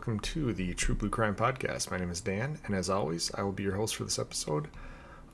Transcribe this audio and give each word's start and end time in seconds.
Welcome 0.00 0.20
to 0.20 0.54
the 0.54 0.72
True 0.72 0.94
Blue 0.94 1.10
Crime 1.10 1.34
Podcast. 1.34 1.90
My 1.90 1.98
name 1.98 2.08
is 2.08 2.22
Dan, 2.22 2.58
and 2.64 2.74
as 2.74 2.88
always, 2.88 3.30
I 3.34 3.42
will 3.42 3.52
be 3.52 3.64
your 3.64 3.76
host 3.76 3.96
for 3.96 4.04
this 4.04 4.18
episode. 4.18 4.68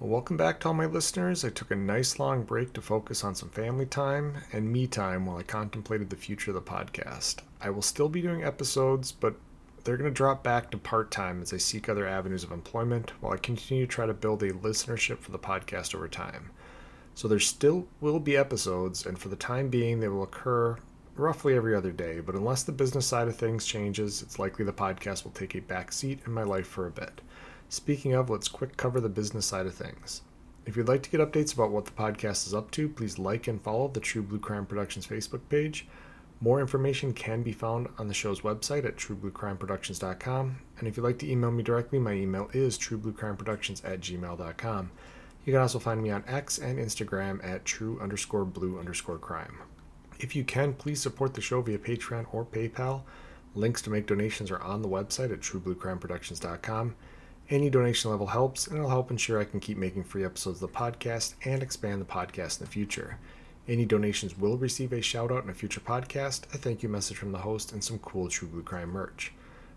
welcome 0.01 0.37
back 0.37 0.59
to 0.59 0.67
all 0.67 0.75
my 0.75 0.87
listeners. 0.87 1.45
I 1.45 1.51
took 1.51 1.71
a 1.71 1.77
nice 1.77 2.19
long 2.19 2.43
break 2.43 2.73
to 2.73 2.81
focus 2.81 3.23
on 3.23 3.37
some 3.37 3.49
family 3.51 3.87
time 3.87 4.39
and 4.53 4.73
me 4.73 4.89
time 4.89 5.25
while 5.25 5.37
I 5.37 5.45
contemplated 5.45 6.11
the 6.11 6.17
future 6.17 6.51
of 6.51 6.57
the 6.57 6.61
podcast. 6.61 7.43
I 7.61 7.71
will 7.71 7.81
still 7.81 8.09
be 8.09 8.21
doing 8.21 8.43
episodes, 8.43 9.13
but 9.13 9.37
they're 9.85 9.97
going 9.97 10.11
to 10.11 10.15
drop 10.15 10.43
back 10.43 10.73
to 10.73 10.79
part 10.79 11.13
time 11.13 11.43
as 11.43 11.53
I 11.53 11.59
seek 11.59 11.89
other 11.89 12.09
avenues 12.09 12.43
of 12.43 12.51
employment 12.51 13.13
while 13.21 13.35
I 13.35 13.37
continue 13.37 13.87
to 13.87 13.93
try 13.93 14.07
to 14.07 14.15
build 14.15 14.43
a 14.43 14.51
listenership 14.51 15.19
for 15.19 15.31
the 15.31 15.39
podcast 15.39 15.95
over 15.95 16.09
time. 16.09 16.51
So 17.15 17.29
there 17.29 17.39
still 17.39 17.87
will 18.01 18.19
be 18.19 18.37
episodes, 18.37 19.07
and 19.07 19.17
for 19.17 19.29
the 19.29 19.37
time 19.37 19.69
being, 19.69 20.01
they 20.01 20.09
will 20.09 20.25
occur 20.25 20.79
roughly 21.19 21.55
every 21.55 21.75
other 21.75 21.93
day, 21.93 22.21
but 22.21 22.35
unless 22.35 22.63
the 22.63 22.73
business 22.73 23.07
side 23.07 23.29
of 23.29 23.37
things 23.37 23.67
changes, 23.67 24.23
it's 24.23 24.39
likely 24.39 24.65
the 24.65 24.73
podcast 24.73 25.25
will 25.25 25.31
take 25.33 25.55
a 25.55 25.61
back 25.61 25.93
seat 25.93 26.21
in 26.27 26.33
my 26.33 26.43
life 26.43 26.67
for 26.67 26.87
a 26.87 26.91
bit. 26.91 27.21
Speaking 27.69 28.15
of, 28.15 28.31
let's 28.31 28.49
quick 28.49 28.77
cover 28.77 29.01
the 29.01 29.09
business 29.09 29.47
side 29.47 29.67
of 29.67 29.75
things. 29.75 30.23
If 30.67 30.77
you'd 30.77 30.89
like 30.89 31.03
to 31.05 31.11
get 31.11 31.21
updates 31.21 31.55
about 31.55 31.71
what 31.71 31.85
the 31.85 31.93
podcast 31.93 32.47
is 32.47 32.55
up 32.55 32.71
to, 32.73 32.89
please 32.89 33.19
like 33.19 33.47
and 33.47 33.63
follow 33.63 33.89
the 33.89 34.01
True 34.01 34.23
Blue 34.23 34.39
Crime 34.39 34.67
Productions 34.67 35.07
Facebook 35.07 35.43
page. 35.49 35.87
More 36.41 36.61
information 36.61 37.13
can 37.13 37.43
be 37.43 37.53
found 37.53 37.89
on 37.99 38.09
the 38.09 38.15
show's 38.15 38.43
website 38.43 38.85
at 38.85 38.97
truebluecrimeproductions.com. 38.97 40.57
And 40.79 40.89
if 40.89 40.97
you'd 40.97 41.05
like 41.05 41.19
to 41.21 41.31
email 41.31 41.51
me 41.51 41.63
directly, 41.63 41.99
my 41.99 42.13
email 42.13 42.51
is 42.53 42.79
truebluecrimeproductions 42.79 43.85
at 43.85 44.01
gmail.com. 44.01 44.91
You 45.45 45.53
can 45.53 45.63
also 45.63 45.79
find 45.79 46.03
me 46.03 46.11
on 46.11 46.25
X 46.27 46.59
and 46.59 46.79
Instagram 46.79 47.43
at 47.45 47.65
true 47.65 47.99
underscore 48.03 48.45
blue 48.45 48.79
underscore 48.79 49.19
crime. 49.19 49.59
If 50.19 50.35
you 50.35 50.45
can, 50.45 50.73
please 50.73 51.01
support 51.01 51.35
the 51.35 51.41
show 51.41 51.61
via 51.61 51.79
Patreon 51.79 52.27
or 52.33 52.45
PayPal. 52.45 53.03
Links 53.55 53.83
to 53.83 53.91
make 53.91 54.07
donations 54.07 54.51
are 54.51 54.61
on 54.63 54.83
the 54.83 54.89
website 54.89 55.33
at 55.33 55.41
truebluecrimeproductions.com. 55.41 56.95
Any 57.49 57.71
donation 57.71 58.11
level 58.11 58.27
helps, 58.27 58.67
and 58.67 58.77
it'll 58.77 58.91
help 58.91 59.11
ensure 59.11 59.39
I 59.39 59.45
can 59.45 59.61
keep 59.61 59.79
making 59.79 60.05
free 60.05 60.25
episodes 60.25 60.63
of 60.63 60.73
the 60.73 60.77
podcast 60.77 61.35
and 61.45 61.63
expand 61.63 62.01
the 62.01 62.07
podcast 62.07 62.61
in 62.61 62.67
the 62.67 62.73
future. 62.73 63.19
Any 63.69 63.85
donations 63.85 64.37
will 64.37 64.57
receive 64.57 64.93
a 64.93 65.01
shout 65.01 65.31
out 65.31 65.45
in 65.45 65.51
a 65.51 65.55
future 65.55 65.81
podcast, 65.81 66.53
a 66.55 66.59
thank 66.59 66.83
you 66.83 66.89
message 66.89 67.17
from 67.17 67.33
the 67.33 67.39
host, 67.39 67.73
and 67.73 67.83
some 67.83 67.99
cool 67.99 68.29
True 68.29 68.49
Blue 68.49 68.63
Crime 68.63 68.91
merch. 68.91 69.33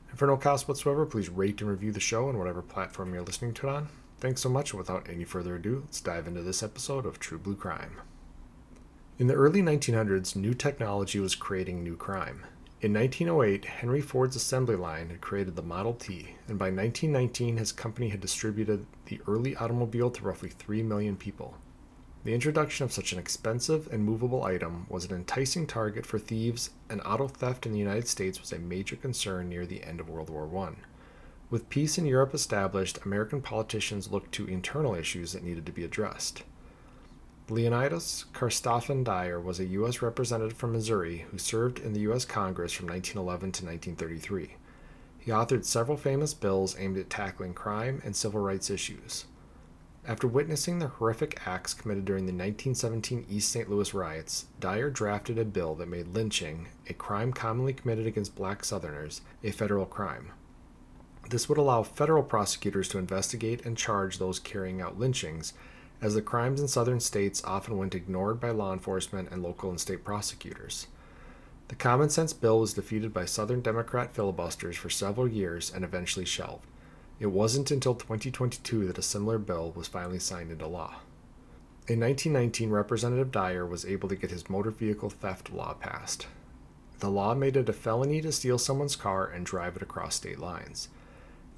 And 0.10 0.18
for 0.18 0.28
no 0.28 0.38
cost 0.38 0.68
whatsoever, 0.68 1.06
please 1.06 1.30
rate 1.30 1.62
and 1.62 1.70
review 1.70 1.92
the 1.92 2.00
show 2.00 2.28
on 2.30 2.38
whatever 2.38 2.62
platform 2.62 3.14
you're 3.14 3.24
listening 3.24 3.54
to 3.56 3.68
it 3.68 3.72
on. 3.72 3.90
Thanks 4.20 4.42
so 4.42 4.50
much, 4.50 4.72
and 4.72 4.80
without 4.80 5.08
any 5.10 5.24
further 5.24 5.56
ado, 5.56 5.84
let's 5.86 6.02
dive 6.02 6.28
into 6.28 6.42
this 6.42 6.64
episode 6.64 7.06
of 7.06 7.20
True 7.20 7.38
Blue 7.38 7.56
Crime. 7.56 8.02
In 9.20 9.28
the 9.28 9.34
early 9.34 9.62
1900s, 9.62 10.38
new 10.38 10.54
technology 10.54 11.20
was 11.20 11.36
creating 11.36 11.84
new 11.84 11.98
crime. 11.98 12.46
In 12.80 12.94
1908, 12.94 13.66
Henry 13.66 14.00
Ford's 14.00 14.38
assembly 14.38 14.78
line 14.78 15.10
had 15.10 15.20
created 15.20 15.58
the 15.58 15.62
Model 15.62 15.94
T, 15.94 16.36
and 16.48 16.58
by 16.58 16.68
1919, 16.68 17.58
his 17.58 17.74
company 17.74 18.08
had 18.08 18.22
distributed 18.22 18.86
the 19.08 19.20
early 19.28 19.58
automobile 19.58 20.10
to 20.10 20.24
roughly 20.24 20.48
3 20.48 20.84
million 20.84 21.18
people. 21.18 21.58
The 22.24 22.34
introduction 22.34 22.86
of 22.86 22.94
such 22.94 23.12
an 23.12 23.20
expensive 23.20 23.92
and 23.92 24.06
movable 24.06 24.46
item 24.46 24.86
was 24.88 25.04
an 25.04 25.14
enticing 25.14 25.68
target 25.68 26.06
for 26.06 26.18
thieves, 26.18 26.70
and 26.90 27.02
auto 27.04 27.28
theft 27.28 27.66
in 27.66 27.74
the 27.74 27.78
United 27.78 28.08
States 28.08 28.40
was 28.40 28.54
a 28.54 28.60
major 28.60 28.96
concern 28.96 29.50
near 29.50 29.66
the 29.66 29.84
end 29.84 30.00
of 30.00 30.08
World 30.08 30.30
War 30.30 30.50
I. 30.66 30.76
With 31.50 31.68
peace 31.68 31.98
in 31.98 32.06
Europe 32.06 32.34
established, 32.34 33.00
American 33.04 33.42
politicians 33.42 34.10
looked 34.10 34.32
to 34.36 34.48
internal 34.48 34.96
issues 34.96 35.34
that 35.34 35.44
needed 35.44 35.66
to 35.66 35.74
be 35.74 35.84
addressed. 35.84 36.44
Leonidas 37.50 38.26
Carstarphen 38.34 39.04
Dyer 39.04 39.40
was 39.40 39.60
a 39.60 39.66
U.S. 39.66 40.02
representative 40.02 40.58
from 40.58 40.72
Missouri 40.72 41.26
who 41.32 41.38
served 41.38 41.80
in 41.80 41.94
the 41.94 42.02
U.S. 42.02 42.26
Congress 42.26 42.74
from 42.74 42.88
1911 42.88 43.52
to 43.52 43.66
1933. 43.66 44.56
He 45.20 45.32
authored 45.32 45.66
several 45.66 45.98
famous 45.98 46.34
bills 46.34 46.76
aimed 46.80 46.98
at 46.98 47.10
tackling 47.10 47.54
crime 47.54 48.02
and 48.04 48.16
civil 48.16 48.42
rights 48.42 48.70
issues. 48.70 49.26
After 50.08 50.28
witnessing 50.28 50.80
the 50.80 50.88
horrific 50.88 51.46
acts 51.46 51.74
committed 51.74 52.06
during 52.06 52.26
the 52.26 52.32
1917 52.32 53.26
East 53.30 53.52
St. 53.52 53.70
Louis 53.70 53.94
riots, 53.94 54.46
Dyer 54.60 54.90
drafted 54.90 55.38
a 55.38 55.46
bill 55.46 55.76
that 55.76 55.90
made 55.90 56.08
lynching, 56.08 56.68
a 56.88 56.94
crime 56.94 57.34
commonly 57.34 57.74
committed 57.74 58.08
against 58.08 58.36
black 58.36 58.64
Southerners, 58.64 59.22
a 59.44 59.52
federal 59.52 59.86
crime. 59.86 60.32
This 61.30 61.48
would 61.48 61.58
allow 61.58 61.84
federal 61.84 62.24
prosecutors 62.24 62.90
to 62.90 62.98
investigate 62.98 63.66
and 63.66 63.78
charge 63.78 64.18
those 64.18 64.40
carrying 64.40 64.82
out 64.82 64.98
lynchings 64.98 65.54
as 66.02 66.16
the 66.16 66.22
crimes 66.22 66.62
in 66.62 66.68
southern 66.68 67.00
states 67.00 67.44
often 67.44 67.78
went 67.78 67.96
ignored 67.96 68.40
by 68.40 68.52
law 68.52 68.74
enforcement 68.74 69.30
and 69.32 69.44
local 69.44 69.70
and 69.70 69.80
state 69.80 70.04
prosecutors. 70.04 70.88
The 71.70 71.76
Common 71.76 72.10
Sense 72.10 72.34
Bill 72.34 72.60
was 72.60 72.74
defeated 72.74 73.14
by 73.14 73.26
Southern 73.26 73.62
Democrat 73.62 74.14
filibusters 74.16 74.76
for 74.76 74.90
several 74.90 75.28
years 75.28 75.72
and 75.72 75.84
eventually 75.84 76.26
shelved. 76.26 76.66
It 77.20 77.28
wasn't 77.28 77.70
until 77.70 77.94
2022 77.94 78.88
that 78.88 78.98
a 78.98 79.04
similar 79.04 79.38
bill 79.38 79.72
was 79.76 79.88
finally 79.88 80.20
signed 80.20 80.52
into 80.52 80.66
law. 80.66 80.96
In 81.88 82.00
1919, 82.00 82.70
Representative 82.70 83.32
Dyer 83.32 83.66
was 83.66 83.86
able 83.86 84.10
to 84.10 84.16
get 84.16 84.32
his 84.32 84.50
motor 84.50 84.72
vehicle 84.72 85.10
theft 85.10 85.52
law 85.52 85.74
passed. 85.74 86.28
The 87.00 87.10
law 87.10 87.34
made 87.34 87.56
it 87.56 87.70
a 87.70 87.74
felony 87.74 88.22
to 88.22 88.32
steal 88.32 88.58
someone's 88.58 88.96
car 88.96 89.28
and 89.28 89.46
drive 89.46 89.76
it 89.76 89.82
across 89.82 90.16
state 90.16 90.40
lines. 90.40 90.90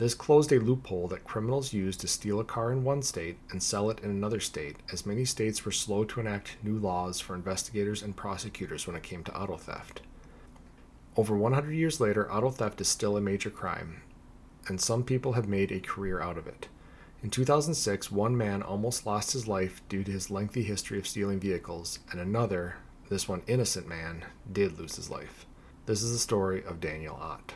This 0.02 0.16
closed 0.16 0.52
a 0.52 0.60
loophole 0.60 1.08
that 1.10 1.26
criminals 1.26 1.74
used 1.74 2.00
to 2.00 2.08
steal 2.08 2.40
a 2.40 2.44
car 2.44 2.72
in 2.72 2.84
one 2.84 3.04
state 3.04 3.38
and 3.52 3.62
sell 3.62 3.92
it 3.92 4.00
in 4.00 4.10
another 4.10 4.40
state, 4.40 4.78
as 4.92 5.06
many 5.06 5.26
states 5.26 5.64
were 5.64 5.72
slow 5.72 6.06
to 6.06 6.20
enact 6.20 6.58
new 6.64 6.76
laws 6.76 7.20
for 7.20 7.36
investigators 7.36 8.02
and 8.02 8.16
prosecutors 8.16 8.88
when 8.88 8.96
it 8.96 9.04
came 9.04 9.24
to 9.24 9.40
auto 9.40 9.58
theft. 9.58 10.02
Over 11.16 11.38
100 11.38 11.74
years 11.74 12.00
later, 12.00 12.32
auto 12.34 12.50
theft 12.50 12.82
is 12.82 12.88
still 12.88 13.16
a 13.16 13.22
major 13.22 13.52
crime, 13.52 14.02
and 14.68 14.82
some 14.82 15.04
people 15.04 15.34
have 15.34 15.48
made 15.48 15.72
a 15.72 15.80
career 15.80 16.20
out 16.20 16.40
of 16.40 16.48
it. 16.48 16.68
In 17.22 17.30
2006, 17.30 18.12
one 18.12 18.36
man 18.36 18.64
almost 18.64 19.06
lost 19.06 19.34
his 19.34 19.48
life 19.48 19.84
due 19.88 20.04
to 20.04 20.12
his 20.12 20.32
lengthy 20.32 20.64
history 20.64 20.98
of 20.98 21.08
stealing 21.08 21.40
vehicles, 21.40 22.00
and 22.10 22.20
another, 22.20 22.78
this 23.10 23.28
one 23.28 23.44
innocent 23.46 23.88
man, 23.88 24.26
did 24.52 24.80
lose 24.80 24.96
his 24.96 25.12
life. 25.12 25.46
This 25.86 26.02
is 26.02 26.12
the 26.12 26.18
story 26.18 26.64
of 26.66 26.80
Daniel 26.80 27.18
Ott. 27.18 27.54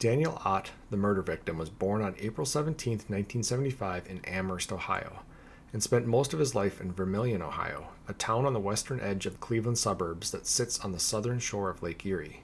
Daniel 0.00 0.40
Ott, 0.46 0.70
the 0.88 0.96
murder 0.96 1.20
victim, 1.20 1.58
was 1.58 1.68
born 1.68 2.00
on 2.00 2.16
April 2.18 2.46
17, 2.46 2.92
1975, 2.92 4.08
in 4.08 4.24
Amherst, 4.24 4.72
Ohio, 4.72 5.18
and 5.74 5.82
spent 5.82 6.06
most 6.06 6.32
of 6.32 6.38
his 6.38 6.54
life 6.54 6.80
in 6.80 6.90
Vermilion, 6.90 7.42
Ohio, 7.42 7.88
a 8.08 8.14
town 8.14 8.46
on 8.46 8.54
the 8.54 8.58
western 8.58 8.98
edge 9.00 9.26
of 9.26 9.40
Cleveland 9.40 9.76
suburbs 9.76 10.30
that 10.30 10.46
sits 10.46 10.80
on 10.80 10.92
the 10.92 10.98
southern 10.98 11.38
shore 11.38 11.68
of 11.68 11.82
Lake 11.82 12.06
Erie. 12.06 12.40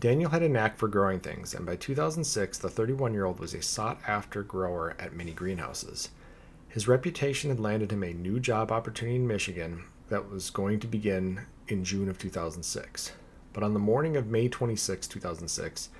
Daniel 0.00 0.30
had 0.30 0.42
a 0.42 0.48
knack 0.48 0.78
for 0.78 0.88
growing 0.88 1.20
things, 1.20 1.52
and 1.52 1.66
by 1.66 1.76
2006, 1.76 2.56
the 2.56 2.70
31 2.70 3.12
year 3.12 3.26
old 3.26 3.40
was 3.40 3.52
a 3.52 3.60
sought 3.60 4.00
after 4.08 4.42
grower 4.42 4.96
at 4.98 5.12
many 5.12 5.32
greenhouses. 5.32 6.08
His 6.70 6.88
reputation 6.88 7.50
had 7.50 7.60
landed 7.60 7.92
him 7.92 8.04
a 8.04 8.14
new 8.14 8.40
job 8.40 8.72
opportunity 8.72 9.16
in 9.16 9.26
Michigan 9.26 9.84
that 10.08 10.30
was 10.30 10.48
going 10.48 10.80
to 10.80 10.86
begin 10.86 11.42
in 11.68 11.84
June 11.84 12.08
of 12.08 12.16
2006. 12.18 13.12
But 13.52 13.62
on 13.62 13.74
the 13.74 13.80
morning 13.80 14.16
of 14.16 14.28
May 14.28 14.48
26, 14.48 15.06
2006, 15.08 15.90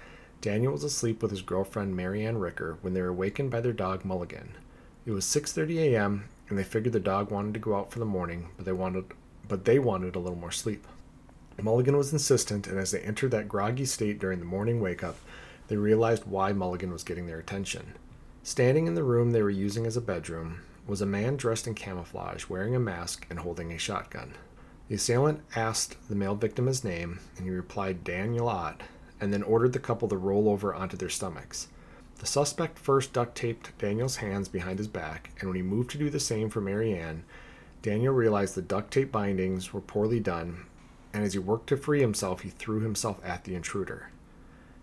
Daniel 0.40 0.72
was 0.72 0.84
asleep 0.84 1.22
with 1.22 1.30
his 1.30 1.42
girlfriend 1.42 1.96
Marianne 1.96 2.38
Ricker 2.38 2.78
when 2.80 2.94
they 2.94 3.02
were 3.02 3.08
awakened 3.08 3.50
by 3.50 3.60
their 3.60 3.72
dog 3.72 4.04
Mulligan. 4.04 4.52
It 5.04 5.12
was 5.12 5.24
6:30 5.24 5.78
a.m. 5.78 6.28
and 6.48 6.58
they 6.58 6.64
figured 6.64 6.92
the 6.92 7.00
dog 7.00 7.30
wanted 7.30 7.54
to 7.54 7.60
go 7.60 7.76
out 7.76 7.90
for 7.90 7.98
the 7.98 8.04
morning, 8.04 8.48
but 8.56 8.64
they 8.66 8.72
wanted 8.72 9.06
but 9.48 9.64
they 9.64 9.78
wanted 9.78 10.16
a 10.16 10.18
little 10.18 10.38
more 10.38 10.50
sleep. 10.52 10.86
Mulligan 11.62 11.96
was 11.96 12.12
insistent, 12.12 12.66
and 12.66 12.78
as 12.78 12.90
they 12.90 13.00
entered 13.00 13.30
that 13.30 13.48
groggy 13.48 13.86
state 13.86 14.18
during 14.18 14.40
the 14.40 14.44
morning 14.44 14.80
wake 14.80 15.02
up, 15.02 15.16
they 15.68 15.76
realized 15.76 16.24
why 16.26 16.52
Mulligan 16.52 16.92
was 16.92 17.04
getting 17.04 17.26
their 17.26 17.38
attention. 17.38 17.94
Standing 18.42 18.86
in 18.86 18.94
the 18.94 19.02
room 19.02 19.30
they 19.30 19.42
were 19.42 19.50
using 19.50 19.86
as 19.86 19.96
a 19.96 20.00
bedroom 20.00 20.60
was 20.86 21.00
a 21.00 21.06
man 21.06 21.36
dressed 21.36 21.66
in 21.66 21.74
camouflage, 21.74 22.48
wearing 22.48 22.76
a 22.76 22.80
mask 22.80 23.26
and 23.30 23.40
holding 23.40 23.72
a 23.72 23.78
shotgun. 23.78 24.34
The 24.88 24.94
assailant 24.94 25.40
asked 25.56 25.96
the 26.08 26.14
male 26.14 26.36
victim 26.36 26.66
his 26.66 26.84
name, 26.84 27.18
and 27.36 27.46
he 27.46 27.50
replied 27.50 28.04
Daniel 28.04 28.48
Ott, 28.48 28.82
and 29.20 29.32
then 29.32 29.42
ordered 29.42 29.72
the 29.72 29.78
couple 29.78 30.08
to 30.08 30.16
roll 30.16 30.48
over 30.48 30.74
onto 30.74 30.96
their 30.96 31.08
stomachs. 31.08 31.68
The 32.18 32.26
suspect 32.26 32.78
first 32.78 33.12
duct 33.12 33.36
taped 33.36 33.76
Daniel's 33.78 34.16
hands 34.16 34.48
behind 34.48 34.78
his 34.78 34.88
back, 34.88 35.30
and 35.38 35.48
when 35.48 35.56
he 35.56 35.62
moved 35.62 35.90
to 35.90 35.98
do 35.98 36.08
the 36.08 36.20
same 36.20 36.48
for 36.48 36.60
Marianne, 36.60 37.24
Daniel 37.82 38.14
realized 38.14 38.54
the 38.54 38.62
duct 38.62 38.92
tape 38.92 39.12
bindings 39.12 39.72
were 39.72 39.80
poorly 39.80 40.18
done, 40.18 40.66
and 41.12 41.24
as 41.24 41.34
he 41.34 41.38
worked 41.38 41.68
to 41.68 41.76
free 41.76 42.00
himself, 42.00 42.40
he 42.40 42.50
threw 42.50 42.80
himself 42.80 43.20
at 43.24 43.44
the 43.44 43.54
intruder. 43.54 44.10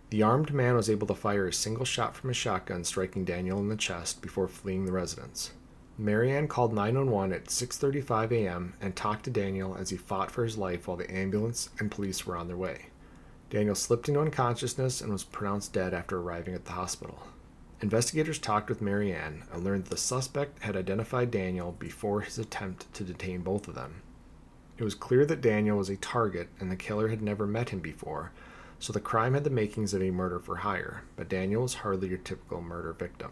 The 0.09 0.21
armed 0.21 0.53
man 0.53 0.75
was 0.75 0.91
able 0.91 1.07
to 1.07 1.15
fire 1.15 1.47
a 1.47 1.53
single 1.53 1.85
shot 1.85 2.15
from 2.15 2.29
his 2.29 2.37
shotgun, 2.37 2.83
striking 2.83 3.25
Daniel 3.25 3.57
in 3.59 3.67
the 3.67 3.75
chest 3.75 4.21
before 4.21 4.47
fleeing 4.47 4.85
the 4.85 4.91
residence. 4.91 5.51
Marianne 5.97 6.47
called 6.47 6.73
911 6.73 7.33
at 7.33 7.45
6:35 7.45 8.31
a.m. 8.31 8.73
and 8.79 8.95
talked 8.95 9.25
to 9.25 9.31
Daniel 9.31 9.75
as 9.75 9.89
he 9.89 9.97
fought 9.97 10.31
for 10.31 10.43
his 10.43 10.57
life 10.57 10.87
while 10.87 10.97
the 10.97 11.11
ambulance 11.11 11.69
and 11.79 11.89
police 11.89 12.25
were 12.25 12.37
on 12.37 12.47
their 12.47 12.57
way. 12.57 12.87
Daniel 13.53 13.75
slipped 13.75 14.09
into 14.09 14.19
unconsciousness 14.19 14.99
and 14.99 15.11
was 15.11 15.23
pronounced 15.23 15.73
dead 15.73 15.93
after 15.93 16.17
arriving 16.17 16.55
at 16.55 16.65
the 16.65 16.71
hospital. 16.71 17.21
Investigators 17.81 18.39
talked 18.39 18.67
with 18.67 18.81
Marianne 18.81 19.43
and 19.53 19.63
learned 19.63 19.83
that 19.83 19.91
the 19.91 19.97
suspect 19.97 20.63
had 20.63 20.75
identified 20.75 21.29
Daniel 21.29 21.71
before 21.73 22.21
his 22.21 22.39
attempt 22.39 22.91
to 22.95 23.03
detain 23.03 23.41
both 23.41 23.67
of 23.67 23.75
them. 23.75 24.01
It 24.79 24.83
was 24.83 24.95
clear 24.95 25.23
that 25.27 25.41
Daniel 25.41 25.77
was 25.77 25.89
a 25.89 25.97
target 25.97 26.49
and 26.59 26.71
the 26.71 26.75
killer 26.75 27.09
had 27.09 27.21
never 27.21 27.45
met 27.45 27.69
him 27.69 27.79
before, 27.79 28.31
so 28.79 28.91
the 28.91 28.99
crime 28.99 29.35
had 29.35 29.43
the 29.43 29.51
makings 29.51 29.93
of 29.93 30.01
a 30.01 30.09
murder 30.09 30.39
for 30.39 30.55
hire, 30.55 31.03
but 31.15 31.29
Daniel 31.29 31.61
was 31.61 31.75
hardly 31.75 32.07
your 32.07 32.17
typical 32.17 32.59
murder 32.59 32.93
victim. 32.93 33.29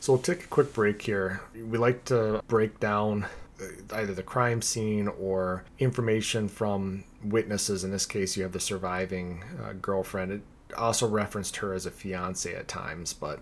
So 0.00 0.14
we'll 0.14 0.22
take 0.22 0.44
a 0.44 0.48
quick 0.48 0.72
break 0.72 1.02
here. 1.02 1.42
We 1.54 1.76
like 1.76 2.06
to 2.06 2.42
break 2.48 2.80
down 2.80 3.26
uh, 3.60 3.96
either 3.96 4.14
the 4.14 4.22
crime 4.22 4.62
scene 4.62 5.06
or 5.06 5.64
information 5.78 6.48
from 6.48 7.04
witnesses. 7.24 7.84
In 7.84 7.90
this 7.90 8.06
case, 8.06 8.36
you 8.36 8.42
have 8.42 8.52
the 8.52 8.60
surviving 8.60 9.44
uh, 9.62 9.72
girlfriend. 9.74 10.32
It 10.32 10.42
also 10.76 11.08
referenced 11.08 11.56
her 11.56 11.72
as 11.72 11.86
a 11.86 11.90
fiance 11.90 12.52
at 12.54 12.68
times, 12.68 13.12
but 13.12 13.40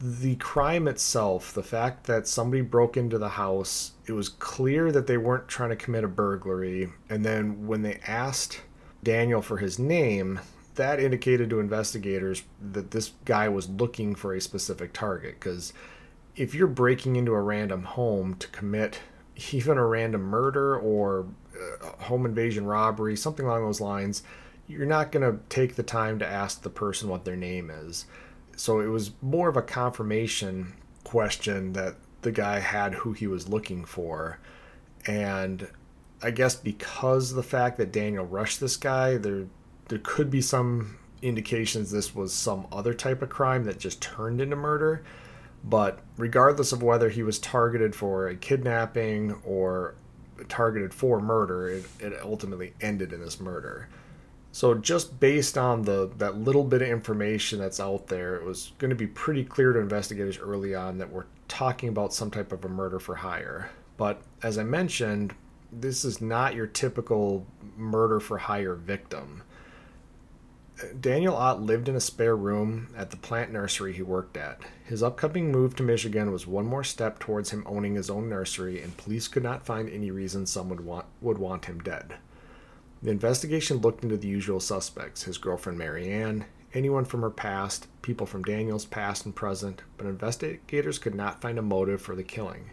the 0.00 0.36
crime 0.36 0.88
itself, 0.88 1.52
the 1.52 1.62
fact 1.62 2.04
that 2.06 2.26
somebody 2.26 2.62
broke 2.62 2.96
into 2.96 3.18
the 3.18 3.30
house, 3.30 3.92
it 4.06 4.12
was 4.12 4.28
clear 4.28 4.90
that 4.92 5.06
they 5.06 5.16
weren't 5.16 5.48
trying 5.48 5.70
to 5.70 5.76
commit 5.76 6.04
a 6.04 6.08
burglary. 6.08 6.92
And 7.08 7.24
then 7.24 7.66
when 7.66 7.82
they 7.82 8.00
asked 8.06 8.60
Daniel 9.02 9.40
for 9.40 9.58
his 9.58 9.78
name, 9.78 10.40
that 10.74 10.98
indicated 10.98 11.50
to 11.50 11.60
investigators 11.60 12.42
that 12.72 12.90
this 12.90 13.12
guy 13.24 13.48
was 13.48 13.68
looking 13.68 14.14
for 14.14 14.34
a 14.34 14.40
specific 14.40 14.92
target. 14.92 15.38
Because 15.38 15.72
if 16.34 16.54
you're 16.54 16.66
breaking 16.66 17.14
into 17.16 17.32
a 17.32 17.40
random 17.40 17.84
home 17.84 18.34
to 18.36 18.48
commit 18.48 19.00
even 19.52 19.78
a 19.78 19.86
random 19.86 20.22
murder 20.22 20.76
or 20.76 21.26
Uh, 21.54 22.02
home 22.04 22.26
invasion 22.26 22.66
robbery, 22.66 23.16
something 23.16 23.46
along 23.46 23.64
those 23.64 23.80
lines, 23.80 24.22
you're 24.66 24.86
not 24.86 25.12
going 25.12 25.30
to 25.30 25.40
take 25.48 25.76
the 25.76 25.82
time 25.82 26.18
to 26.18 26.26
ask 26.26 26.62
the 26.62 26.70
person 26.70 27.08
what 27.08 27.24
their 27.24 27.36
name 27.36 27.70
is. 27.70 28.06
So 28.56 28.80
it 28.80 28.86
was 28.86 29.12
more 29.20 29.48
of 29.48 29.56
a 29.56 29.62
confirmation 29.62 30.74
question 31.04 31.72
that 31.74 31.96
the 32.22 32.32
guy 32.32 32.58
had 32.60 32.94
who 32.94 33.12
he 33.12 33.26
was 33.26 33.48
looking 33.48 33.84
for. 33.84 34.38
And 35.06 35.68
I 36.22 36.30
guess 36.30 36.56
because 36.56 37.34
the 37.34 37.42
fact 37.42 37.76
that 37.78 37.92
Daniel 37.92 38.24
rushed 38.24 38.60
this 38.60 38.76
guy, 38.76 39.16
there 39.16 39.46
there 39.88 40.00
could 40.02 40.30
be 40.30 40.40
some 40.40 40.96
indications 41.20 41.90
this 41.90 42.14
was 42.14 42.32
some 42.32 42.66
other 42.72 42.94
type 42.94 43.20
of 43.20 43.28
crime 43.28 43.64
that 43.64 43.78
just 43.78 44.00
turned 44.00 44.40
into 44.40 44.56
murder. 44.56 45.04
But 45.62 46.00
regardless 46.16 46.72
of 46.72 46.82
whether 46.82 47.10
he 47.10 47.22
was 47.22 47.38
targeted 47.38 47.94
for 47.94 48.28
a 48.28 48.36
kidnapping 48.36 49.32
or 49.44 49.94
targeted 50.48 50.92
for 50.92 51.20
murder, 51.20 51.68
it, 51.68 51.84
it 52.00 52.12
ultimately 52.22 52.74
ended 52.80 53.12
in 53.12 53.20
this 53.20 53.40
murder. 53.40 53.88
So 54.52 54.74
just 54.74 55.18
based 55.18 55.58
on 55.58 55.82
the 55.82 56.10
that 56.18 56.38
little 56.38 56.62
bit 56.62 56.80
of 56.80 56.88
information 56.88 57.58
that's 57.58 57.80
out 57.80 58.06
there, 58.06 58.36
it 58.36 58.44
was 58.44 58.72
going 58.78 58.90
to 58.90 58.96
be 58.96 59.08
pretty 59.08 59.42
clear 59.44 59.72
to 59.72 59.80
investigators 59.80 60.38
early 60.38 60.76
on 60.76 60.98
that 60.98 61.10
we're 61.10 61.24
talking 61.48 61.88
about 61.88 62.14
some 62.14 62.30
type 62.30 62.52
of 62.52 62.64
a 62.64 62.68
murder 62.68 63.00
for 63.00 63.16
hire. 63.16 63.70
But 63.96 64.22
as 64.42 64.56
I 64.56 64.62
mentioned, 64.62 65.34
this 65.72 66.04
is 66.04 66.20
not 66.20 66.54
your 66.54 66.68
typical 66.68 67.44
murder 67.76 68.20
for 68.20 68.38
hire 68.38 68.74
victim. 68.74 69.42
Daniel 71.00 71.36
Ott 71.36 71.62
lived 71.62 71.88
in 71.88 71.94
a 71.94 72.00
spare 72.00 72.34
room 72.34 72.88
at 72.96 73.10
the 73.10 73.16
plant 73.16 73.52
nursery 73.52 73.92
he 73.92 74.02
worked 74.02 74.36
at. 74.36 74.60
His 74.84 75.04
upcoming 75.04 75.52
move 75.52 75.76
to 75.76 75.84
Michigan 75.84 76.32
was 76.32 76.48
one 76.48 76.66
more 76.66 76.82
step 76.82 77.20
towards 77.20 77.50
him 77.50 77.62
owning 77.64 77.94
his 77.94 78.10
own 78.10 78.28
nursery, 78.28 78.82
and 78.82 78.96
police 78.96 79.28
could 79.28 79.44
not 79.44 79.64
find 79.64 79.88
any 79.88 80.10
reason 80.10 80.46
someone 80.46 80.78
would 80.78 80.86
want, 80.86 81.06
would 81.20 81.38
want 81.38 81.66
him 81.66 81.78
dead. 81.78 82.16
The 83.04 83.12
investigation 83.12 83.76
looked 83.76 84.02
into 84.02 84.16
the 84.16 84.26
usual 84.26 84.58
suspects 84.58 85.22
his 85.22 85.38
girlfriend 85.38 85.78
Marianne, 85.78 86.46
anyone 86.72 87.04
from 87.04 87.22
her 87.22 87.30
past, 87.30 87.86
people 88.02 88.26
from 88.26 88.42
Daniel's 88.42 88.84
past 88.84 89.24
and 89.26 89.34
present, 89.34 89.82
but 89.96 90.08
investigators 90.08 90.98
could 90.98 91.14
not 91.14 91.40
find 91.40 91.56
a 91.56 91.62
motive 91.62 92.02
for 92.02 92.16
the 92.16 92.24
killing. 92.24 92.70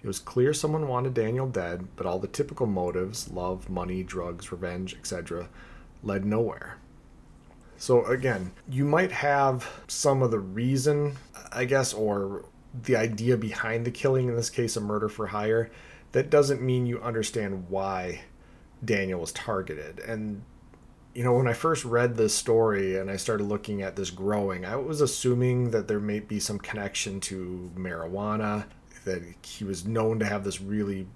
It 0.00 0.06
was 0.06 0.20
clear 0.20 0.54
someone 0.54 0.86
wanted 0.86 1.14
Daniel 1.14 1.48
dead, 1.48 1.88
but 1.96 2.06
all 2.06 2.20
the 2.20 2.28
typical 2.28 2.66
motives 2.66 3.30
love, 3.30 3.68
money, 3.68 4.04
drugs, 4.04 4.52
revenge, 4.52 4.94
etc. 4.94 5.48
led 6.04 6.24
nowhere. 6.24 6.78
So, 7.82 8.04
again, 8.04 8.52
you 8.68 8.84
might 8.84 9.10
have 9.10 9.68
some 9.88 10.22
of 10.22 10.30
the 10.30 10.38
reason, 10.38 11.16
I 11.50 11.64
guess, 11.64 11.92
or 11.92 12.44
the 12.80 12.94
idea 12.94 13.36
behind 13.36 13.84
the 13.84 13.90
killing, 13.90 14.28
in 14.28 14.36
this 14.36 14.50
case, 14.50 14.76
a 14.76 14.80
murder 14.80 15.08
for 15.08 15.26
hire. 15.26 15.68
That 16.12 16.30
doesn't 16.30 16.62
mean 16.62 16.86
you 16.86 17.02
understand 17.02 17.68
why 17.68 18.20
Daniel 18.84 19.18
was 19.18 19.32
targeted. 19.32 19.98
And, 19.98 20.44
you 21.12 21.24
know, 21.24 21.32
when 21.32 21.48
I 21.48 21.54
first 21.54 21.84
read 21.84 22.16
this 22.16 22.36
story 22.36 22.96
and 22.96 23.10
I 23.10 23.16
started 23.16 23.48
looking 23.48 23.82
at 23.82 23.96
this 23.96 24.10
growing, 24.10 24.64
I 24.64 24.76
was 24.76 25.00
assuming 25.00 25.72
that 25.72 25.88
there 25.88 25.98
may 25.98 26.20
be 26.20 26.38
some 26.38 26.60
connection 26.60 27.18
to 27.22 27.68
marijuana 27.74 28.66
that 29.04 29.24
he 29.44 29.64
was 29.64 29.84
known 29.88 30.20
to 30.20 30.24
have 30.24 30.44
this 30.44 30.60
really 30.60 31.08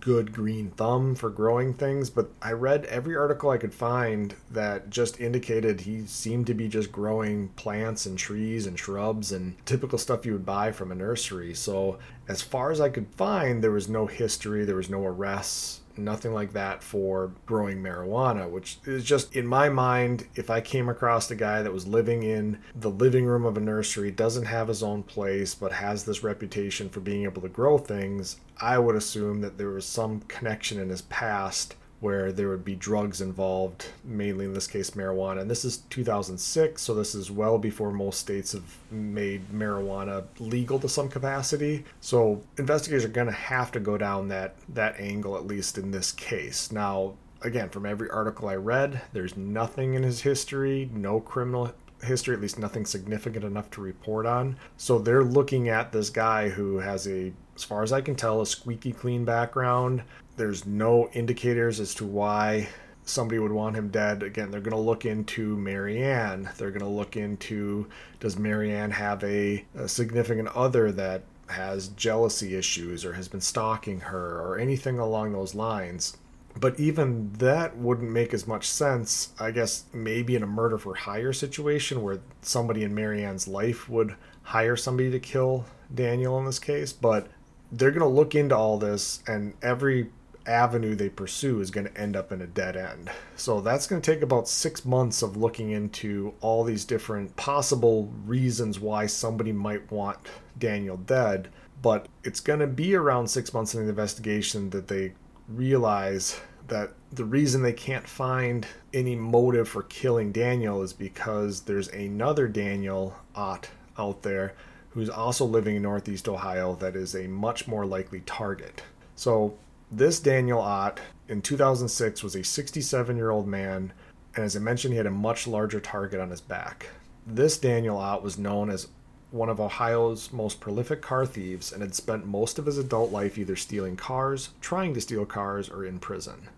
good 0.00 0.32
green 0.32 0.70
thumb 0.70 1.14
for 1.14 1.30
growing 1.30 1.74
things, 1.74 2.10
but 2.10 2.30
I 2.40 2.52
read 2.52 2.84
every 2.86 3.16
article 3.16 3.50
I 3.50 3.58
could 3.58 3.74
find 3.74 4.34
that 4.50 4.90
just 4.90 5.20
indicated 5.20 5.82
he 5.82 6.06
seemed 6.06 6.46
to 6.46 6.54
be 6.54 6.68
just 6.68 6.90
growing 6.90 7.48
plants 7.50 8.06
and 8.06 8.18
trees 8.18 8.66
and 8.66 8.78
shrubs 8.78 9.32
and 9.32 9.54
typical 9.66 9.98
stuff 9.98 10.26
you 10.26 10.32
would 10.32 10.46
buy 10.46 10.72
from 10.72 10.90
a 10.90 10.94
nursery. 10.94 11.54
So, 11.54 11.98
as 12.28 12.40
far 12.42 12.70
as 12.70 12.80
I 12.80 12.88
could 12.88 13.08
find, 13.14 13.62
there 13.62 13.70
was 13.70 13.88
no 13.88 14.06
history, 14.06 14.64
there 14.64 14.76
was 14.76 14.90
no 14.90 15.04
arrests, 15.04 15.81
nothing 15.96 16.32
like 16.32 16.52
that 16.52 16.82
for 16.82 17.32
growing 17.46 17.82
marijuana, 17.82 18.48
which 18.48 18.78
is 18.84 19.04
just 19.04 19.34
in 19.34 19.46
my 19.46 19.68
mind, 19.68 20.26
if 20.34 20.50
I 20.50 20.60
came 20.60 20.88
across 20.88 21.30
a 21.30 21.36
guy 21.36 21.62
that 21.62 21.72
was 21.72 21.86
living 21.86 22.22
in 22.22 22.58
the 22.74 22.90
living 22.90 23.26
room 23.26 23.44
of 23.44 23.56
a 23.56 23.60
nursery, 23.60 24.10
doesn't 24.10 24.46
have 24.46 24.68
his 24.68 24.82
own 24.82 25.02
place, 25.02 25.54
but 25.54 25.72
has 25.72 26.04
this 26.04 26.22
reputation 26.22 26.88
for 26.88 27.00
being 27.00 27.24
able 27.24 27.42
to 27.42 27.48
grow 27.48 27.78
things, 27.78 28.40
I 28.60 28.78
would 28.78 28.96
assume 28.96 29.40
that 29.40 29.58
there 29.58 29.70
was 29.70 29.86
some 29.86 30.20
connection 30.22 30.80
in 30.80 30.88
his 30.88 31.02
past 31.02 31.76
where 32.02 32.32
there 32.32 32.48
would 32.48 32.64
be 32.64 32.74
drugs 32.74 33.20
involved, 33.20 33.86
mainly 34.02 34.44
in 34.44 34.52
this 34.52 34.66
case 34.66 34.90
marijuana. 34.90 35.40
And 35.40 35.48
this 35.48 35.64
is 35.64 35.78
2006, 35.88 36.82
so 36.82 36.94
this 36.94 37.14
is 37.14 37.30
well 37.30 37.58
before 37.58 37.92
most 37.92 38.18
states 38.18 38.50
have 38.52 38.76
made 38.90 39.48
marijuana 39.52 40.24
legal 40.40 40.80
to 40.80 40.88
some 40.88 41.08
capacity. 41.08 41.84
So 42.00 42.42
investigators 42.58 43.04
are 43.04 43.08
going 43.08 43.28
to 43.28 43.32
have 43.32 43.70
to 43.72 43.80
go 43.80 43.96
down 43.96 44.26
that 44.28 44.56
that 44.70 44.98
angle 44.98 45.36
at 45.36 45.46
least 45.46 45.78
in 45.78 45.92
this 45.92 46.10
case. 46.10 46.72
Now, 46.72 47.14
again, 47.40 47.68
from 47.68 47.86
every 47.86 48.10
article 48.10 48.48
I 48.48 48.56
read, 48.56 49.00
there's 49.12 49.36
nothing 49.36 49.94
in 49.94 50.02
his 50.02 50.22
history, 50.22 50.90
no 50.92 51.20
criminal 51.20 51.72
history, 52.02 52.34
at 52.34 52.40
least 52.40 52.58
nothing 52.58 52.84
significant 52.84 53.44
enough 53.44 53.70
to 53.70 53.80
report 53.80 54.26
on. 54.26 54.56
So 54.76 54.98
they're 54.98 55.22
looking 55.22 55.68
at 55.68 55.92
this 55.92 56.10
guy 56.10 56.48
who 56.48 56.78
has 56.78 57.06
a 57.06 57.32
as 57.54 57.64
far 57.64 57.82
as 57.82 57.92
I 57.92 58.00
can 58.00 58.14
tell, 58.14 58.40
a 58.40 58.46
squeaky 58.46 58.92
clean 58.92 59.24
background, 59.24 60.02
there's 60.36 60.66
no 60.66 61.08
indicators 61.12 61.80
as 61.80 61.94
to 61.96 62.04
why 62.04 62.68
somebody 63.04 63.38
would 63.38 63.52
want 63.52 63.76
him 63.76 63.88
dead. 63.88 64.22
Again, 64.22 64.50
they're 64.50 64.60
going 64.60 64.76
to 64.76 64.78
look 64.78 65.04
into 65.04 65.56
Marianne. 65.56 66.48
They're 66.56 66.70
going 66.70 66.80
to 66.80 66.86
look 66.86 67.16
into 67.16 67.88
does 68.20 68.38
Marianne 68.38 68.92
have 68.92 69.22
a, 69.24 69.64
a, 69.74 69.88
significant 69.88 70.48
other 70.48 70.92
that 70.92 71.22
has 71.48 71.88
jealousy 71.88 72.54
issues 72.54 73.04
or 73.04 73.14
has 73.14 73.28
been 73.28 73.40
stalking 73.40 74.00
her 74.00 74.40
or 74.40 74.58
anything 74.58 74.98
along 74.98 75.32
those 75.32 75.54
lines. 75.54 76.16
But 76.58 76.78
even 76.78 77.32
that 77.34 77.76
wouldn't 77.76 78.10
make 78.10 78.34
as 78.34 78.46
much 78.46 78.68
sense, 78.68 79.32
I 79.40 79.50
guess, 79.50 79.84
maybe 79.92 80.36
in 80.36 80.42
a 80.42 80.46
murder 80.46 80.78
for 80.78 80.94
hire 80.94 81.32
situation 81.32 82.02
where 82.02 82.20
somebody 82.42 82.84
in 82.84 82.94
Marianne's 82.94 83.48
life 83.48 83.88
would 83.88 84.14
hire 84.42 84.76
somebody 84.76 85.10
to 85.10 85.18
kill 85.18 85.64
Daniel 85.92 86.38
in 86.38 86.44
this 86.44 86.58
case. 86.58 86.92
But 86.92 87.28
they're 87.72 87.90
going 87.90 88.00
to 88.00 88.06
look 88.06 88.34
into 88.34 88.54
all 88.54 88.78
this, 88.78 89.22
and 89.26 89.54
every 89.62 90.10
avenue 90.46 90.94
they 90.94 91.08
pursue 91.08 91.60
is 91.60 91.70
going 91.70 91.86
to 91.86 92.00
end 92.00 92.16
up 92.16 92.32
in 92.32 92.42
a 92.42 92.46
dead 92.46 92.76
end. 92.76 93.10
So 93.36 93.60
that's 93.60 93.86
going 93.86 94.00
to 94.00 94.12
take 94.14 94.22
about 94.22 94.48
six 94.48 94.84
months 94.84 95.22
of 95.22 95.36
looking 95.36 95.70
into 95.70 96.34
all 96.40 96.64
these 96.64 96.84
different 96.84 97.34
possible 97.36 98.12
reasons 98.26 98.80
why 98.80 99.06
somebody 99.06 99.52
might 99.52 99.90
want 99.90 100.18
Daniel 100.58 100.96
dead. 100.96 101.48
But 101.80 102.06
it's 102.24 102.40
going 102.40 102.60
to 102.60 102.66
be 102.66 102.94
around 102.94 103.28
six 103.28 103.52
months 103.52 103.74
in 103.74 103.82
the 103.82 103.88
investigation 103.88 104.70
that 104.70 104.88
they 104.88 105.14
realize 105.48 106.40
that 106.68 106.92
the 107.10 107.24
reason 107.24 107.62
they 107.62 107.72
can't 107.72 108.06
find 108.06 108.66
any 108.94 109.16
motive 109.16 109.68
for 109.68 109.82
killing 109.82 110.32
Daniel 110.32 110.82
is 110.82 110.92
because 110.92 111.62
there's 111.62 111.88
another 111.88 112.48
Daniel 112.48 113.16
Ott 113.34 113.68
out 113.98 114.22
there 114.22 114.54
who's 114.90 115.10
also 115.10 115.44
living 115.44 115.76
in 115.76 115.82
Northeast 115.82 116.28
Ohio 116.28 116.74
that 116.76 116.96
is 116.96 117.14
a 117.14 117.26
much 117.26 117.66
more 117.66 117.84
likely 117.84 118.20
target. 118.20 118.82
So 119.16 119.54
this 119.92 120.18
Daniel 120.20 120.60
Ott 120.60 121.00
in 121.28 121.42
2006 121.42 122.22
was 122.22 122.34
a 122.34 122.42
67 122.42 123.16
year 123.16 123.30
old 123.30 123.46
man, 123.46 123.92
and 124.34 124.44
as 124.44 124.56
I 124.56 124.58
mentioned, 124.58 124.94
he 124.94 124.96
had 124.96 125.06
a 125.06 125.10
much 125.10 125.46
larger 125.46 125.80
target 125.80 126.18
on 126.18 126.30
his 126.30 126.40
back. 126.40 126.88
This 127.26 127.58
Daniel 127.58 127.98
Ott 127.98 128.22
was 128.22 128.38
known 128.38 128.70
as 128.70 128.88
one 129.30 129.48
of 129.48 129.60
Ohio's 129.60 130.32
most 130.32 130.60
prolific 130.60 131.00
car 131.00 131.24
thieves 131.24 131.72
and 131.72 131.82
had 131.82 131.94
spent 131.94 132.26
most 132.26 132.58
of 132.58 132.66
his 132.66 132.78
adult 132.78 133.12
life 133.12 133.38
either 133.38 133.56
stealing 133.56 133.96
cars, 133.96 134.50
trying 134.60 134.94
to 134.94 135.00
steal 135.00 135.24
cars, 135.24 135.68
or 135.68 135.84
in 135.84 135.98
prison. 135.98 136.48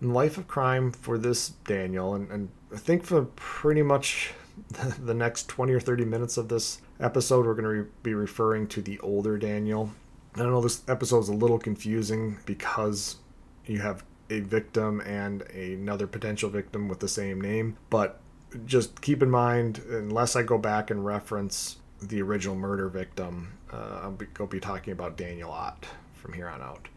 In 0.00 0.12
life 0.12 0.38
of 0.38 0.48
crime 0.48 0.92
for 0.92 1.18
this 1.18 1.50
Daniel, 1.66 2.14
and, 2.14 2.30
and 2.30 2.48
I 2.72 2.76
think 2.76 3.04
for 3.04 3.22
pretty 3.36 3.82
much 3.82 4.32
the 4.98 5.14
next 5.14 5.48
20 5.48 5.72
or 5.72 5.80
30 5.80 6.04
minutes 6.04 6.36
of 6.36 6.48
this 6.48 6.80
episode, 7.00 7.46
we're 7.46 7.54
going 7.54 7.64
to 7.64 7.82
re- 7.82 7.90
be 8.02 8.14
referring 8.14 8.68
to 8.68 8.82
the 8.82 8.98
older 9.00 9.38
Daniel 9.38 9.90
I 10.36 10.40
don't 10.40 10.52
know 10.52 10.60
this 10.60 10.82
episode 10.86 11.20
is 11.20 11.28
a 11.30 11.34
little 11.34 11.58
confusing 11.58 12.36
because 12.44 13.16
you 13.64 13.78
have 13.78 14.04
a 14.28 14.40
victim 14.40 15.00
and 15.00 15.40
another 15.42 16.06
potential 16.06 16.50
victim 16.50 16.88
with 16.88 17.00
the 17.00 17.08
same 17.08 17.40
name. 17.40 17.78
But 17.88 18.20
just 18.66 19.00
keep 19.00 19.22
in 19.22 19.30
mind, 19.30 19.80
unless 19.88 20.36
I 20.36 20.42
go 20.42 20.58
back 20.58 20.90
and 20.90 21.06
reference 21.06 21.78
the 22.02 22.20
original 22.20 22.54
murder 22.54 22.90
victim, 22.90 23.54
uh, 23.72 24.00
I'll 24.02 24.12
be, 24.12 24.26
I'll 24.38 24.46
be 24.46 24.60
talking 24.60 24.92
about 24.92 25.16
Daniel 25.16 25.50
Ott 25.50 25.86
from 26.12 26.34
here 26.34 26.48
on 26.48 26.60
out. 26.60 26.88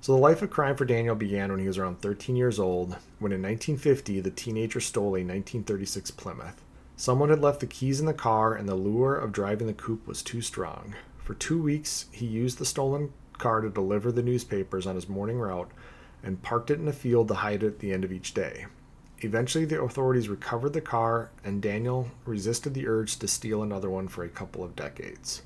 So 0.00 0.12
the 0.12 0.20
life 0.20 0.40
of 0.42 0.50
crime 0.50 0.76
for 0.76 0.84
Daniel 0.84 1.16
began 1.16 1.50
when 1.50 1.58
he 1.58 1.66
was 1.66 1.78
around 1.78 2.00
13 2.00 2.36
years 2.36 2.60
old, 2.60 2.98
when 3.18 3.32
in 3.32 3.42
1950 3.42 4.20
the 4.20 4.30
teenager 4.30 4.78
stole 4.78 5.16
a 5.16 5.26
1936 5.26 6.12
Plymouth. 6.12 6.62
Someone 6.94 7.30
had 7.30 7.42
left 7.42 7.58
the 7.58 7.66
keys 7.66 7.98
in 7.98 8.06
the 8.06 8.14
car, 8.14 8.54
and 8.54 8.68
the 8.68 8.76
lure 8.76 9.16
of 9.16 9.32
driving 9.32 9.66
the 9.66 9.72
coupe 9.72 10.06
was 10.06 10.22
too 10.22 10.40
strong. 10.40 10.94
For 11.26 11.34
two 11.34 11.60
weeks, 11.60 12.06
he 12.12 12.24
used 12.24 12.58
the 12.58 12.64
stolen 12.64 13.12
car 13.36 13.60
to 13.60 13.68
deliver 13.68 14.12
the 14.12 14.22
newspapers 14.22 14.86
on 14.86 14.94
his 14.94 15.08
morning 15.08 15.40
route 15.40 15.72
and 16.22 16.40
parked 16.40 16.70
it 16.70 16.78
in 16.78 16.86
a 16.86 16.92
field 16.92 17.26
to 17.26 17.34
hide 17.34 17.64
it 17.64 17.66
at 17.66 17.78
the 17.80 17.92
end 17.92 18.04
of 18.04 18.12
each 18.12 18.32
day. 18.32 18.66
Eventually, 19.18 19.64
the 19.64 19.82
authorities 19.82 20.28
recovered 20.28 20.72
the 20.72 20.80
car, 20.80 21.32
and 21.42 21.60
Daniel 21.60 22.12
resisted 22.26 22.74
the 22.74 22.86
urge 22.86 23.16
to 23.16 23.26
steal 23.26 23.60
another 23.60 23.90
one 23.90 24.06
for 24.06 24.22
a 24.22 24.28
couple 24.28 24.62
of 24.62 24.76
decades. 24.76 25.42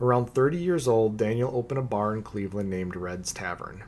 Around 0.00 0.30
30 0.30 0.56
years 0.56 0.88
old, 0.88 1.18
Daniel 1.18 1.54
opened 1.54 1.80
a 1.80 1.82
bar 1.82 2.14
in 2.14 2.22
Cleveland 2.22 2.70
named 2.70 2.96
Red's 2.96 3.34
Tavern. 3.34 3.84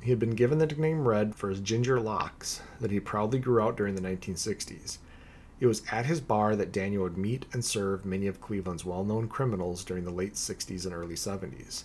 He 0.00 0.10
had 0.10 0.20
been 0.20 0.36
given 0.36 0.58
the 0.58 0.66
nickname 0.66 1.08
Red 1.08 1.34
for 1.34 1.50
his 1.50 1.58
ginger 1.58 1.98
locks 1.98 2.62
that 2.80 2.92
he 2.92 3.00
proudly 3.00 3.40
grew 3.40 3.60
out 3.60 3.76
during 3.76 3.96
the 3.96 4.00
1960s. 4.00 4.98
It 5.58 5.66
was 5.66 5.82
at 5.90 6.06
his 6.06 6.20
bar 6.20 6.54
that 6.54 6.72
Daniel 6.72 7.04
would 7.04 7.16
meet 7.16 7.46
and 7.52 7.64
serve 7.64 8.04
many 8.04 8.26
of 8.26 8.40
Cleveland's 8.40 8.84
well 8.84 9.04
known 9.04 9.26
criminals 9.26 9.84
during 9.84 10.04
the 10.04 10.10
late 10.10 10.34
60s 10.34 10.84
and 10.84 10.94
early 10.94 11.14
70s. 11.14 11.84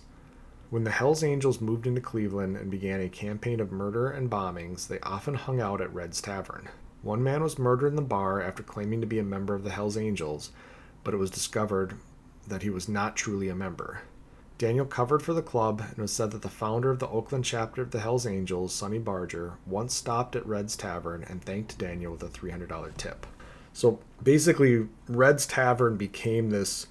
When 0.68 0.84
the 0.84 0.90
Hells 0.90 1.22
Angels 1.22 1.60
moved 1.60 1.86
into 1.86 2.00
Cleveland 2.00 2.56
and 2.56 2.70
began 2.70 3.00
a 3.00 3.08
campaign 3.08 3.60
of 3.60 3.72
murder 3.72 4.10
and 4.10 4.30
bombings, 4.30 4.88
they 4.88 5.00
often 5.00 5.34
hung 5.34 5.60
out 5.60 5.80
at 5.80 5.92
Red's 5.92 6.20
Tavern. 6.20 6.68
One 7.02 7.22
man 7.22 7.42
was 7.42 7.58
murdered 7.58 7.88
in 7.88 7.96
the 7.96 8.02
bar 8.02 8.40
after 8.42 8.62
claiming 8.62 9.00
to 9.00 9.06
be 9.06 9.18
a 9.18 9.24
member 9.24 9.54
of 9.54 9.64
the 9.64 9.70
Hells 9.70 9.96
Angels, 9.96 10.50
but 11.02 11.14
it 11.14 11.18
was 11.18 11.30
discovered 11.30 11.94
that 12.46 12.62
he 12.62 12.70
was 12.70 12.88
not 12.88 13.16
truly 13.16 13.48
a 13.48 13.54
member. 13.54 14.02
Daniel 14.58 14.86
covered 14.86 15.22
for 15.22 15.34
the 15.34 15.42
club, 15.42 15.80
and 15.80 15.98
it 15.98 16.02
was 16.02 16.12
said 16.12 16.30
that 16.30 16.42
the 16.42 16.48
founder 16.48 16.90
of 16.90 17.00
the 17.00 17.08
Oakland 17.08 17.44
chapter 17.44 17.82
of 17.82 17.90
the 17.90 18.00
Hells 18.00 18.26
Angels, 18.26 18.72
Sonny 18.72 18.98
Barger, 18.98 19.54
once 19.66 19.94
stopped 19.94 20.36
at 20.36 20.46
Red's 20.46 20.76
Tavern 20.76 21.24
and 21.24 21.42
thanked 21.42 21.78
Daniel 21.78 22.12
with 22.12 22.22
a 22.22 22.28
$300 22.28 22.96
tip. 22.96 23.26
So 23.72 23.98
basically, 24.22 24.88
Red's 25.08 25.46
Tavern 25.46 25.96
became 25.96 26.50
this 26.50 26.86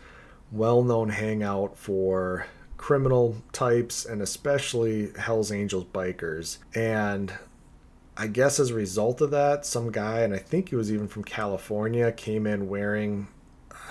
well 0.52 0.84
known 0.84 1.10
hangout 1.10 1.78
for 1.78 2.46
criminal 2.78 3.38
types 3.54 4.06
and 4.06 4.22
especially 4.22 5.12
Hells 5.18 5.52
Angels 5.52 5.86
bikers. 5.86 6.58
And 6.76 7.34
I 8.18 8.28
guess 8.28 8.60
as 8.60 8.72
a 8.72 8.76
result 8.76 9.22
of 9.22 9.32
that, 9.32 9.66
some 9.66 9.92
guy, 9.92 10.22
and 10.22 10.34
I 10.34 10.40
think 10.40 10.70
he 10.70 10.76
was 10.76 10.92
even 10.92 11.08
from 11.08 11.24
California, 11.24 12.12
came 12.12 12.46
in 12.46 12.68
wearing 12.68 13.28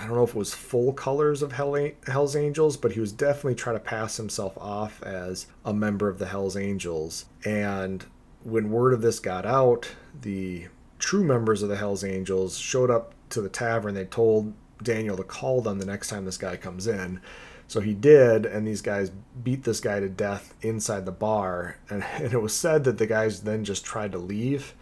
I 0.01 0.07
don't 0.07 0.15
know 0.15 0.23
if 0.23 0.31
it 0.31 0.35
was 0.35 0.55
full 0.55 0.93
colors 0.93 1.43
of 1.43 1.51
Hell, 1.51 1.77
Hell's 2.07 2.35
Angels, 2.35 2.75
but 2.75 2.93
he 2.93 2.99
was 2.99 3.11
definitely 3.11 3.53
trying 3.53 3.75
to 3.75 3.83
pass 3.83 4.17
himself 4.17 4.57
off 4.57 5.01
as 5.03 5.45
a 5.63 5.73
member 5.73 6.09
of 6.09 6.17
the 6.17 6.25
Hell's 6.25 6.57
Angels. 6.57 7.25
And 7.45 8.03
when 8.43 8.71
word 8.71 8.93
of 8.93 9.01
this 9.01 9.19
got 9.19 9.45
out, 9.45 9.91
the 10.19 10.67
true 11.01 11.23
members 11.23 11.61
of 11.61 11.69
the 11.69 11.75
Hell's 11.75 12.03
Angels 12.03 12.57
showed 12.57 12.89
up 12.89 13.13
to 13.29 13.41
the 13.41 13.49
tavern. 13.49 13.93
They 13.93 14.05
told 14.05 14.53
Daniel 14.81 15.17
to 15.17 15.23
call 15.23 15.61
them 15.61 15.79
the 15.79 15.85
next 15.85 16.07
time 16.07 16.25
this 16.25 16.37
guy 16.37 16.55
comes 16.55 16.87
in. 16.87 17.19
So 17.67 17.79
he 17.79 17.93
did, 17.93 18.45
and 18.45 18.67
these 18.67 18.81
guys 18.81 19.11
beat 19.43 19.63
this 19.63 19.79
guy 19.79 19.99
to 19.99 20.09
death 20.09 20.53
inside 20.61 21.05
the 21.05 21.11
bar. 21.11 21.77
And, 21.89 22.03
and 22.03 22.33
it 22.33 22.41
was 22.41 22.55
said 22.55 22.83
that 22.85 22.97
the 22.97 23.07
guys 23.07 23.41
then 23.41 23.65
just 23.65 23.83
tried 23.83 24.13
to 24.13 24.17
leave 24.17 24.73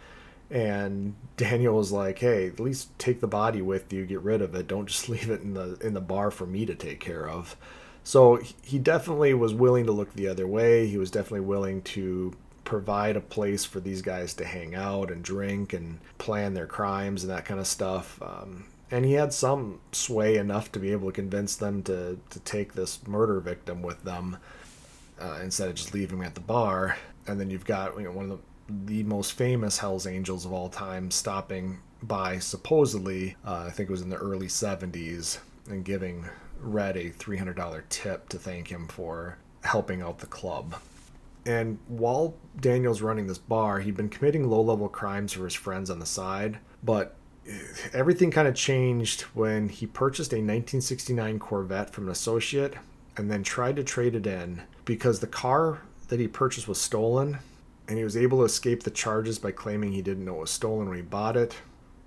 and 0.50 1.14
Daniel 1.36 1.76
was 1.76 1.92
like, 1.92 2.18
"Hey, 2.18 2.48
at 2.48 2.60
least 2.60 2.96
take 2.98 3.20
the 3.20 3.28
body 3.28 3.62
with 3.62 3.92
you, 3.92 4.04
get 4.04 4.20
rid 4.20 4.42
of 4.42 4.54
it. 4.54 4.66
Don't 4.66 4.86
just 4.86 5.08
leave 5.08 5.30
it 5.30 5.42
in 5.42 5.54
the 5.54 5.78
in 5.80 5.94
the 5.94 6.00
bar 6.00 6.30
for 6.30 6.46
me 6.46 6.66
to 6.66 6.74
take 6.74 7.00
care 7.00 7.28
of." 7.28 7.56
So 8.02 8.40
he 8.62 8.78
definitely 8.78 9.34
was 9.34 9.54
willing 9.54 9.86
to 9.86 9.92
look 9.92 10.12
the 10.14 10.28
other 10.28 10.46
way. 10.46 10.86
He 10.86 10.96
was 10.98 11.10
definitely 11.10 11.40
willing 11.40 11.82
to 11.82 12.34
provide 12.70 13.16
a 13.16 13.20
place 13.20 13.64
for 13.64 13.80
these 13.80 14.00
guys 14.00 14.32
to 14.32 14.44
hang 14.44 14.76
out 14.76 15.10
and 15.10 15.24
drink 15.24 15.72
and 15.72 15.98
plan 16.18 16.54
their 16.54 16.68
crimes 16.68 17.24
and 17.24 17.32
that 17.32 17.44
kind 17.44 17.58
of 17.58 17.66
stuff. 17.66 18.22
Um, 18.22 18.66
and 18.92 19.04
he 19.04 19.14
had 19.14 19.32
some 19.32 19.80
sway 19.90 20.36
enough 20.36 20.70
to 20.70 20.78
be 20.78 20.92
able 20.92 21.08
to 21.08 21.12
convince 21.12 21.56
them 21.56 21.82
to 21.82 22.20
to 22.30 22.40
take 22.40 22.74
this 22.74 23.04
murder 23.08 23.40
victim 23.40 23.82
with 23.82 24.04
them 24.04 24.36
uh, 25.20 25.40
instead 25.42 25.68
of 25.68 25.74
just 25.74 25.92
leaving 25.92 26.18
him 26.18 26.24
at 26.24 26.36
the 26.36 26.40
bar. 26.40 26.96
And 27.26 27.40
then 27.40 27.50
you've 27.50 27.64
got 27.64 27.96
you 27.98 28.04
know, 28.04 28.12
one 28.12 28.30
of 28.30 28.38
the 28.38 28.44
the 28.86 29.02
most 29.02 29.32
famous 29.32 29.78
Hells 29.78 30.06
Angels 30.06 30.46
of 30.46 30.52
all 30.52 30.68
time 30.68 31.10
stopping 31.10 31.80
by 32.04 32.38
supposedly, 32.38 33.34
uh, 33.44 33.64
I 33.66 33.70
think 33.70 33.88
it 33.88 33.92
was 33.92 34.02
in 34.02 34.10
the 34.10 34.16
early 34.16 34.46
70s, 34.46 35.38
and 35.68 35.84
giving 35.84 36.24
Red 36.60 36.96
a 36.96 37.10
$300 37.10 37.82
tip 37.88 38.28
to 38.28 38.38
thank 38.38 38.68
him 38.68 38.86
for 38.86 39.38
helping 39.64 40.02
out 40.02 40.20
the 40.20 40.26
club. 40.26 40.76
And 41.46 41.78
while 41.88 42.34
Daniel's 42.60 43.02
running 43.02 43.26
this 43.26 43.38
bar, 43.38 43.80
he'd 43.80 43.96
been 43.96 44.08
committing 44.08 44.48
low 44.48 44.60
level 44.60 44.88
crimes 44.88 45.32
for 45.32 45.44
his 45.44 45.54
friends 45.54 45.90
on 45.90 45.98
the 45.98 46.06
side, 46.06 46.58
but 46.82 47.16
everything 47.92 48.30
kind 48.30 48.46
of 48.46 48.54
changed 48.54 49.22
when 49.22 49.68
he 49.68 49.86
purchased 49.86 50.32
a 50.32 50.36
1969 50.36 51.38
Corvette 51.38 51.90
from 51.90 52.04
an 52.04 52.10
associate 52.10 52.74
and 53.16 53.30
then 53.30 53.42
tried 53.42 53.76
to 53.76 53.84
trade 53.84 54.14
it 54.14 54.26
in 54.26 54.62
because 54.84 55.20
the 55.20 55.26
car 55.26 55.82
that 56.08 56.20
he 56.20 56.28
purchased 56.28 56.68
was 56.68 56.80
stolen 56.80 57.38
and 57.88 57.98
he 57.98 58.04
was 58.04 58.16
able 58.16 58.38
to 58.38 58.44
escape 58.44 58.82
the 58.82 58.90
charges 58.90 59.38
by 59.38 59.50
claiming 59.50 59.92
he 59.92 60.02
didn't 60.02 60.24
know 60.24 60.36
it 60.36 60.40
was 60.40 60.50
stolen 60.50 60.88
when 60.88 60.96
he 60.96 61.02
bought 61.02 61.36
it, 61.36 61.56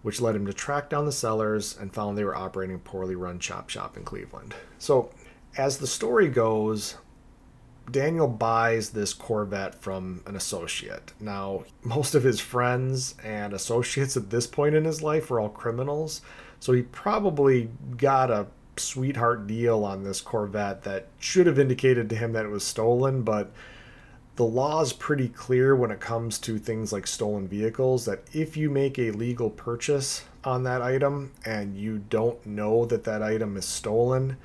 which 0.01 0.21
led 0.21 0.35
him 0.35 0.45
to 0.45 0.53
track 0.53 0.89
down 0.89 1.05
the 1.05 1.11
sellers 1.11 1.77
and 1.77 1.93
found 1.93 2.17
they 2.17 2.23
were 2.23 2.35
operating 2.35 2.75
a 2.75 2.79
poorly 2.79 3.15
run 3.15 3.39
chop 3.39 3.69
shop 3.69 3.97
in 3.97 4.03
Cleveland. 4.03 4.55
So, 4.79 5.11
as 5.57 5.77
the 5.77 5.87
story 5.87 6.29
goes, 6.29 6.95
Daniel 7.91 8.27
buys 8.27 8.91
this 8.91 9.13
Corvette 9.13 9.75
from 9.75 10.21
an 10.25 10.35
associate. 10.35 11.13
Now, 11.19 11.65
most 11.83 12.15
of 12.15 12.23
his 12.23 12.39
friends 12.39 13.15
and 13.23 13.53
associates 13.53 14.15
at 14.17 14.29
this 14.29 14.47
point 14.47 14.75
in 14.75 14.85
his 14.85 15.03
life 15.03 15.29
were 15.29 15.39
all 15.39 15.49
criminals, 15.49 16.21
so 16.59 16.71
he 16.73 16.81
probably 16.81 17.69
got 17.97 18.31
a 18.31 18.47
sweetheart 18.77 19.47
deal 19.47 19.83
on 19.83 20.03
this 20.03 20.21
Corvette 20.21 20.83
that 20.83 21.07
should 21.19 21.45
have 21.45 21.59
indicated 21.59 22.09
to 22.09 22.15
him 22.15 22.31
that 22.33 22.45
it 22.45 22.49
was 22.49 22.63
stolen, 22.63 23.21
but 23.21 23.51
the 24.35 24.45
law 24.45 24.81
is 24.81 24.93
pretty 24.93 25.27
clear 25.27 25.75
when 25.75 25.91
it 25.91 25.99
comes 25.99 26.39
to 26.39 26.57
things 26.57 26.91
like 26.91 27.05
stolen 27.05 27.47
vehicles 27.47 28.05
that 28.05 28.23
if 28.33 28.57
you 28.57 28.69
make 28.69 28.97
a 28.97 29.11
legal 29.11 29.49
purchase 29.49 30.23
on 30.43 30.63
that 30.63 30.81
item 30.81 31.31
and 31.45 31.77
you 31.77 31.99
don't 32.09 32.43
know 32.45 32.85
that 32.85 33.03
that 33.03 33.21
item 33.21 33.55
is 33.57 33.65
stolen, 33.65 34.35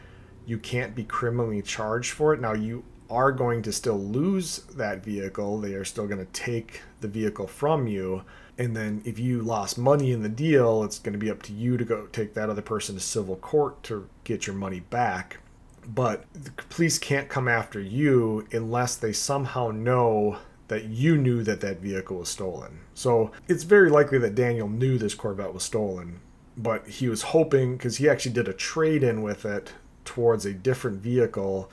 you 0.45 0.59
can't 0.59 0.95
be 0.95 1.05
criminally 1.05 1.63
charged 1.63 2.13
for 2.13 2.35
it. 2.35 2.41
Now, 2.41 2.53
you 2.53 2.85
are 3.11 3.33
going 3.33 3.63
to 3.63 3.73
still 3.73 3.99
lose 3.99 4.59
that 4.77 5.05
vehicle, 5.05 5.59
they 5.59 5.75
are 5.75 5.85
still 5.85 6.07
going 6.07 6.25
to 6.25 6.33
take 6.33 6.83
the 7.01 7.09
vehicle 7.09 7.47
from 7.47 7.87
you. 7.87 8.23
And 8.59 8.77
then 8.77 9.03
if 9.05 9.19
you 9.19 9.41
lost 9.43 9.79
money 9.79 10.13
in 10.13 10.23
the 10.23 10.29
deal, 10.29 10.83
it's 10.83 10.99
going 10.99 11.13
to 11.13 11.19
be 11.19 11.31
up 11.31 11.43
to 11.45 11.53
you 11.53 11.77
to 11.77 11.85
go 11.85 12.07
take 12.07 12.35
that 12.35 12.51
other 12.51 12.63
person 12.63 12.97
to 12.97 13.01
civil 13.01 13.37
court 13.37 13.83
to 13.85 14.09
get 14.25 14.47
your 14.47 14.57
money 14.57 14.81
back 14.81 15.39
but 15.95 16.25
the 16.35 16.51
police 16.69 16.99
can't 16.99 17.29
come 17.29 17.49
after 17.49 17.81
you 17.81 18.47
unless 18.53 18.97
they 18.97 19.13
somehow 19.13 19.71
know 19.71 20.39
that 20.69 20.85
you 20.85 21.17
knew 21.17 21.43
that 21.43 21.63
that 21.63 21.81
vehicle 21.81 22.19
was 22.19 22.29
stolen. 22.29 22.81
So 22.95 23.33
it's 23.49 23.63
very 23.63 23.89
likely 23.89 24.19
that 24.19 24.35
Daniel 24.35 24.69
knew 24.69 24.99
this 24.99 25.15
Corvette 25.15 25.55
was 25.55 25.63
stolen, 25.63 26.21
but 26.57 26.87
he 26.87 27.09
was 27.09 27.23
hoping 27.23 27.77
because 27.77 27.97
he 27.97 28.09
actually 28.09 28.35
did 28.35 28.49
a 28.49 28.53
trade 28.53 29.03
in 29.03 29.23
with 29.23 29.47
it 29.47 29.73
towards 30.05 30.45
a 30.45 30.53
different 30.53 30.99
vehicle. 30.99 31.71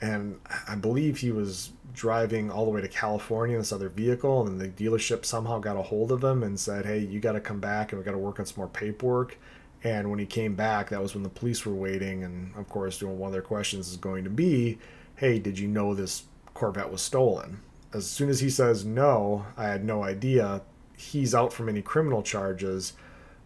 And 0.00 0.40
I 0.68 0.74
believe 0.74 1.18
he 1.18 1.30
was 1.30 1.70
driving 1.94 2.50
all 2.50 2.66
the 2.66 2.70
way 2.70 2.82
to 2.82 2.88
California 2.88 3.56
in 3.56 3.62
this 3.62 3.72
other 3.72 3.88
vehicle, 3.88 4.46
and 4.46 4.60
the 4.60 4.68
dealership 4.68 5.24
somehow 5.24 5.58
got 5.58 5.76
a 5.76 5.82
hold 5.82 6.12
of 6.12 6.22
him 6.22 6.42
and 6.42 6.60
said, 6.60 6.84
Hey, 6.84 6.98
you 6.98 7.18
got 7.18 7.32
to 7.32 7.40
come 7.40 7.60
back 7.60 7.92
and 7.92 7.98
we 7.98 8.04
got 8.04 8.12
to 8.12 8.18
work 8.18 8.38
on 8.38 8.46
some 8.46 8.58
more 8.58 8.68
paperwork. 8.68 9.38
And 9.82 10.10
when 10.10 10.18
he 10.18 10.26
came 10.26 10.54
back, 10.54 10.90
that 10.90 11.00
was 11.00 11.14
when 11.14 11.22
the 11.22 11.28
police 11.28 11.64
were 11.64 11.74
waiting. 11.74 12.24
And 12.24 12.54
of 12.56 12.68
course, 12.68 13.02
one 13.02 13.28
of 13.28 13.32
their 13.32 13.42
questions 13.42 13.88
is 13.88 13.96
going 13.96 14.24
to 14.24 14.30
be, 14.30 14.78
hey, 15.16 15.38
did 15.38 15.58
you 15.58 15.68
know 15.68 15.94
this 15.94 16.24
Corvette 16.54 16.90
was 16.90 17.02
stolen? 17.02 17.60
As 17.92 18.08
soon 18.08 18.28
as 18.28 18.40
he 18.40 18.50
says, 18.50 18.84
no, 18.84 19.46
I 19.56 19.64
had 19.64 19.84
no 19.84 20.02
idea, 20.02 20.62
he's 20.96 21.34
out 21.34 21.52
from 21.52 21.68
any 21.68 21.82
criminal 21.82 22.22
charges. 22.22 22.94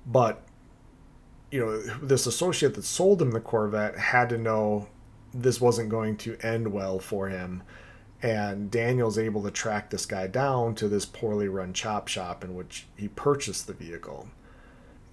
But, 0.06 0.42
you 1.50 1.60
know, 1.60 1.78
this 1.98 2.26
associate 2.26 2.74
that 2.74 2.84
sold 2.84 3.20
him 3.20 3.32
the 3.32 3.40
Corvette 3.40 3.98
had 3.98 4.28
to 4.30 4.38
know 4.38 4.88
this 5.32 5.60
wasn't 5.60 5.88
going 5.88 6.16
to 6.18 6.36
end 6.42 6.72
well 6.72 6.98
for 6.98 7.28
him. 7.28 7.62
And 8.22 8.70
Daniel's 8.70 9.18
able 9.18 9.42
to 9.44 9.50
track 9.50 9.90
this 9.90 10.04
guy 10.04 10.26
down 10.26 10.74
to 10.76 10.88
this 10.88 11.06
poorly 11.06 11.48
run 11.48 11.72
chop 11.72 12.08
shop 12.08 12.44
in 12.44 12.54
which 12.54 12.86
he 12.96 13.08
purchased 13.08 13.66
the 13.66 13.72
vehicle. 13.72 14.28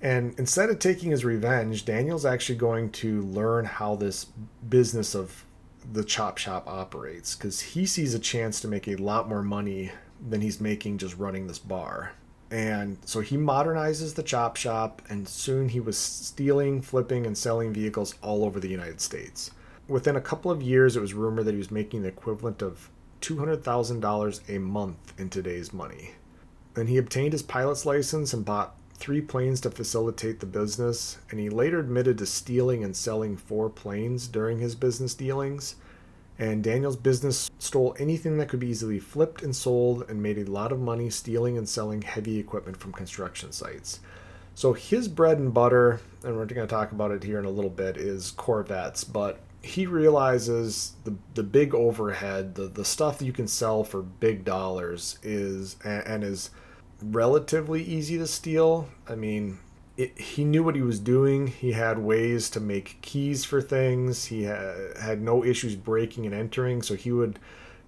And 0.02 0.38
instead 0.38 0.70
of 0.70 0.80
taking 0.80 1.12
his 1.12 1.26
revenge, 1.26 1.86
Daniel's 1.86 2.26
actually 2.26 2.58
going 2.58 2.92
to 2.92 3.22
learn 3.22 3.66
how 3.66 3.96
this 3.96 4.28
business 4.68 5.16
of 5.16 5.46
the 5.92 6.04
chop 6.04 6.38
shop 6.38 6.68
operates 6.68 7.36
because 7.36 7.62
he 7.62 7.86
sees 7.86 8.14
a 8.14 8.20
chance 8.20 8.60
to 8.62 8.68
make 8.68 8.88
a 8.88 8.98
lot 8.98 9.30
more 9.30 9.42
money 9.42 9.92
than 10.30 10.42
he's 10.42 10.60
making 10.60 10.98
just 10.98 11.18
running 11.18 11.48
this 11.48 11.60
bar. 11.60 12.12
And 12.52 12.98
so 13.06 13.20
he 13.20 13.38
modernizes 13.38 14.16
the 14.16 14.24
chop 14.24 14.56
shop, 14.56 15.02
and 15.10 15.28
soon 15.28 15.70
he 15.70 15.80
was 15.80 15.98
stealing, 15.98 16.82
flipping, 16.82 17.26
and 17.26 17.38
selling 17.38 17.74
vehicles 17.74 18.16
all 18.22 18.46
over 18.46 18.60
the 18.60 18.70
United 18.70 19.02
States. 19.02 19.52
Within 19.88 20.18
a 20.18 20.22
couple 20.22 20.52
of 20.52 20.62
years, 20.62 20.98
it 20.98 21.02
was 21.02 21.14
rumored 21.14 21.46
that 21.46 21.54
he 21.54 21.58
was 21.58 21.72
making 21.72 22.02
the 22.02 22.10
equivalent 22.10 22.62
of 22.62 22.90
$200,000 23.22 24.50
a 24.50 24.60
month 24.60 25.14
in 25.18 25.30
today's 25.30 25.72
money. 25.72 26.12
Then 26.74 26.88
he 26.88 26.98
obtained 26.98 27.32
his 27.32 27.42
pilot's 27.42 27.86
license 27.86 28.34
and 28.34 28.44
bought 28.44 28.76
three 28.96 29.22
planes 29.22 29.62
to 29.62 29.72
facilitate 29.72 30.40
the 30.40 30.46
business, 30.46 31.18
and 31.32 31.40
he 31.40 31.50
later 31.50 31.80
admitted 31.80 32.18
to 32.18 32.26
stealing 32.26 32.84
and 32.84 32.96
selling 32.96 33.38
four 33.38 33.70
planes 33.70 34.28
during 34.28 34.60
his 34.60 34.76
business 34.76 35.14
dealings. 35.14 35.76
And 36.38 36.64
Daniel's 36.64 36.98
business 36.98 37.50
stole 37.58 37.96
anything 37.98 38.38
that 38.38 38.50
could 38.50 38.60
be 38.60 38.68
easily 38.68 39.00
flipped 39.00 39.42
and 39.42 39.56
sold 39.56 40.06
and 40.10 40.22
made 40.22 40.38
a 40.38 40.52
lot 40.52 40.72
of 40.72 40.80
money 40.80 41.10
stealing 41.10 41.58
and 41.58 41.68
selling 41.68 42.02
heavy 42.02 42.38
equipment 42.38 42.78
from 42.78 42.92
construction 42.92 43.52
sites. 43.52 44.02
So 44.54 44.74
his 44.74 45.08
bread 45.08 45.40
and 45.40 45.54
butter, 45.54 46.02
and 46.24 46.36
we're 46.36 46.46
going 46.46 46.68
to 46.68 46.68
talk 46.68 46.92
about 46.92 47.12
it 47.12 47.24
here 47.24 47.40
in 47.40 47.46
a 47.46 47.50
little 47.50 47.70
bit, 47.70 47.98
is 47.98 48.32
Corvettes, 48.32 49.04
but 49.04 49.40
he 49.68 49.86
realizes 49.86 50.94
the 51.04 51.16
the 51.36 51.44
big 51.44 51.76
overhead, 51.76 52.56
the 52.56 52.68
the 52.68 52.86
stuff 52.86 53.20
that 53.20 53.26
you 53.26 53.34
can 53.34 53.48
sell 53.48 53.84
for 53.84 54.02
big 54.02 54.46
dollars 54.46 55.20
is 55.22 55.76
and, 55.84 56.08
and 56.08 56.24
is 56.24 56.50
relatively 57.02 57.84
easy 57.84 58.18
to 58.18 58.28
steal. 58.28 58.88
I 59.08 59.16
mean, 59.16 59.60
it, 59.98 60.18
he 60.20 60.44
knew 60.44 60.64
what 60.64 60.76
he 60.76 60.82
was 60.82 61.00
doing. 61.00 61.48
He 61.48 61.74
had 61.74 62.00
ways 62.00 62.50
to 62.52 62.60
make 62.60 63.00
keys 63.02 63.46
for 63.46 63.62
things. 63.62 64.26
He 64.26 64.44
had, 64.44 64.98
had 65.00 65.22
no 65.22 65.44
issues 65.44 65.76
breaking 65.76 66.26
and 66.26 66.34
entering. 66.34 66.82
So 66.82 66.96
he 66.96 67.12
would 67.12 67.40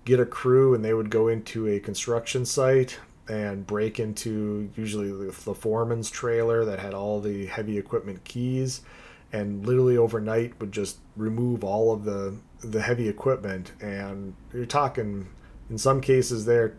get 0.06 0.20
a 0.20 0.26
crew 0.26 0.74
and 0.74 0.84
they 0.84 0.94
would 0.94 1.10
go 1.10 1.28
into 1.28 1.68
a 1.68 1.80
construction 1.80 2.46
site 2.46 3.00
and 3.28 3.66
break 3.66 4.00
into 4.00 4.70
usually 4.76 5.12
the, 5.12 5.32
the 5.46 5.54
foreman's 5.54 6.10
trailer 6.10 6.66
that 6.66 6.80
had 6.80 6.94
all 6.94 7.22
the 7.22 7.46
heavy 7.46 7.78
equipment 7.78 8.24
keys 8.24 8.82
and 9.32 9.66
literally 9.66 9.98
overnight 9.98 10.60
would 10.60 10.72
just 10.72 10.98
remove 11.16 11.64
all 11.64 11.94
of 11.94 12.04
the 12.04 12.36
the 12.62 12.82
heavy 12.82 13.08
equipment. 13.08 13.72
And 13.82 14.36
you're 14.54 14.66
talking 14.66 15.28
in 15.70 15.78
some 15.78 16.02
cases 16.02 16.46
there 16.46 16.76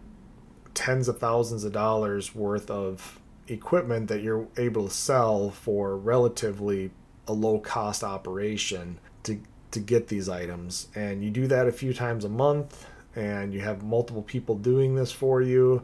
tens 0.75 1.09
of 1.09 1.19
thousands 1.19 1.65
of 1.65 1.73
dollars 1.73 2.35
worth 2.35 2.71
of 2.71 3.19
equipment 3.49 4.09
that 4.09 4.23
you're 4.23 4.47
able 4.57 4.89
to 4.89 4.95
sell 4.95 5.51
for 5.51 5.97
relatively 5.97 6.91
a 7.27 7.33
low 7.33 7.59
cost 7.59 8.05
operation 8.05 8.99
to 9.25 9.41
to 9.71 9.81
get 9.81 10.09
these 10.09 10.29
items. 10.29 10.89
And 10.95 11.23
you 11.23 11.31
do 11.31 11.47
that 11.47 11.69
a 11.69 11.73
few 11.73 11.95
times 11.95 12.25
a 12.25 12.29
month 12.29 12.87
and 13.17 13.53
you 13.53 13.61
have 13.61 13.83
multiple 13.83 14.23
people 14.23 14.55
doing 14.57 14.95
this 14.95 15.13
for 15.13 15.43
you. 15.43 15.83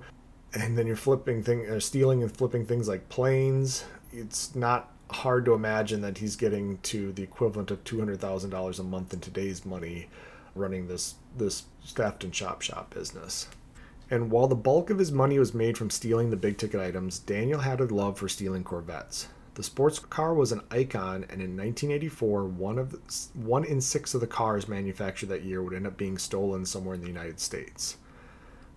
And 0.54 0.76
then 0.76 0.86
you're 0.86 0.96
flipping 0.96 1.42
thing 1.42 1.60
or 1.66 1.80
stealing 1.80 2.22
and 2.22 2.34
flipping 2.34 2.64
things 2.64 2.88
like 2.88 3.08
planes. 3.08 3.84
It's 4.12 4.54
not 4.54 4.95
hard 5.10 5.44
to 5.44 5.54
imagine 5.54 6.00
that 6.00 6.18
he's 6.18 6.36
getting 6.36 6.78
to 6.78 7.12
the 7.12 7.22
equivalent 7.22 7.70
of 7.70 7.84
$200,000 7.84 8.78
a 8.78 8.82
month 8.82 9.12
in 9.12 9.20
today's 9.20 9.64
money 9.64 10.08
running 10.54 10.88
this 10.88 11.16
this 11.36 11.64
theft 11.84 12.24
and 12.24 12.32
chop 12.32 12.62
shop 12.62 12.94
business 12.94 13.46
and 14.10 14.30
while 14.30 14.46
the 14.46 14.54
bulk 14.54 14.90
of 14.90 14.98
his 14.98 15.10
money 15.10 15.38
was 15.38 15.54
made 15.54 15.76
from 15.76 15.90
stealing 15.90 16.30
the 16.30 16.36
big 16.36 16.58
ticket 16.58 16.80
items, 16.80 17.18
Daniel 17.18 17.60
had 17.60 17.80
a 17.80 17.86
love 17.86 18.18
for 18.18 18.28
stealing 18.28 18.62
Corvettes. 18.62 19.28
The 19.54 19.62
sports 19.62 19.98
car 19.98 20.34
was 20.34 20.52
an 20.52 20.60
icon, 20.70 21.24
and 21.24 21.40
in 21.42 21.56
1984, 21.56 22.44
one 22.44 22.78
of 22.78 22.90
the, 22.90 22.98
one 23.34 23.64
in 23.64 23.80
six 23.80 24.14
of 24.14 24.20
the 24.20 24.26
cars 24.26 24.68
manufactured 24.68 25.30
that 25.30 25.44
year 25.44 25.62
would 25.62 25.74
end 25.74 25.86
up 25.86 25.96
being 25.96 26.18
stolen 26.18 26.64
somewhere 26.66 26.94
in 26.94 27.00
the 27.00 27.08
United 27.08 27.40
States. 27.40 27.96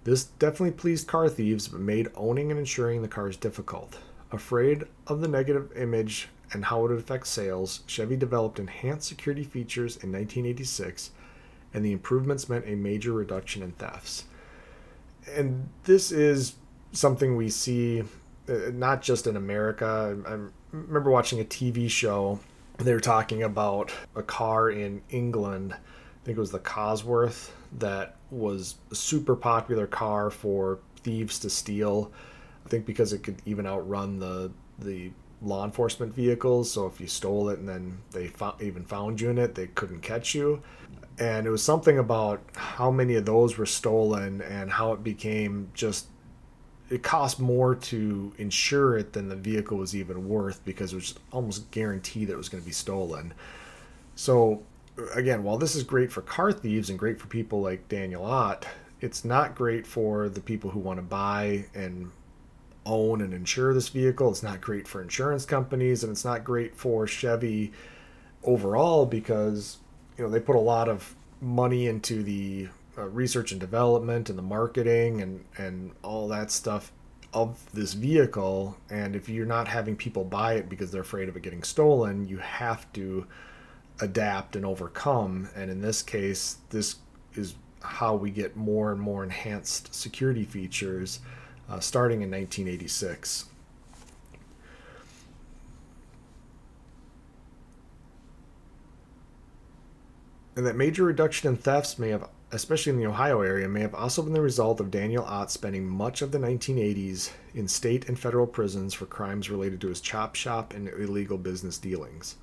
This 0.05 0.23
definitely 0.23 0.71
pleased 0.71 1.07
car 1.07 1.29
thieves, 1.29 1.67
but 1.67 1.81
made 1.81 2.07
owning 2.15 2.49
and 2.49 2.59
insuring 2.59 3.01
the 3.01 3.07
cars 3.07 3.37
difficult. 3.37 3.99
Afraid 4.31 4.85
of 5.07 5.21
the 5.21 5.27
negative 5.27 5.71
image 5.75 6.29
and 6.51 6.65
how 6.65 6.79
it 6.79 6.89
would 6.89 6.99
affect 6.99 7.27
sales, 7.27 7.81
Chevy 7.87 8.15
developed 8.15 8.59
enhanced 8.59 9.07
security 9.07 9.43
features 9.43 9.95
in 9.97 10.11
1986, 10.11 11.11
and 11.73 11.85
the 11.85 11.91
improvements 11.91 12.49
meant 12.49 12.65
a 12.67 12.75
major 12.75 13.13
reduction 13.13 13.61
in 13.61 13.71
thefts 13.73 14.25
and 15.35 15.69
this 15.83 16.11
is 16.11 16.55
something 16.91 17.35
we 17.35 17.49
see 17.49 18.01
uh, 18.47 18.53
not 18.73 19.01
just 19.01 19.27
in 19.27 19.35
America. 19.35 20.17
I, 20.25 20.33
I 20.33 20.37
remember 20.71 21.11
watching 21.11 21.39
a 21.39 21.43
TV 21.43 21.89
show. 21.89 22.39
They 22.77 22.93
were 22.93 22.99
talking 22.99 23.43
about 23.43 23.91
a 24.15 24.23
car 24.23 24.69
in 24.69 25.01
England. 25.09 25.73
I 25.73 26.25
think 26.25 26.37
it 26.37 26.41
was 26.41 26.51
the 26.51 26.59
Cosworth 26.59 27.51
that 27.79 28.15
was 28.31 28.75
a 28.91 28.95
super 28.95 29.35
popular 29.35 29.87
car 29.87 30.29
for 30.29 30.79
thieves 31.03 31.39
to 31.39 31.49
steal. 31.49 32.11
Think 32.69 32.85
because 32.85 33.13
it 33.13 33.23
could 33.23 33.41
even 33.45 33.65
outrun 33.65 34.19
the 34.19 34.51
the 34.77 35.11
law 35.41 35.65
enforcement 35.65 36.13
vehicles. 36.13 36.71
So 36.71 36.85
if 36.85 36.99
you 36.99 37.07
stole 37.07 37.49
it 37.49 37.59
and 37.59 37.67
then 37.67 37.99
they 38.11 38.31
even 38.61 38.83
found 38.83 39.21
you 39.21 39.29
in 39.29 39.37
it, 39.37 39.55
they 39.55 39.67
couldn't 39.67 40.01
catch 40.01 40.35
you 40.35 40.61
and 41.19 41.45
it 41.45 41.49
was 41.49 41.61
something 41.61 41.97
about 41.99 42.41
how 42.55 42.89
many 42.89 43.15
of 43.15 43.25
those 43.25 43.57
were 43.57 43.65
stolen 43.65 44.41
and 44.41 44.71
how 44.71 44.93
it 44.93 45.03
became 45.03 45.69
just 45.73 46.07
it 46.89 47.03
cost 47.03 47.39
more 47.39 47.75
to 47.75 48.33
insure 48.37 48.97
it 48.97 49.13
than 49.13 49.29
the 49.29 49.35
vehicle 49.35 49.77
was 49.77 49.95
even 49.95 50.27
worth 50.27 50.63
because 50.65 50.93
it 50.93 50.95
was 50.95 51.15
almost 51.31 51.69
guaranteed 51.69 52.27
that 52.27 52.33
it 52.33 52.37
was 52.37 52.49
going 52.49 52.63
to 52.63 52.67
be 52.67 52.73
stolen. 52.73 53.31
So 54.15 54.63
again, 55.13 55.43
while 55.43 55.57
this 55.57 55.75
is 55.75 55.83
great 55.83 56.11
for 56.11 56.21
car 56.21 56.51
thieves 56.51 56.89
and 56.89 56.97
great 56.97 57.19
for 57.19 57.27
people 57.27 57.61
like 57.61 57.87
Daniel 57.89 58.25
Ott, 58.25 58.65
it's 59.01 59.23
not 59.23 59.53
great 59.53 59.85
for 59.85 60.29
the 60.29 60.41
people 60.41 60.71
who 60.71 60.79
want 60.79 60.97
to 60.97 61.03
buy 61.03 61.65
and 61.75 62.09
own 62.85 63.21
and 63.21 63.33
insure 63.33 63.73
this 63.73 63.89
vehicle. 63.89 64.29
It's 64.29 64.43
not 64.43 64.61
great 64.61 64.87
for 64.87 65.01
insurance 65.01 65.45
companies 65.45 66.03
and 66.03 66.11
it's 66.11 66.25
not 66.25 66.43
great 66.43 66.75
for 66.75 67.07
Chevy 67.07 67.71
overall 68.43 69.05
because 69.05 69.77
you 70.17 70.23
know 70.23 70.29
they 70.29 70.39
put 70.39 70.55
a 70.55 70.59
lot 70.59 70.87
of 70.87 71.15
money 71.41 71.87
into 71.87 72.23
the 72.23 72.67
uh, 72.97 73.03
research 73.09 73.51
and 73.51 73.61
development 73.61 74.29
and 74.29 74.37
the 74.37 74.43
marketing 74.43 75.21
and 75.21 75.43
and 75.57 75.91
all 76.03 76.27
that 76.27 76.51
stuff 76.51 76.91
of 77.33 77.63
this 77.73 77.93
vehicle. 77.93 78.75
And 78.89 79.15
if 79.15 79.29
you're 79.29 79.45
not 79.45 79.67
having 79.67 79.95
people 79.95 80.23
buy 80.23 80.53
it 80.55 80.67
because 80.67 80.91
they're 80.91 81.01
afraid 81.01 81.29
of 81.29 81.35
it 81.35 81.43
getting 81.43 81.63
stolen 81.63 82.27
you 82.27 82.37
have 82.37 82.91
to 82.93 83.27
adapt 84.01 84.55
and 84.55 84.65
overcome. 84.65 85.49
And 85.55 85.69
in 85.69 85.81
this 85.81 86.01
case 86.01 86.57
this 86.69 86.97
is 87.35 87.55
how 87.81 88.15
we 88.15 88.31
get 88.31 88.55
more 88.55 88.91
and 88.91 88.99
more 88.99 89.23
enhanced 89.23 89.93
security 89.93 90.43
features 90.43 91.19
uh, 91.69 91.79
starting 91.79 92.21
in 92.21 92.31
1986 92.31 93.45
and 100.59 100.67
that 100.67 100.75
major 100.75 101.05
reduction 101.05 101.47
in 101.47 101.55
thefts 101.55 101.97
may 101.97 102.09
have, 102.09 102.27
especially 102.51 102.91
in 102.91 102.99
the 102.99 103.05
Ohio 103.05 103.39
area, 103.39 103.69
may 103.69 103.79
have 103.79 103.95
also 103.95 104.21
been 104.21 104.33
the 104.33 104.41
result 104.41 104.81
of 104.81 104.91
Daniel 104.91 105.23
Ott 105.23 105.49
spending 105.49 105.87
much 105.87 106.21
of 106.21 106.33
the 106.33 106.37
1980s 106.37 107.31
in 107.53 107.65
state 107.65 108.09
and 108.09 108.19
federal 108.19 108.45
prisons 108.45 108.93
for 108.93 109.05
crimes 109.05 109.49
related 109.49 109.79
to 109.79 109.87
his 109.87 110.01
chop 110.01 110.35
shop 110.35 110.73
and 110.73 110.89
illegal 110.89 111.37
business 111.37 111.77
dealings. 111.77 112.35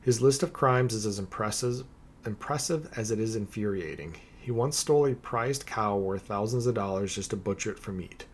His 0.00 0.22
list 0.22 0.42
of 0.42 0.54
crimes 0.54 0.94
is 0.94 1.04
as 1.04 1.18
impressive, 1.18 1.84
impressive 2.24 2.90
as 2.96 3.10
it 3.10 3.20
is 3.20 3.36
infuriating. 3.36 4.16
He 4.40 4.50
once 4.50 4.78
stole 4.78 5.04
a 5.04 5.14
prized 5.14 5.66
cow 5.66 5.98
worth 5.98 6.22
thousands 6.22 6.66
of 6.66 6.74
dollars 6.74 7.14
just 7.14 7.28
to 7.28 7.36
butcher 7.36 7.72
it 7.72 7.78
for 7.78 7.92
meat. 7.92 8.24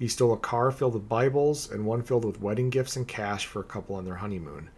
He 0.00 0.08
stole 0.08 0.32
a 0.32 0.36
car 0.36 0.72
filled 0.72 0.94
with 0.94 1.08
Bibles 1.08 1.70
and 1.70 1.86
one 1.86 2.02
filled 2.02 2.24
with 2.24 2.40
wedding 2.40 2.70
gifts 2.70 2.96
and 2.96 3.06
cash 3.06 3.46
for 3.46 3.60
a 3.60 3.64
couple 3.64 3.94
on 3.94 4.04
their 4.04 4.16
honeymoon. 4.16 4.70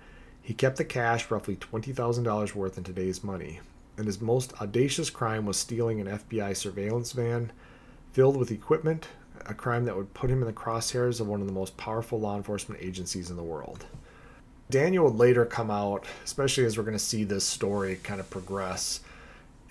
He 0.43 0.53
kept 0.53 0.77
the 0.77 0.85
cash, 0.85 1.31
roughly 1.31 1.57
$20,000 1.57 2.55
worth 2.55 2.77
in 2.77 2.85
today's 2.85 3.25
money 3.25 3.61
and 3.97 4.07
his 4.07 4.21
most 4.21 4.53
audacious 4.61 5.11
crime 5.11 5.47
was 5.47 5.57
stealing 5.57 6.01
an 6.01 6.07
FBI 6.07 6.57
surveillance 6.57 7.13
van 7.13 7.53
filled 8.13 8.37
with 8.37 8.51
equipment, 8.51 9.09
a 9.47 9.55
crime 9.55 9.85
that 9.85 9.97
would 9.97 10.15
put 10.15 10.31
him 10.31 10.41
in 10.41 10.47
the 10.47 10.53
crosshairs 10.53 11.21
of 11.21 11.29
one 11.29 11.41
of 11.41 11.47
the 11.47 11.53
most 11.53 11.77
powerful 11.77 12.21
law 12.21 12.37
enforcement 12.37 12.83
agencies 12.83 13.31
in 13.31 13.37
the 13.37 13.43
world. 13.43 13.87
Daniel 14.71 15.05
would 15.05 15.17
later 15.17 15.45
come 15.45 15.71
out, 15.71 16.05
especially 16.25 16.65
as 16.65 16.77
we're 16.79 16.85
going 16.85 16.97
to 16.97 16.99
see 16.99 17.25
this 17.25 17.45
story 17.47 17.97
kind 18.03 18.21
of 18.21 18.31
progress, 18.31 19.01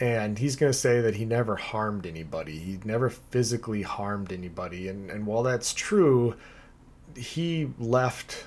and 0.02 0.40
he's 0.40 0.56
going 0.56 0.72
to 0.72 0.78
say 0.78 1.00
that 1.00 1.16
he 1.16 1.26
never 1.26 1.56
harmed 1.56 2.08
anybody. 2.08 2.58
He 2.58 2.80
never 2.84 3.10
physically 3.12 3.84
harmed 3.84 4.34
anybody. 4.34 4.88
And, 4.88 5.12
and 5.12 5.28
while 5.28 5.44
that's 5.44 5.76
true, 5.76 6.36
he 7.16 7.70
left 7.78 8.46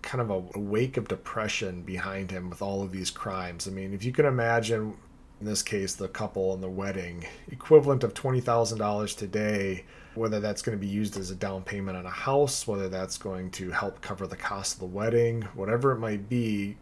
kind 0.00 0.22
of 0.22 0.30
a, 0.30 0.58
a 0.58 0.60
wake 0.60 0.96
of 0.96 1.08
depression 1.08 1.82
behind 1.82 2.30
him 2.30 2.48
with 2.48 2.62
all 2.62 2.82
of 2.82 2.92
these 2.92 3.10
crimes. 3.10 3.66
I 3.66 3.72
mean, 3.72 3.92
if 3.92 4.04
you 4.04 4.12
can 4.12 4.26
imagine 4.26 4.94
in 5.40 5.46
this 5.46 5.62
case, 5.62 5.96
the 5.96 6.06
couple 6.06 6.54
and 6.54 6.62
the 6.62 6.70
wedding, 6.70 7.26
equivalent 7.50 8.04
of 8.04 8.14
$20,000 8.14 9.16
today, 9.16 9.84
whether 10.14 10.38
that's 10.38 10.62
going 10.62 10.78
to 10.78 10.80
be 10.80 10.86
used 10.86 11.16
as 11.18 11.32
a 11.32 11.34
down 11.34 11.64
payment 11.64 11.96
on 11.96 12.06
a 12.06 12.10
house, 12.10 12.64
whether 12.64 12.88
that's 12.88 13.18
going 13.18 13.50
to 13.50 13.72
help 13.72 14.00
cover 14.00 14.28
the 14.28 14.36
cost 14.36 14.74
of 14.74 14.78
the 14.78 14.86
wedding, 14.86 15.42
whatever 15.56 15.90
it 15.90 15.98
might 15.98 16.28
be, 16.28 16.76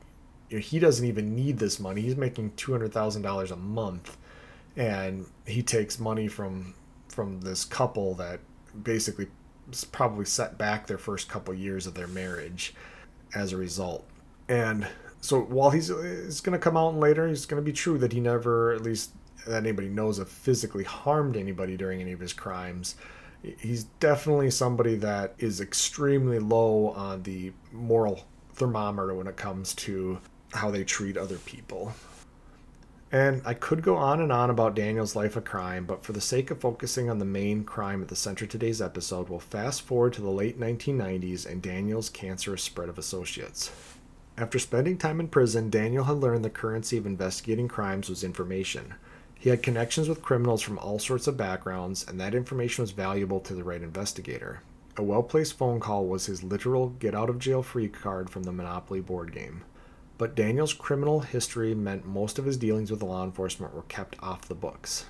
he 0.51 0.79
doesn't 0.79 1.07
even 1.07 1.35
need 1.35 1.59
this 1.59 1.79
money. 1.79 2.03
He's 2.03 2.17
making 2.17 2.53
$200,000 2.53 3.51
a 3.51 3.57
month 3.57 4.17
and 4.77 5.27
he 5.47 5.63
takes 5.63 5.99
money 5.99 6.29
from 6.29 6.75
from 7.09 7.41
this 7.41 7.65
couple 7.65 8.15
that 8.15 8.41
basically 8.83 9.27
probably 9.93 10.25
set 10.25 10.57
back 10.57 10.87
their 10.87 10.99
first 10.99 11.29
couple 11.29 11.53
years 11.53 11.87
of 11.87 11.95
their 11.95 12.07
marriage 12.07 12.75
as 13.35 13.53
a 13.53 13.57
result. 13.57 14.07
And 14.49 14.87
so 15.21 15.41
while 15.41 15.71
he's 15.71 15.91
it's 15.91 16.41
going 16.41 16.59
to 16.59 16.63
come 16.63 16.77
out 16.77 16.95
later, 16.95 17.27
it's 17.27 17.47
going 17.47 17.63
to 17.63 17.65
be 17.65 17.73
true 17.73 17.99
that 17.99 18.13
he 18.13 18.21
never, 18.21 18.73
at 18.73 18.83
least 18.83 19.13
that 19.47 19.65
anybody 19.65 19.89
knows 19.89 20.19
of, 20.19 20.29
physically 20.29 20.85
harmed 20.85 21.37
anybody 21.37 21.77
during 21.77 22.01
any 22.01 22.13
of 22.13 22.21
his 22.21 22.33
crimes. 22.33 22.97
He's 23.43 23.85
definitely 23.85 24.51
somebody 24.51 24.97
that 24.97 25.35
is 25.39 25.61
extremely 25.61 26.39
low 26.39 26.91
on 26.91 27.23
the 27.23 27.53
moral 27.73 28.27
thermometer 28.55 29.15
when 29.15 29.27
it 29.27 29.37
comes 29.37 29.75
to 29.75 30.21
how 30.53 30.71
they 30.71 30.85
treat 30.85 31.17
other 31.17 31.39
people. 31.39 31.93
And 33.13 33.43
I 33.45 33.55
could 33.55 33.83
go 33.83 33.97
on 33.97 34.21
and 34.21 34.31
on 34.31 34.51
about 34.51 34.77
Daniel's 34.77 35.17
life 35.17 35.35
of 35.35 35.45
crime, 35.45 35.85
but 35.85 36.05
for 36.05 36.13
the 36.13 36.21
sake 36.21 36.51
of 36.53 36.61
focusing 36.61 37.11
on 37.11 37.19
the 37.19 37.25
main 37.25 37.65
crime 37.65 38.03
at 38.03 38.09
the 38.09 38.15
center 38.15 38.45
of 38.45 38.53
today's 38.53 38.81
episode, 38.81 39.29
we'll 39.29 39.41
fast 39.41 39.83
forward 39.83 40.13
to 40.13 40.23
the 40.23 40.31
late 40.31 40.61
1990s 40.61 41.45
and 41.45 41.61
Daniel's 41.61 42.09
cancerous 42.09 42.63
spread 42.63 42.89
of 42.89 42.99
associates. 42.99 43.73
After 44.39 44.61
spending 44.61 44.97
time 44.97 45.19
in 45.19 45.27
prison, 45.27 45.71
Daniel 45.71 46.05
had 46.05 46.19
learned 46.19 46.45
the 46.45 46.51
currency 46.51 46.97
of 46.99 47.05
investigating 47.05 47.67
crimes 47.67 48.09
was 48.09 48.23
information. 48.23 48.95
He 49.35 49.51
had 49.51 49.63
connections 49.63 50.09
with 50.09 50.23
criminals 50.23 50.63
from 50.63 50.79
all 50.79 51.01
sorts 51.01 51.27
of 51.27 51.37
backgrounds, 51.37 52.07
and 52.07 52.21
that 52.21 52.35
information 52.35 52.83
was 52.83 52.93
valuable 52.93 53.41
to 53.41 53.55
the 53.55 53.65
right 53.65 53.83
investigator. 53.83 54.61
A 54.97 55.03
well 55.03 55.25
placed 55.25 55.55
phone 55.55 55.81
call 55.81 56.07
was 56.07 56.27
his 56.27 56.45
literal 56.45 56.91
get 56.91 57.15
out 57.15 57.29
of 57.29 57.41
jail 57.41 57.63
free 57.63 57.89
card 57.89 58.31
from 58.31 58.45
the 58.45 58.53
Monopoly 58.53 59.01
board 59.01 59.33
game 59.33 59.65
but 60.21 60.35
Daniel's 60.35 60.75
criminal 60.75 61.21
history 61.21 61.75
meant 61.75 62.05
most 62.05 62.39
of 62.39 62.45
his 62.45 62.59
dealings 62.59 62.91
with 62.91 63.03
law 63.03 63.25
enforcement 63.25 63.75
were 63.75 63.85
kept 63.85 64.17
off 64.23 64.43
the 64.43 64.55
books. 64.55 65.07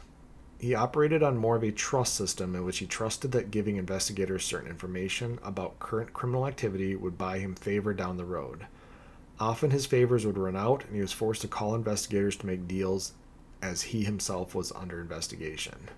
He 0.61 0.73
operated 0.73 1.21
on 1.21 1.37
more 1.37 1.57
of 1.57 1.65
a 1.65 1.73
trust 1.73 2.15
system 2.15 2.55
in 2.55 2.65
which 2.65 2.79
he 2.79 2.87
trusted 2.87 3.33
that 3.33 3.51
giving 3.51 3.75
investigators 3.75 4.45
certain 4.45 4.71
information 4.71 5.41
about 5.43 5.81
current 5.81 6.13
criminal 6.13 6.47
activity 6.47 6.95
would 6.95 7.19
buy 7.19 7.41
him 7.41 7.57
favor 7.57 7.93
down 7.93 8.19
the 8.19 8.25
road. 8.25 8.69
Often 9.41 9.73
his 9.73 9.85
favors 9.85 10.25
would 10.25 10.39
run 10.39 10.55
out, 10.55 10.85
and 10.85 10.95
he 10.95 11.01
was 11.01 11.13
forced 11.13 11.43
to 11.43 11.49
call 11.49 11.75
investigators 11.75 12.37
to 12.37 12.47
make 12.47 12.69
deals 12.69 13.15
as 13.61 13.83
he 13.83 14.05
himself 14.05 14.55
was 14.55 14.71
under 14.77 15.01
investigation. 15.01 15.89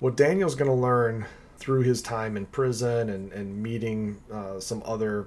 What 0.00 0.16
Daniel's 0.16 0.54
going 0.54 0.70
to 0.70 0.74
learn 0.74 1.26
through 1.58 1.82
his 1.82 2.00
time 2.00 2.38
in 2.38 2.46
prison 2.46 3.10
and, 3.10 3.32
and 3.34 3.62
meeting 3.62 4.22
uh, 4.32 4.60
some 4.60 4.82
other 4.86 5.26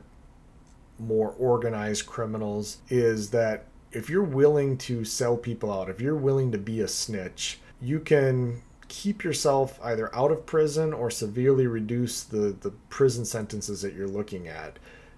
more 0.99 1.31
organized 1.37 2.05
criminals 2.05 2.77
is 2.89 3.29
that 3.31 3.65
if 3.91 4.09
you're 4.09 4.23
willing 4.23 4.77
to 4.77 5.05
sell 5.05 5.37
people 5.37 5.71
out, 5.71 5.89
if 5.89 6.01
you're 6.01 6.15
willing 6.15 6.51
to 6.51 6.57
be 6.57 6.81
a 6.81 6.87
snitch, 6.87 7.59
you 7.81 7.99
can 7.99 8.61
keep 8.87 9.23
yourself 9.23 9.79
either 9.83 10.13
out 10.15 10.31
of 10.31 10.45
prison 10.45 10.93
or 10.93 11.09
severely 11.09 11.67
reduce 11.67 12.23
the, 12.23 12.55
the 12.61 12.71
prison 12.89 13.25
sentences 13.25 13.81
that 13.81 13.93
you're 13.93 14.07
looking 14.07 14.47
at. 14.47 14.77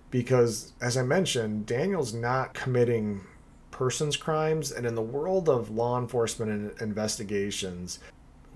Because, 0.09 0.73
as 0.79 0.95
I 0.95 1.03
mentioned, 1.03 1.65
Daniel's 1.65 2.13
not 2.13 2.53
committing 2.53 3.21
persons 3.71 4.15
crimes, 4.15 4.71
and 4.71 4.85
in 4.85 4.95
the 4.95 5.01
world 5.01 5.49
of 5.49 5.69
law 5.69 5.99
enforcement 5.99 6.51
and 6.51 6.81
investigations, 6.81 7.99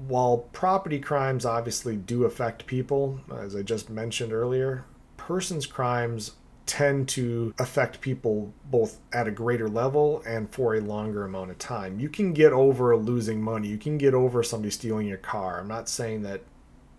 while 0.07 0.49
property 0.51 0.99
crimes 0.99 1.45
obviously 1.45 1.95
do 1.95 2.23
affect 2.23 2.65
people, 2.65 3.19
as 3.37 3.55
I 3.55 3.61
just 3.61 3.89
mentioned 3.89 4.33
earlier, 4.33 4.85
persons 5.17 5.65
crimes 5.65 6.31
tend 6.65 7.09
to 7.09 7.53
affect 7.59 8.01
people 8.01 8.53
both 8.65 8.99
at 9.11 9.27
a 9.27 9.31
greater 9.31 9.67
level 9.67 10.23
and 10.25 10.49
for 10.53 10.75
a 10.75 10.81
longer 10.81 11.25
amount 11.25 11.51
of 11.51 11.57
time. 11.57 11.99
You 11.99 12.09
can 12.09 12.33
get 12.33 12.53
over 12.53 12.95
losing 12.95 13.41
money, 13.41 13.67
you 13.67 13.77
can 13.77 13.97
get 13.97 14.13
over 14.13 14.43
somebody 14.43 14.71
stealing 14.71 15.07
your 15.07 15.17
car. 15.17 15.59
I'm 15.59 15.67
not 15.67 15.89
saying 15.89 16.21
that 16.23 16.41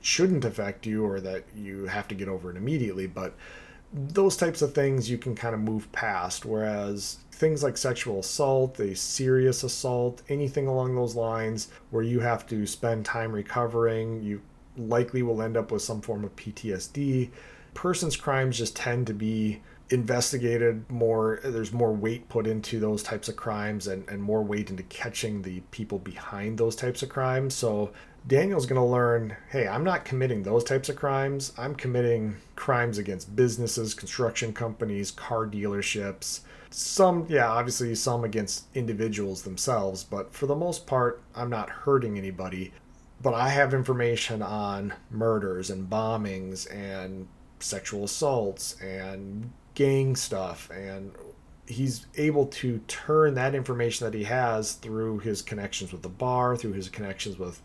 shouldn't 0.00 0.44
affect 0.44 0.84
you 0.84 1.04
or 1.04 1.20
that 1.20 1.44
you 1.56 1.86
have 1.86 2.08
to 2.08 2.14
get 2.14 2.28
over 2.28 2.50
it 2.50 2.56
immediately, 2.56 3.06
but 3.06 3.34
those 3.92 4.36
types 4.36 4.62
of 4.62 4.74
things 4.74 5.10
you 5.10 5.18
can 5.18 5.34
kind 5.34 5.54
of 5.54 5.60
move 5.60 5.90
past. 5.92 6.44
Whereas 6.44 7.18
things 7.30 7.62
like 7.62 7.76
sexual 7.76 8.20
assault, 8.20 8.80
a 8.80 8.96
serious 8.96 9.62
assault, 9.62 10.22
anything 10.28 10.66
along 10.66 10.94
those 10.94 11.14
lines 11.14 11.68
where 11.90 12.02
you 12.02 12.20
have 12.20 12.46
to 12.48 12.66
spend 12.66 13.04
time 13.04 13.32
recovering, 13.32 14.22
you 14.22 14.40
likely 14.76 15.22
will 15.22 15.42
end 15.42 15.56
up 15.56 15.70
with 15.70 15.82
some 15.82 16.00
form 16.00 16.24
of 16.24 16.34
PTSD 16.36 17.30
persons 17.74 18.16
crimes 18.16 18.58
just 18.58 18.76
tend 18.76 19.06
to 19.06 19.14
be 19.14 19.60
investigated 19.92 20.90
more 20.90 21.38
there's 21.44 21.72
more 21.72 21.92
weight 21.92 22.28
put 22.28 22.46
into 22.46 22.80
those 22.80 23.02
types 23.02 23.28
of 23.28 23.36
crimes 23.36 23.86
and, 23.86 24.08
and 24.08 24.22
more 24.22 24.42
weight 24.42 24.70
into 24.70 24.82
catching 24.84 25.42
the 25.42 25.60
people 25.70 25.98
behind 25.98 26.56
those 26.56 26.74
types 26.74 27.02
of 27.02 27.08
crimes. 27.08 27.54
So 27.54 27.92
daniel's 28.26 28.66
going 28.66 28.80
to 28.80 28.86
learn 28.86 29.36
hey 29.50 29.66
i'm 29.66 29.82
not 29.82 30.04
committing 30.04 30.44
those 30.44 30.64
types 30.64 30.88
of 30.88 30.96
crimes. 30.96 31.52
I'm 31.58 31.74
committing 31.74 32.36
crimes 32.56 32.98
against 32.98 33.34
businesses 33.36 33.94
construction 33.94 34.52
companies 34.52 35.10
car 35.10 35.46
dealerships. 35.46 36.40
Some 36.70 37.26
yeah 37.28 37.48
obviously 37.48 37.94
some 37.94 38.24
against 38.24 38.64
individuals 38.74 39.42
themselves 39.42 40.04
but 40.04 40.32
for 40.32 40.46
the 40.46 40.56
most 40.56 40.86
part 40.86 41.22
i'm 41.34 41.50
not 41.50 41.68
hurting 41.68 42.16
anybody. 42.16 42.72
But 43.20 43.34
i 43.34 43.50
have 43.50 43.74
information 43.74 44.40
on 44.40 44.94
murders 45.10 45.68
and 45.68 45.90
bombings 45.90 46.72
and 46.74 47.28
sexual 47.62 48.04
assaults 48.04 48.76
and 48.80 49.50
gang 49.74 50.14
stuff 50.14 50.70
and 50.70 51.12
he's 51.66 52.06
able 52.16 52.46
to 52.46 52.78
turn 52.88 53.34
that 53.34 53.54
information 53.54 54.04
that 54.04 54.16
he 54.16 54.24
has 54.24 54.74
through 54.74 55.18
his 55.20 55.42
connections 55.42 55.92
with 55.92 56.02
the 56.02 56.08
bar 56.08 56.56
through 56.56 56.72
his 56.72 56.88
connections 56.88 57.38
with 57.38 57.62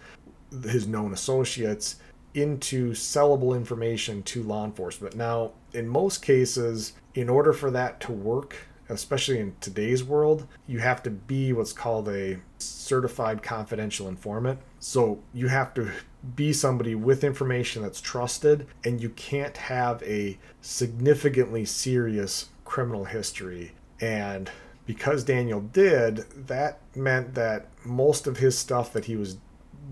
his 0.63 0.87
known 0.87 1.13
associates 1.13 1.97
into 2.33 2.91
sellable 2.91 3.55
information 3.55 4.21
to 4.21 4.43
law 4.43 4.63
enforcement. 4.63 5.15
Now 5.15 5.51
in 5.73 5.87
most 5.87 6.21
cases 6.21 6.93
in 7.15 7.29
order 7.29 7.51
for 7.51 7.71
that 7.71 7.99
to 8.01 8.11
work 8.11 8.55
especially 8.89 9.39
in 9.39 9.55
today's 9.59 10.03
world 10.03 10.47
you 10.67 10.79
have 10.79 11.03
to 11.03 11.09
be 11.09 11.53
what's 11.53 11.73
called 11.73 12.07
a 12.09 12.37
certified 12.57 13.43
confidential 13.43 14.07
informant 14.07 14.59
so 14.79 15.19
you 15.33 15.47
have 15.47 15.73
to 15.75 15.91
be 16.35 16.51
somebody 16.53 16.95
with 16.95 17.23
information 17.23 17.81
that's 17.81 18.01
trusted, 18.01 18.67
and 18.83 19.01
you 19.01 19.09
can't 19.09 19.57
have 19.57 20.01
a 20.03 20.37
significantly 20.61 21.65
serious 21.65 22.49
criminal 22.65 23.05
history. 23.05 23.73
And 24.01 24.49
because 24.85 25.23
Daniel 25.23 25.61
did, 25.61 26.17
that 26.47 26.79
meant 26.95 27.35
that 27.35 27.67
most 27.85 28.27
of 28.27 28.37
his 28.37 28.57
stuff 28.57 28.93
that 28.93 29.05
he 29.05 29.15
was 29.15 29.37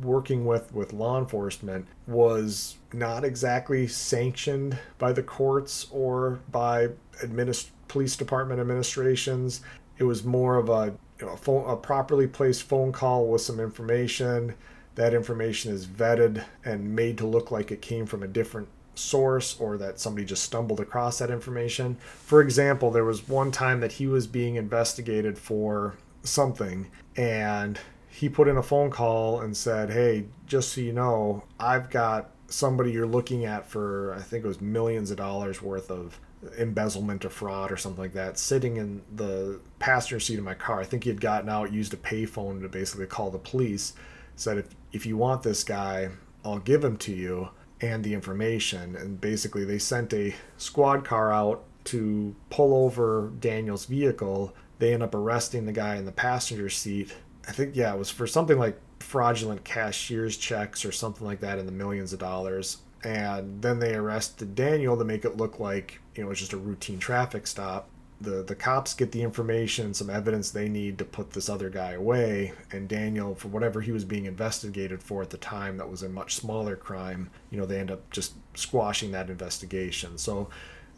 working 0.01 0.45
with 0.45 0.73
with 0.73 0.91
law 0.91 1.17
enforcement 1.17 1.87
was 2.05 2.75
not 2.91 3.23
exactly 3.23 3.87
sanctioned 3.87 4.77
by 4.97 5.13
the 5.13 5.23
courts 5.23 5.87
or 5.89 6.41
by 6.51 6.89
administ- 7.23 7.69
police 7.87 8.15
department 8.15 8.59
administrations. 8.59 9.61
It 9.97 10.03
was 10.03 10.23
more 10.23 10.57
of 10.57 10.69
a, 10.69 10.93
you 11.19 11.25
know, 11.25 11.33
a, 11.33 11.37
phone, 11.37 11.69
a 11.69 11.75
properly 11.75 12.27
placed 12.27 12.63
phone 12.63 12.91
call 12.91 13.27
with 13.27 13.41
some 13.41 13.59
information 13.59 14.55
that 14.95 15.13
information 15.13 15.71
is 15.71 15.85
vetted 15.85 16.43
and 16.63 16.95
made 16.95 17.17
to 17.17 17.27
look 17.27 17.51
like 17.51 17.71
it 17.71 17.81
came 17.81 18.05
from 18.05 18.23
a 18.23 18.27
different 18.27 18.67
source 18.95 19.59
or 19.59 19.77
that 19.77 19.99
somebody 19.99 20.25
just 20.25 20.43
stumbled 20.43 20.79
across 20.79 21.19
that 21.19 21.29
information. 21.29 21.97
For 22.23 22.41
example, 22.41 22.91
there 22.91 23.03
was 23.03 23.27
one 23.27 23.51
time 23.51 23.81
that 23.81 23.93
he 23.93 24.07
was 24.07 24.25
being 24.25 24.55
investigated 24.55 25.37
for 25.37 25.95
something 26.23 26.87
and 27.17 27.77
he 28.09 28.29
put 28.29 28.47
in 28.47 28.55
a 28.55 28.63
phone 28.63 28.89
call 28.89 29.41
and 29.41 29.55
said, 29.55 29.89
Hey, 29.89 30.25
just 30.47 30.71
so 30.71 30.81
you 30.81 30.93
know, 30.93 31.43
I've 31.59 31.89
got 31.89 32.29
somebody 32.47 32.91
you're 32.91 33.05
looking 33.05 33.43
at 33.43 33.69
for, 33.69 34.15
I 34.17 34.21
think 34.21 34.45
it 34.45 34.47
was 34.47 34.61
millions 34.61 35.11
of 35.11 35.17
dollars 35.17 35.61
worth 35.61 35.91
of 35.91 36.19
embezzlement 36.57 37.25
or 37.25 37.29
fraud 37.29 37.71
or 37.71 37.77
something 37.77 38.01
like 38.01 38.13
that 38.13 38.37
sitting 38.37 38.77
in 38.77 39.01
the 39.15 39.59
passenger 39.79 40.19
seat 40.19 40.37
of 40.37 40.45
my 40.45 40.53
car. 40.53 40.79
I 40.79 40.85
think 40.85 41.03
he 41.03 41.09
had 41.09 41.21
gotten 41.21 41.49
out, 41.49 41.73
used 41.73 41.93
a 41.93 41.97
payphone 41.97 42.61
to 42.61 42.69
basically 42.69 43.05
call 43.05 43.31
the 43.31 43.39
police 43.39 43.93
said 44.35 44.57
if 44.57 44.67
if 44.91 45.05
you 45.05 45.17
want 45.17 45.43
this 45.43 45.63
guy, 45.63 46.09
I'll 46.43 46.59
give 46.59 46.83
him 46.83 46.97
to 46.97 47.11
you 47.11 47.49
and 47.81 48.03
the 48.03 48.13
information. 48.13 48.95
And 48.95 49.19
basically, 49.19 49.65
they 49.65 49.77
sent 49.77 50.13
a 50.13 50.33
squad 50.57 51.03
car 51.03 51.33
out 51.33 51.63
to 51.85 52.35
pull 52.49 52.73
over 52.85 53.31
Daniel's 53.39 53.85
vehicle. 53.85 54.55
They 54.79 54.93
end 54.93 55.03
up 55.03 55.13
arresting 55.13 55.65
the 55.65 55.73
guy 55.73 55.95
in 55.95 56.05
the 56.05 56.11
passenger 56.11 56.69
seat. 56.69 57.13
I 57.47 57.51
think 57.51 57.75
yeah, 57.75 57.93
it 57.93 57.99
was 57.99 58.09
for 58.09 58.27
something 58.27 58.57
like 58.57 58.79
fraudulent 58.99 59.63
cashier's 59.63 60.37
checks 60.37 60.85
or 60.85 60.91
something 60.91 61.25
like 61.27 61.41
that 61.41 61.59
in 61.59 61.65
the 61.65 61.71
millions 61.71 62.13
of 62.13 62.19
dollars. 62.19 62.77
And 63.05 63.61
then 63.61 63.77
they 63.77 63.93
arrested 63.93 64.55
Daniel 64.55 64.97
to 64.97 65.05
make 65.05 65.25
it 65.25 65.37
look 65.37 65.59
like 65.59 66.01
you 66.15 66.23
know 66.23 66.27
it 66.27 66.31
was 66.31 66.39
just 66.39 66.53
a 66.53 66.57
routine 66.57 66.97
traffic 66.97 67.45
stop. 67.45 67.87
The 68.19 68.41
the 68.41 68.55
cops 68.55 68.95
get 68.95 69.11
the 69.11 69.21
information 69.21 69.93
some 69.93 70.09
evidence 70.09 70.49
they 70.49 70.67
need 70.67 70.97
to 70.97 71.05
put 71.05 71.31
this 71.31 71.49
other 71.49 71.69
guy 71.69 71.91
away 71.91 72.53
and 72.71 72.87
daniel 72.87 73.35
for 73.35 73.49
whatever 73.49 73.81
he 73.81 73.91
was 73.91 74.05
being 74.05 74.23
investigated 74.23 75.03
for 75.03 75.21
at 75.21 75.31
the 75.31 75.37
time 75.37 75.75
that 75.75 75.89
was 75.89 76.01
a 76.01 76.07
much 76.07 76.35
smaller 76.35 76.77
crime 76.77 77.29
you 77.49 77.57
know 77.57 77.65
they 77.65 77.77
end 77.77 77.91
up 77.91 78.09
just 78.11 78.35
squashing 78.53 79.11
that 79.11 79.29
investigation. 79.29 80.17
So 80.17 80.49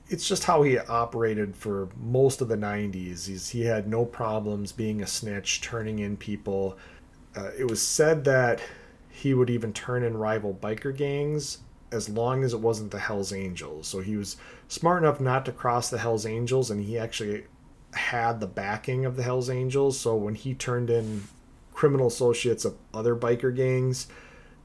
it's 0.09 0.27
just 0.27 0.45
how 0.45 0.61
he 0.61 0.77
operated 0.77 1.55
for 1.55 1.89
most 1.99 2.39
of 2.39 2.47
the 2.47 2.55
90s 2.55 3.27
He's, 3.27 3.49
he 3.49 3.61
had 3.65 3.87
no 3.87 4.05
problems 4.05 4.71
being 4.71 5.01
a 5.01 5.07
snitch 5.07 5.59
turning 5.61 5.99
in 5.99 6.15
people. 6.15 6.77
Uh, 7.35 7.49
it 7.57 7.69
was 7.69 7.81
said 7.81 8.23
that 8.25 8.61
he 9.09 9.33
would 9.33 9.49
even 9.49 9.73
turn 9.73 10.03
in 10.03 10.15
rival 10.15 10.53
biker 10.53 10.95
gangs 10.95 11.59
as 11.91 12.09
long 12.09 12.43
as 12.43 12.53
it 12.53 12.59
wasn't 12.59 12.91
the 12.91 12.99
Hells 12.99 13.31
Angels. 13.31 13.87
So 13.87 13.99
he 13.99 14.17
was 14.17 14.37
smart 14.67 15.03
enough 15.03 15.19
not 15.19 15.45
to 15.45 15.51
cross 15.51 15.89
the 15.89 15.97
Hells 15.97 16.25
Angels, 16.25 16.69
and 16.69 16.83
he 16.83 16.97
actually 16.97 17.45
had 17.93 18.39
the 18.39 18.47
backing 18.47 19.05
of 19.05 19.15
the 19.15 19.23
Hells 19.23 19.49
Angels. 19.49 19.99
So 19.99 20.15
when 20.15 20.35
he 20.35 20.53
turned 20.53 20.89
in 20.89 21.23
criminal 21.73 22.07
associates 22.07 22.65
of 22.65 22.75
other 22.93 23.15
biker 23.15 23.55
gangs, 23.55 24.07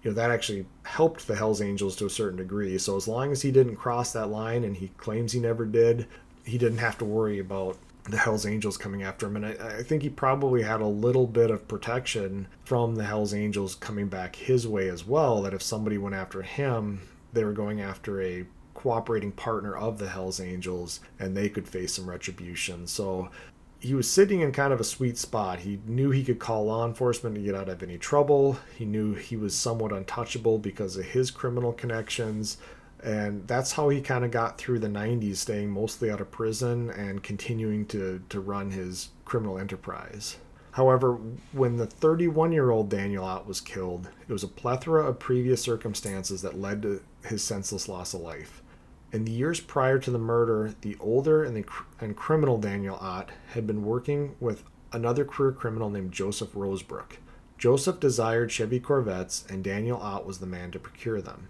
you 0.02 0.10
know, 0.10 0.14
that 0.14 0.30
actually 0.30 0.66
helped 0.84 1.26
the 1.26 1.36
Hells 1.36 1.60
Angels 1.60 1.94
to 1.96 2.06
a 2.06 2.10
certain 2.10 2.38
degree. 2.38 2.76
So 2.78 2.96
as 2.96 3.06
long 3.06 3.30
as 3.30 3.42
he 3.42 3.52
didn't 3.52 3.76
cross 3.76 4.12
that 4.12 4.30
line, 4.30 4.64
and 4.64 4.76
he 4.76 4.88
claims 4.96 5.32
he 5.32 5.40
never 5.40 5.64
did, 5.64 6.06
he 6.44 6.58
didn't 6.58 6.78
have 6.78 6.98
to 6.98 7.04
worry 7.04 7.38
about 7.38 7.78
the 8.04 8.18
Hells 8.18 8.44
Angels 8.44 8.76
coming 8.76 9.04
after 9.04 9.26
him. 9.26 9.36
And 9.36 9.46
I, 9.46 9.78
I, 9.78 9.82
think 9.84 10.02
he 10.02 10.10
probably 10.10 10.62
had 10.62 10.80
a 10.80 10.86
little 10.86 11.26
bit 11.26 11.52
of 11.52 11.68
protection 11.68 12.48
from 12.64 12.96
the 12.96 13.04
Hells 13.04 13.32
Angels 13.32 13.76
coming 13.76 14.08
back 14.08 14.34
his 14.34 14.66
way 14.66 14.88
as 14.88 15.06
well. 15.06 15.42
That 15.42 15.54
if 15.54 15.62
somebody 15.62 15.98
went 15.98 16.16
after 16.16 16.42
him, 16.42 17.02
they 17.32 17.44
were 17.44 17.52
going 17.52 17.80
after 17.80 18.20
a 18.20 18.44
cooperating 18.74 19.32
partner 19.32 19.76
of 19.76 19.98
the 19.98 20.08
Hells 20.08 20.40
Angels 20.40 21.00
and 21.18 21.36
they 21.36 21.48
could 21.48 21.68
face 21.68 21.94
some 21.94 22.08
retribution. 22.08 22.86
So 22.86 23.30
he 23.82 23.94
was 23.94 24.08
sitting 24.08 24.40
in 24.40 24.52
kind 24.52 24.72
of 24.72 24.80
a 24.80 24.84
sweet 24.84 25.18
spot. 25.18 25.60
He 25.60 25.80
knew 25.86 26.10
he 26.10 26.24
could 26.24 26.38
call 26.38 26.66
law 26.66 26.86
enforcement 26.86 27.34
to 27.34 27.42
get 27.42 27.54
out 27.54 27.68
of 27.68 27.82
any 27.82 27.98
trouble. 27.98 28.58
He 28.76 28.84
knew 28.84 29.14
he 29.14 29.36
was 29.36 29.56
somewhat 29.56 29.92
untouchable 29.92 30.58
because 30.58 30.96
of 30.96 31.06
his 31.06 31.30
criminal 31.30 31.72
connections. 31.72 32.58
And 33.02 33.46
that's 33.48 33.72
how 33.72 33.88
he 33.88 34.00
kind 34.00 34.24
of 34.24 34.30
got 34.30 34.56
through 34.56 34.78
the 34.78 34.86
90s, 34.86 35.38
staying 35.38 35.70
mostly 35.70 36.10
out 36.10 36.20
of 36.20 36.30
prison 36.30 36.90
and 36.90 37.22
continuing 37.22 37.84
to, 37.86 38.22
to 38.28 38.40
run 38.40 38.70
his 38.70 39.08
criminal 39.24 39.58
enterprise. 39.58 40.36
However, 40.72 41.18
when 41.52 41.76
the 41.76 41.86
31 41.86 42.52
year 42.52 42.70
old 42.70 42.88
Daniel 42.88 43.24
Ott 43.24 43.46
was 43.46 43.60
killed, 43.60 44.08
it 44.26 44.32
was 44.32 44.42
a 44.42 44.48
plethora 44.48 45.06
of 45.06 45.18
previous 45.18 45.62
circumstances 45.62 46.42
that 46.42 46.58
led 46.58 46.82
to 46.82 47.02
his 47.24 47.44
senseless 47.44 47.88
loss 47.88 48.14
of 48.14 48.20
life. 48.20 48.62
In 49.12 49.24
the 49.26 49.32
years 49.32 49.60
prior 49.60 49.98
to 49.98 50.10
the 50.10 50.18
murder, 50.18 50.74
the 50.80 50.96
older 50.98 51.44
and, 51.44 51.54
the, 51.54 51.64
and 52.00 52.16
criminal 52.16 52.56
Daniel 52.56 52.96
Ott 52.96 53.30
had 53.50 53.66
been 53.66 53.84
working 53.84 54.34
with 54.40 54.64
another 54.92 55.26
career 55.26 55.52
criminal 55.52 55.90
named 55.90 56.12
Joseph 56.12 56.54
Rosebrook. 56.54 57.18
Joseph 57.58 58.00
desired 58.00 58.50
Chevy 58.50 58.80
Corvettes, 58.80 59.44
and 59.48 59.62
Daniel 59.62 60.00
Ott 60.00 60.26
was 60.26 60.38
the 60.38 60.46
man 60.46 60.70
to 60.70 60.78
procure 60.78 61.20
them. 61.20 61.48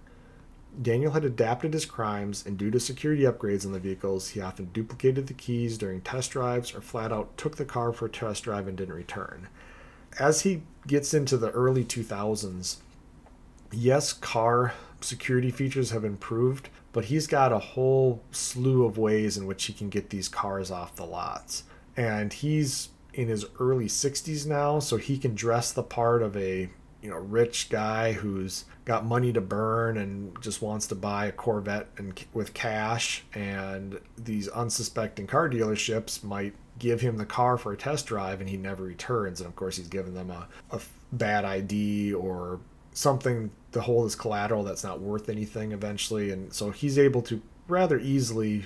Daniel 0.80 1.12
had 1.12 1.24
adapted 1.24 1.74
his 1.74 1.84
crimes, 1.84 2.44
and 2.46 2.56
due 2.56 2.70
to 2.70 2.80
security 2.80 3.22
upgrades 3.24 3.66
on 3.66 3.72
the 3.72 3.78
vehicles, 3.78 4.30
he 4.30 4.40
often 4.40 4.66
duplicated 4.72 5.26
the 5.26 5.34
keys 5.34 5.76
during 5.76 6.00
test 6.00 6.30
drives 6.30 6.74
or 6.74 6.80
flat 6.80 7.12
out 7.12 7.36
took 7.36 7.56
the 7.56 7.64
car 7.64 7.92
for 7.92 8.06
a 8.06 8.10
test 8.10 8.44
drive 8.44 8.66
and 8.66 8.78
didn't 8.78 8.94
return. 8.94 9.48
As 10.18 10.42
he 10.42 10.62
gets 10.86 11.12
into 11.12 11.36
the 11.36 11.50
early 11.50 11.84
2000s, 11.84 12.76
yes, 13.70 14.12
car 14.12 14.72
security 15.00 15.50
features 15.50 15.90
have 15.90 16.04
improved, 16.04 16.70
but 16.92 17.06
he's 17.06 17.26
got 17.26 17.52
a 17.52 17.58
whole 17.58 18.22
slew 18.30 18.84
of 18.86 18.96
ways 18.96 19.36
in 19.36 19.46
which 19.46 19.64
he 19.64 19.72
can 19.72 19.90
get 19.90 20.10
these 20.10 20.28
cars 20.28 20.70
off 20.70 20.96
the 20.96 21.04
lots. 21.04 21.64
And 21.96 22.32
he's 22.32 22.88
in 23.12 23.28
his 23.28 23.44
early 23.60 23.86
60s 23.86 24.46
now, 24.46 24.78
so 24.78 24.96
he 24.96 25.18
can 25.18 25.34
dress 25.34 25.72
the 25.72 25.82
part 25.82 26.22
of 26.22 26.36
a 26.36 26.70
you 27.02 27.10
know 27.10 27.16
rich 27.16 27.68
guy 27.68 28.12
who's 28.12 28.64
got 28.84 29.04
money 29.04 29.32
to 29.32 29.40
burn 29.40 29.98
and 29.98 30.40
just 30.40 30.62
wants 30.62 30.86
to 30.86 30.94
buy 30.94 31.26
a 31.26 31.32
Corvette 31.32 31.88
and 31.98 32.24
with 32.32 32.54
cash 32.54 33.24
and 33.34 34.00
these 34.16 34.48
unsuspecting 34.48 35.26
car 35.26 35.48
dealerships 35.48 36.22
might 36.22 36.54
give 36.78 37.00
him 37.00 37.16
the 37.16 37.26
car 37.26 37.58
for 37.58 37.72
a 37.72 37.76
test 37.76 38.06
drive 38.06 38.40
and 38.40 38.48
he 38.48 38.56
never 38.56 38.84
returns 38.84 39.40
and 39.40 39.48
of 39.48 39.54
course 39.56 39.76
he's 39.76 39.88
given 39.88 40.14
them 40.14 40.30
a, 40.30 40.48
a 40.70 40.80
bad 41.12 41.44
ID 41.44 42.14
or 42.14 42.60
something 42.92 43.50
to 43.72 43.80
hold 43.80 44.06
as 44.06 44.14
collateral 44.14 44.62
that's 44.62 44.84
not 44.84 45.00
worth 45.00 45.28
anything 45.28 45.72
eventually. 45.72 46.30
And 46.30 46.52
so 46.52 46.70
he's 46.70 46.98
able 46.98 47.22
to 47.22 47.42
rather 47.68 47.98
easily 47.98 48.64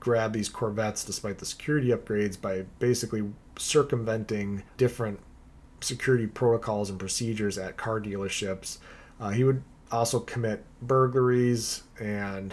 grab 0.00 0.32
these 0.32 0.48
Corvettes 0.48 1.04
despite 1.04 1.38
the 1.38 1.46
security 1.46 1.88
upgrades 1.88 2.40
by 2.40 2.64
basically 2.78 3.30
circumventing 3.58 4.62
different 4.76 5.20
security 5.80 6.26
protocols 6.26 6.90
and 6.90 6.98
procedures 6.98 7.58
at 7.58 7.76
car 7.76 8.00
dealerships. 8.00 8.78
Uh, 9.20 9.30
he 9.30 9.44
would 9.44 9.62
also 9.90 10.20
commit 10.20 10.64
burglaries 10.82 11.82
and 12.00 12.52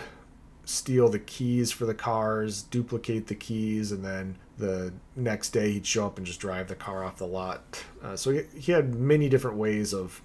steal 0.65 1.09
the 1.09 1.19
keys 1.19 1.71
for 1.71 1.85
the 1.85 1.93
cars, 1.93 2.63
duplicate 2.63 3.27
the 3.27 3.35
keys, 3.35 3.91
and 3.91 4.03
then 4.03 4.37
the 4.57 4.93
next 5.15 5.49
day 5.49 5.71
he'd 5.71 5.85
show 5.85 6.05
up 6.05 6.17
and 6.17 6.25
just 6.25 6.39
drive 6.39 6.67
the 6.67 6.75
car 6.75 7.03
off 7.03 7.17
the 7.17 7.27
lot. 7.27 7.83
Uh, 8.01 8.15
so 8.15 8.31
he, 8.31 8.43
he 8.57 8.71
had 8.71 8.95
many 8.95 9.29
different 9.29 9.57
ways 9.57 9.93
of 9.93 10.21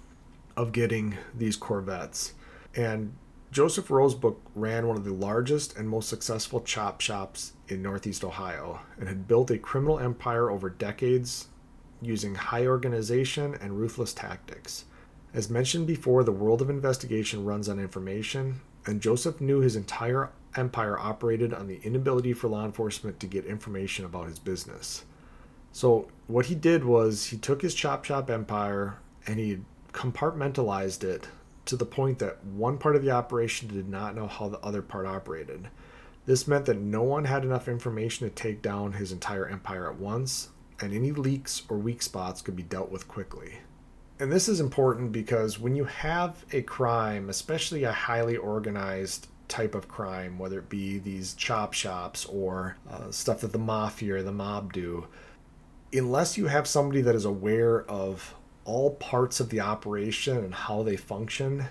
of 0.55 0.73
getting 0.73 1.17
these 1.33 1.55
Corvettes. 1.55 2.33
And 2.75 3.13
Joseph 3.51 3.87
Rosebrook 3.87 4.35
ran 4.53 4.87
one 4.87 4.97
of 4.97 5.05
the 5.05 5.13
largest 5.13 5.77
and 5.77 5.89
most 5.89 6.09
successful 6.09 6.59
chop 6.59 6.99
shops 7.01 7.53
in 7.69 7.81
Northeast 7.81 8.23
Ohio 8.23 8.81
and 8.99 9.07
had 9.07 9.27
built 9.27 9.49
a 9.51 9.57
criminal 9.57 9.99
empire 9.99 10.51
over 10.51 10.69
decades 10.69 11.47
using 12.01 12.35
high 12.35 12.65
organization 12.65 13.55
and 13.61 13.79
ruthless 13.79 14.13
tactics. 14.13 14.85
As 15.33 15.49
mentioned 15.49 15.85
before, 15.85 16.23
the 16.23 16.31
world 16.31 16.61
of 16.61 16.69
investigation 16.69 17.45
runs 17.45 17.69
on 17.69 17.79
information, 17.79 18.61
and 18.85 19.01
Joseph 19.01 19.39
knew 19.39 19.59
his 19.59 19.75
entire 19.75 20.31
empire 20.55 20.97
operated 20.97 21.53
on 21.53 21.67
the 21.67 21.79
inability 21.83 22.33
for 22.33 22.47
law 22.47 22.65
enforcement 22.65 23.19
to 23.19 23.27
get 23.27 23.45
information 23.45 24.05
about 24.05 24.27
his 24.27 24.39
business. 24.39 25.05
So, 25.71 26.07
what 26.27 26.47
he 26.47 26.55
did 26.55 26.83
was 26.83 27.27
he 27.27 27.37
took 27.37 27.61
his 27.61 27.75
chop 27.75 28.05
shop 28.05 28.29
empire 28.29 28.97
and 29.27 29.39
he 29.39 29.59
compartmentalized 29.93 31.03
it 31.03 31.27
to 31.65 31.75
the 31.75 31.85
point 31.85 32.17
that 32.19 32.43
one 32.43 32.79
part 32.79 32.95
of 32.95 33.03
the 33.03 33.11
operation 33.11 33.67
did 33.67 33.87
not 33.87 34.15
know 34.15 34.25
how 34.25 34.49
the 34.49 34.59
other 34.59 34.81
part 34.81 35.05
operated. 35.05 35.69
This 36.25 36.47
meant 36.47 36.65
that 36.65 36.77
no 36.77 37.03
one 37.03 37.25
had 37.25 37.43
enough 37.43 37.67
information 37.67 38.27
to 38.27 38.33
take 38.33 38.61
down 38.61 38.93
his 38.93 39.11
entire 39.11 39.47
empire 39.47 39.89
at 39.89 39.99
once, 39.99 40.49
and 40.81 40.93
any 40.93 41.11
leaks 41.11 41.63
or 41.69 41.77
weak 41.77 42.01
spots 42.01 42.41
could 42.41 42.55
be 42.55 42.63
dealt 42.63 42.91
with 42.91 43.07
quickly. 43.07 43.59
And 44.19 44.31
this 44.31 44.49
is 44.49 44.59
important 44.59 45.11
because 45.11 45.59
when 45.59 45.75
you 45.75 45.85
have 45.85 46.45
a 46.51 46.61
crime, 46.61 47.29
especially 47.29 47.83
a 47.85 47.91
highly 47.91 48.35
organized 48.35 49.27
type 49.47 49.75
of 49.75 49.87
crime, 49.87 50.37
whether 50.37 50.59
it 50.59 50.69
be 50.69 50.99
these 50.99 51.33
chop 51.33 51.73
shops 51.73 52.25
or 52.25 52.77
uh, 52.89 53.11
stuff 53.11 53.41
that 53.41 53.53
the 53.53 53.57
mafia 53.57 54.15
or 54.15 54.23
the 54.23 54.31
mob 54.31 54.73
do, 54.73 55.07
unless 55.93 56.37
you 56.37 56.47
have 56.47 56.67
somebody 56.67 57.01
that 57.01 57.15
is 57.15 57.25
aware 57.25 57.83
of 57.89 58.35
all 58.65 58.91
parts 58.91 59.39
of 59.39 59.49
the 59.49 59.61
operation 59.61 60.37
and 60.37 60.53
how 60.53 60.83
they 60.83 60.97
function, 60.97 61.65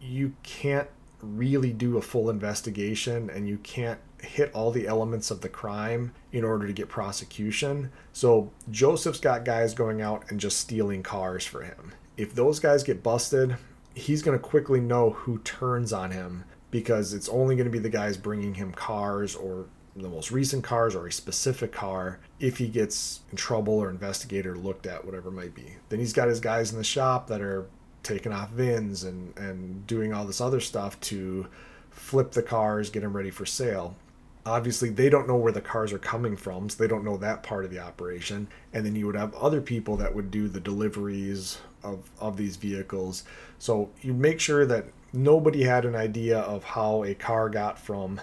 you 0.00 0.34
can't 0.42 0.88
really 1.22 1.72
do 1.72 1.96
a 1.96 2.02
full 2.02 2.28
investigation 2.28 3.30
and 3.30 3.48
you 3.48 3.56
can't 3.58 4.00
hit 4.24 4.52
all 4.54 4.70
the 4.70 4.86
elements 4.86 5.30
of 5.30 5.40
the 5.40 5.48
crime 5.48 6.12
in 6.32 6.44
order 6.44 6.66
to 6.66 6.72
get 6.72 6.88
prosecution. 6.88 7.90
So 8.12 8.50
Joseph's 8.70 9.20
got 9.20 9.44
guys 9.44 9.74
going 9.74 10.02
out 10.02 10.30
and 10.30 10.40
just 10.40 10.58
stealing 10.58 11.02
cars 11.02 11.46
for 11.46 11.62
him. 11.62 11.92
If 12.16 12.34
those 12.34 12.58
guys 12.60 12.82
get 12.82 13.02
busted, 13.02 13.56
he's 13.94 14.22
going 14.22 14.36
to 14.36 14.42
quickly 14.42 14.80
know 14.80 15.10
who 15.10 15.38
turns 15.38 15.92
on 15.92 16.10
him 16.10 16.44
because 16.70 17.14
it's 17.14 17.28
only 17.28 17.54
going 17.54 17.66
to 17.66 17.70
be 17.70 17.78
the 17.78 17.88
guys 17.88 18.16
bringing 18.16 18.54
him 18.54 18.72
cars 18.72 19.36
or 19.36 19.66
the 19.96 20.08
most 20.08 20.32
recent 20.32 20.64
cars 20.64 20.94
or 20.94 21.06
a 21.06 21.12
specific 21.12 21.72
car 21.72 22.18
if 22.40 22.58
he 22.58 22.66
gets 22.66 23.20
in 23.30 23.36
trouble 23.36 23.74
or 23.74 23.90
investigated 23.90 24.46
or 24.46 24.56
looked 24.56 24.86
at, 24.86 25.04
whatever 25.04 25.28
it 25.28 25.32
might 25.32 25.54
be. 25.54 25.76
Then 25.88 26.00
he's 26.00 26.12
got 26.12 26.28
his 26.28 26.40
guys 26.40 26.72
in 26.72 26.78
the 26.78 26.84
shop 26.84 27.28
that 27.28 27.40
are 27.40 27.66
taking 28.02 28.32
off 28.32 28.50
VINs 28.50 29.04
and, 29.04 29.36
and 29.38 29.86
doing 29.86 30.12
all 30.12 30.24
this 30.24 30.40
other 30.40 30.60
stuff 30.60 30.98
to 31.00 31.46
flip 31.90 32.32
the 32.32 32.42
cars, 32.42 32.90
get 32.90 33.00
them 33.00 33.16
ready 33.16 33.30
for 33.30 33.46
sale. 33.46 33.96
Obviously, 34.46 34.90
they 34.90 35.08
don't 35.08 35.26
know 35.26 35.36
where 35.36 35.52
the 35.52 35.60
cars 35.60 35.92
are 35.92 35.98
coming 35.98 36.36
from, 36.36 36.68
so 36.68 36.76
they 36.82 36.88
don't 36.88 37.04
know 37.04 37.16
that 37.16 37.42
part 37.42 37.64
of 37.64 37.70
the 37.70 37.78
operation. 37.78 38.46
And 38.72 38.84
then 38.84 38.94
you 38.94 39.06
would 39.06 39.16
have 39.16 39.34
other 39.34 39.60
people 39.60 39.96
that 39.96 40.14
would 40.14 40.30
do 40.30 40.48
the 40.48 40.60
deliveries 40.60 41.58
of, 41.82 42.10
of 42.20 42.36
these 42.36 42.56
vehicles. 42.56 43.24
So 43.58 43.90
you 44.02 44.12
make 44.12 44.40
sure 44.40 44.66
that 44.66 44.86
nobody 45.12 45.64
had 45.64 45.84
an 45.84 45.94
idea 45.94 46.40
of 46.40 46.64
how 46.64 47.04
a 47.04 47.14
car 47.14 47.48
got 47.48 47.78
from 47.78 48.20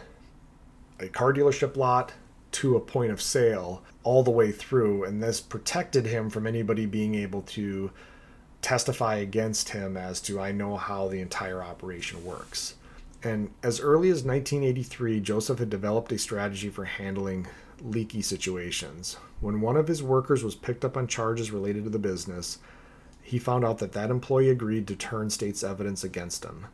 a 0.99 1.07
car 1.07 1.33
dealership 1.33 1.75
lot 1.75 2.13
to 2.51 2.75
a 2.75 2.79
point 2.79 3.11
of 3.11 3.21
sale 3.21 3.81
all 4.03 4.23
the 4.23 4.31
way 4.31 4.51
through, 4.51 5.03
and 5.03 5.21
this 5.21 5.39
protected 5.39 6.05
him 6.05 6.29
from 6.29 6.45
anybody 6.45 6.85
being 6.85 7.15
able 7.15 7.41
to 7.43 7.91
testify 8.61 9.15
against 9.15 9.69
him 9.69 9.97
as 9.97 10.21
to 10.21 10.39
I 10.39 10.51
know 10.51 10.75
how 10.75 11.07
the 11.07 11.21
entire 11.21 11.63
operation 11.63 12.23
works. 12.23 12.75
And 13.23 13.51
as 13.61 13.79
early 13.79 14.09
as 14.09 14.23
1983, 14.23 15.19
Joseph 15.19 15.59
had 15.59 15.69
developed 15.69 16.11
a 16.11 16.17
strategy 16.17 16.69
for 16.69 16.85
handling 16.85 17.47
leaky 17.79 18.21
situations. 18.21 19.17
When 19.39 19.61
one 19.61 19.77
of 19.77 19.87
his 19.87 20.01
workers 20.01 20.43
was 20.43 20.55
picked 20.55 20.83
up 20.83 20.97
on 20.97 21.07
charges 21.07 21.51
related 21.51 21.83
to 21.83 21.89
the 21.89 21.99
business, 21.99 22.59
he 23.21 23.37
found 23.37 23.63
out 23.63 23.77
that 23.77 23.91
that 23.93 24.09
employee 24.09 24.49
agreed 24.49 24.87
to 24.87 24.95
turn 24.95 25.29
state's 25.29 25.63
evidence 25.63 26.03
against 26.03 26.43
him. 26.43 26.65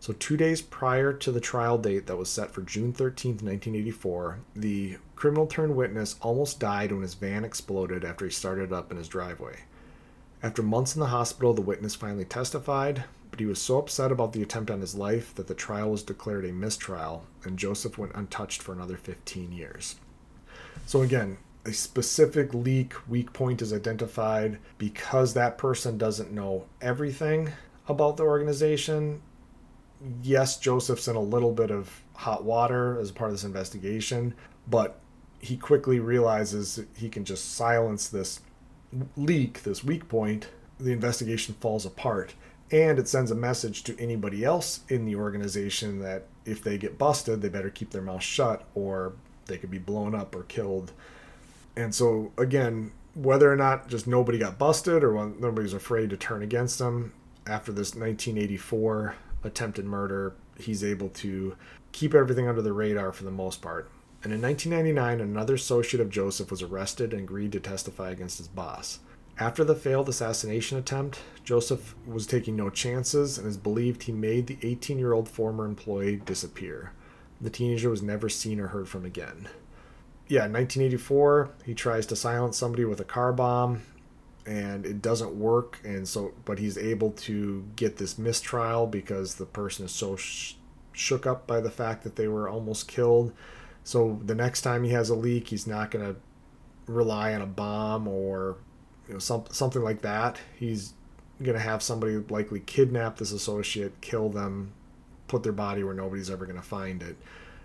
So, 0.00 0.12
two 0.12 0.36
days 0.36 0.62
prior 0.62 1.12
to 1.12 1.32
the 1.32 1.40
trial 1.40 1.76
date 1.76 2.06
that 2.06 2.16
was 2.16 2.30
set 2.30 2.52
for 2.52 2.62
June 2.62 2.92
13, 2.92 3.32
1984, 3.32 4.38
the 4.54 4.98
criminal 5.16 5.48
turned 5.48 5.74
witness 5.74 6.14
almost 6.20 6.60
died 6.60 6.92
when 6.92 7.02
his 7.02 7.14
van 7.14 7.44
exploded 7.44 8.04
after 8.04 8.24
he 8.24 8.30
started 8.30 8.72
up 8.72 8.92
in 8.92 8.96
his 8.96 9.08
driveway. 9.08 9.56
After 10.40 10.62
months 10.62 10.94
in 10.94 11.00
the 11.00 11.06
hospital, 11.06 11.52
the 11.52 11.62
witness 11.62 11.96
finally 11.96 12.24
testified, 12.24 13.04
but 13.38 13.44
he 13.44 13.46
was 13.46 13.62
so 13.62 13.78
upset 13.78 14.10
about 14.10 14.32
the 14.32 14.42
attempt 14.42 14.68
on 14.68 14.80
his 14.80 14.96
life 14.96 15.32
that 15.36 15.46
the 15.46 15.54
trial 15.54 15.92
was 15.92 16.02
declared 16.02 16.44
a 16.44 16.52
mistrial, 16.52 17.24
and 17.44 17.56
Joseph 17.56 17.96
went 17.96 18.16
untouched 18.16 18.60
for 18.60 18.72
another 18.72 18.96
15 18.96 19.52
years. 19.52 19.94
So, 20.86 21.02
again, 21.02 21.38
a 21.64 21.72
specific 21.72 22.52
leak 22.52 22.94
weak 23.08 23.32
point 23.32 23.62
is 23.62 23.72
identified 23.72 24.58
because 24.76 25.34
that 25.34 25.56
person 25.56 25.96
doesn't 25.96 26.32
know 26.32 26.64
everything 26.80 27.52
about 27.86 28.16
the 28.16 28.24
organization. 28.24 29.22
Yes, 30.20 30.58
Joseph's 30.58 31.06
in 31.06 31.14
a 31.14 31.20
little 31.20 31.52
bit 31.52 31.70
of 31.70 32.02
hot 32.14 32.42
water 32.42 32.98
as 32.98 33.12
part 33.12 33.30
of 33.30 33.34
this 33.34 33.44
investigation, 33.44 34.34
but 34.66 34.98
he 35.38 35.56
quickly 35.56 36.00
realizes 36.00 36.80
he 36.96 37.08
can 37.08 37.24
just 37.24 37.54
silence 37.54 38.08
this 38.08 38.40
leak, 39.16 39.62
this 39.62 39.84
weak 39.84 40.08
point. 40.08 40.48
The 40.80 40.90
investigation 40.90 41.54
falls 41.60 41.86
apart. 41.86 42.34
And 42.70 42.98
it 42.98 43.08
sends 43.08 43.30
a 43.30 43.34
message 43.34 43.82
to 43.84 43.98
anybody 43.98 44.44
else 44.44 44.80
in 44.88 45.06
the 45.06 45.16
organization 45.16 46.00
that 46.00 46.24
if 46.44 46.62
they 46.62 46.76
get 46.76 46.98
busted, 46.98 47.40
they 47.40 47.48
better 47.48 47.70
keep 47.70 47.90
their 47.90 48.02
mouth 48.02 48.22
shut 48.22 48.64
or 48.74 49.14
they 49.46 49.56
could 49.56 49.70
be 49.70 49.78
blown 49.78 50.14
up 50.14 50.34
or 50.34 50.42
killed 50.42 50.92
and 51.78 51.94
so 51.94 52.32
again, 52.36 52.90
whether 53.14 53.50
or 53.50 53.54
not 53.54 53.88
just 53.88 54.08
nobody 54.08 54.36
got 54.36 54.58
busted 54.58 55.04
or 55.04 55.32
nobody's 55.38 55.72
afraid 55.72 56.10
to 56.10 56.16
turn 56.16 56.42
against 56.42 56.80
them 56.80 57.12
after 57.46 57.70
this 57.70 57.94
1984 57.94 59.14
attempted 59.44 59.84
murder, 59.84 60.34
he's 60.58 60.82
able 60.82 61.08
to 61.10 61.56
keep 61.92 62.14
everything 62.14 62.48
under 62.48 62.60
the 62.60 62.72
radar 62.72 63.12
for 63.12 63.22
the 63.22 63.30
most 63.30 63.62
part. 63.62 63.88
And 64.24 64.32
in 64.32 64.42
1999, 64.42 65.20
another 65.20 65.54
associate 65.54 66.00
of 66.00 66.10
Joseph 66.10 66.50
was 66.50 66.62
arrested 66.62 67.12
and 67.12 67.22
agreed 67.22 67.52
to 67.52 67.60
testify 67.60 68.10
against 68.10 68.38
his 68.38 68.48
boss. 68.48 68.98
After 69.38 69.64
the 69.64 69.74
failed 69.74 70.08
assassination 70.08 70.78
attempt, 70.78 71.20
Joseph 71.44 71.94
was 72.06 72.26
taking 72.26 72.56
no 72.56 72.70
chances 72.70 73.38
and 73.38 73.46
is 73.46 73.56
believed 73.56 74.02
he 74.02 74.12
made 74.12 74.48
the 74.48 74.58
18 74.62 74.98
year 74.98 75.12
old 75.12 75.28
former 75.28 75.64
employee 75.64 76.16
disappear. 76.16 76.92
The 77.40 77.50
teenager 77.50 77.88
was 77.88 78.02
never 78.02 78.28
seen 78.28 78.58
or 78.58 78.68
heard 78.68 78.88
from 78.88 79.04
again 79.04 79.48
yeah, 80.28 80.44
in 80.44 80.52
1984, 80.52 81.50
he 81.64 81.74
tries 81.74 82.04
to 82.06 82.16
silence 82.16 82.58
somebody 82.58 82.84
with 82.84 83.00
a 83.00 83.04
car 83.04 83.32
bomb 83.32 83.82
and 84.46 84.86
it 84.86 85.02
doesn't 85.02 85.34
work 85.34 85.78
and 85.84 86.08
so 86.08 86.32
but 86.46 86.58
he's 86.58 86.78
able 86.78 87.10
to 87.10 87.66
get 87.76 87.98
this 87.98 88.16
mistrial 88.16 88.86
because 88.86 89.34
the 89.34 89.44
person 89.44 89.84
is 89.84 89.92
so 89.92 90.16
sh- 90.16 90.54
shook 90.92 91.26
up 91.26 91.46
by 91.46 91.60
the 91.60 91.70
fact 91.70 92.02
that 92.02 92.16
they 92.16 92.28
were 92.28 92.48
almost 92.48 92.88
killed. 92.88 93.32
So 93.84 94.20
the 94.24 94.34
next 94.34 94.62
time 94.62 94.84
he 94.84 94.90
has 94.90 95.08
a 95.08 95.14
leak, 95.14 95.48
he's 95.48 95.66
not 95.66 95.90
going 95.90 96.14
to 96.14 96.20
rely 96.86 97.34
on 97.34 97.42
a 97.42 97.46
bomb 97.46 98.06
or 98.06 98.56
you 99.08 99.14
know 99.14 99.18
some, 99.18 99.44
something 99.50 99.82
like 99.82 100.02
that. 100.02 100.38
He's 100.56 100.92
going 101.42 101.56
to 101.56 101.62
have 101.62 101.82
somebody 101.82 102.16
likely 102.28 102.60
kidnap 102.60 103.16
this 103.16 103.32
associate, 103.32 104.00
kill 104.00 104.28
them, 104.28 104.72
put 105.26 105.42
their 105.42 105.52
body 105.52 105.82
where 105.82 105.94
nobody's 105.94 106.30
ever 106.30 106.46
going 106.46 106.60
to 106.60 106.62
find 106.62 107.02
it, 107.02 107.16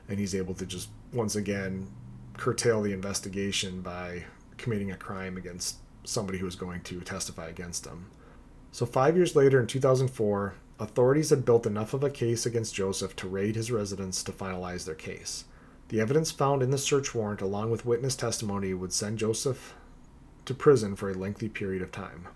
and 0.08 0.20
he's 0.20 0.36
able 0.36 0.54
to 0.56 0.66
just 0.66 0.90
once 1.12 1.36
again 1.36 1.88
curtail 2.38 2.82
the 2.82 2.94
investigation 2.94 3.82
by 3.82 4.24
committing 4.58 4.92
a 4.92 4.98
crime 4.98 5.38
against 5.38 5.78
somebody 6.04 6.38
who 6.38 6.46
was 6.46 6.56
going 6.56 6.82
to 6.82 7.02
testify 7.02 7.48
against 7.48 7.86
him. 7.86 8.08
So, 8.72 8.86
five 8.86 9.16
years 9.16 9.36
later, 9.36 9.60
in 9.60 9.68
2004, 9.68 10.56
authorities 10.80 11.30
had 11.30 11.46
built 11.46 11.68
enough 11.68 11.94
of 11.94 12.04
a 12.04 12.10
case 12.10 12.46
against 12.46 12.76
Joseph 12.76 13.16
to 13.18 13.28
raid 13.28 13.56
his 13.56 13.72
residence 13.72 14.24
to 14.24 14.32
finalize 14.32 14.86
their 14.86 14.96
case. 14.96 15.46
The 15.90 16.00
evidence 16.00 16.32
found 16.32 16.64
in 16.64 16.72
the 16.72 16.78
search 16.78 17.14
warrant, 17.14 17.42
along 17.42 17.70
with 17.70 17.86
witness 17.86 18.16
testimony, 18.16 18.74
would 18.74 18.94
send 18.94 19.20
Joseph 19.20 19.76
to 20.46 20.54
prison 20.54 20.96
for 20.96 21.10
a 21.10 21.14
lengthy 21.14 21.50
period 21.50 21.82
of 21.82 21.92
time. 21.92 22.28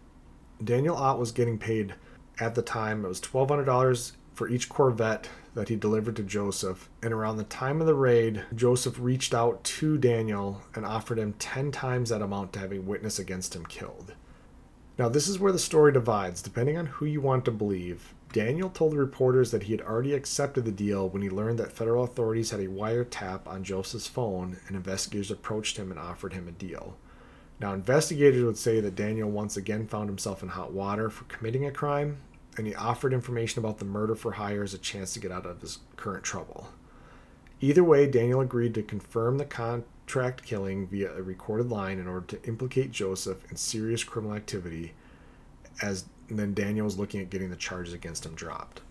Daniel 0.63 0.95
Ott 0.95 1.19
was 1.19 1.31
getting 1.31 1.57
paid 1.57 1.95
at 2.39 2.55
the 2.55 2.61
time, 2.61 3.03
it 3.03 3.07
was 3.07 3.21
$1,200 3.21 4.11
for 4.33 4.47
each 4.47 4.69
Corvette 4.69 5.29
that 5.55 5.69
he 5.69 5.75
delivered 5.75 6.15
to 6.17 6.23
Joseph. 6.23 6.87
And 7.01 7.11
around 7.11 7.37
the 7.37 7.43
time 7.43 7.81
of 7.81 7.87
the 7.87 7.95
raid, 7.95 8.43
Joseph 8.53 8.99
reached 8.99 9.33
out 9.33 9.63
to 9.63 9.97
Daniel 9.97 10.61
and 10.75 10.85
offered 10.85 11.17
him 11.17 11.33
10 11.33 11.71
times 11.71 12.09
that 12.09 12.21
amount 12.21 12.53
to 12.53 12.59
have 12.59 12.71
a 12.71 12.79
witness 12.79 13.17
against 13.17 13.55
him 13.55 13.65
killed. 13.65 14.13
Now, 14.99 15.09
this 15.09 15.27
is 15.27 15.39
where 15.39 15.51
the 15.51 15.59
story 15.59 15.91
divides, 15.91 16.41
depending 16.41 16.77
on 16.77 16.85
who 16.85 17.05
you 17.05 17.21
want 17.21 17.45
to 17.45 17.51
believe. 17.51 18.13
Daniel 18.31 18.69
told 18.69 18.91
the 18.91 18.97
reporters 18.97 19.51
that 19.51 19.63
he 19.63 19.71
had 19.71 19.81
already 19.81 20.13
accepted 20.13 20.65
the 20.65 20.71
deal 20.71 21.09
when 21.09 21.21
he 21.21 21.29
learned 21.29 21.57
that 21.59 21.71
federal 21.71 22.03
authorities 22.03 22.51
had 22.51 22.59
a 22.59 22.67
wiretap 22.67 23.47
on 23.47 23.63
Joseph's 23.63 24.07
phone 24.07 24.57
and 24.67 24.75
investigators 24.75 25.31
approached 25.31 25.77
him 25.77 25.89
and 25.89 25.99
offered 25.99 26.33
him 26.33 26.47
a 26.47 26.51
deal. 26.51 26.97
Now, 27.59 27.73
investigators 27.73 28.43
would 28.43 28.57
say 28.57 28.79
that 28.81 28.95
Daniel 28.95 29.29
once 29.29 29.57
again 29.57 29.87
found 29.87 30.09
himself 30.09 30.43
in 30.43 30.49
hot 30.49 30.73
water 30.73 31.09
for 31.09 31.23
committing 31.25 31.65
a 31.65 31.71
crime, 31.71 32.17
and 32.55 32.67
he 32.67 32.75
offered 32.75 33.13
information 33.13 33.59
about 33.59 33.79
the 33.79 33.85
murder 33.85 34.15
for 34.15 34.33
hire 34.33 34.63
as 34.63 34.73
a 34.73 34.79
chance 34.79 35.13
to 35.13 35.19
get 35.19 35.31
out 35.31 35.45
of 35.45 35.61
his 35.61 35.79
current 35.95 36.23
trouble. 36.23 36.69
Either 37.59 37.83
way, 37.83 38.05
Daniel 38.05 38.41
agreed 38.41 38.75
to 38.75 38.83
confirm 38.83 39.37
the 39.37 39.45
contract 39.45 40.45
killing 40.45 40.87
via 40.87 41.11
a 41.15 41.23
recorded 41.23 41.69
line 41.69 41.97
in 41.97 42.07
order 42.07 42.27
to 42.27 42.47
implicate 42.47 42.91
Joseph 42.91 43.49
in 43.49 43.57
serious 43.57 44.03
criminal 44.03 44.35
activity, 44.35 44.93
as 45.81 46.05
then 46.29 46.53
Daniel 46.53 46.85
was 46.85 46.99
looking 46.99 47.21
at 47.21 47.31
getting 47.31 47.49
the 47.49 47.55
charges 47.55 47.93
against 47.93 48.25
him 48.25 48.35
dropped. 48.35 48.81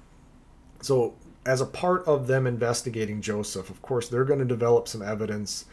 So, 0.80 1.14
as 1.44 1.60
a 1.60 1.66
part 1.66 2.04
of 2.06 2.26
them 2.26 2.46
investigating 2.46 3.20
Joseph, 3.20 3.70
of 3.70 3.80
course, 3.80 4.08
they're 4.08 4.24
going 4.24 4.40
to 4.40 4.44
develop 4.44 4.88
some 4.88 5.02
evidence 5.02 5.66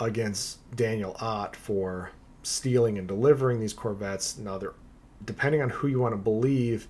against 0.00 0.58
Daniel 0.74 1.16
Ott 1.20 1.54
for 1.54 2.10
stealing 2.44 2.98
and 2.98 3.08
delivering 3.08 3.60
these 3.60 3.72
Corvettes. 3.72 4.38
Now, 4.38 4.58
they're 4.58 4.74
depending 5.24 5.62
on 5.62 5.70
who 5.70 5.88
you 5.88 6.00
want 6.00 6.12
to 6.12 6.18
believe, 6.18 6.88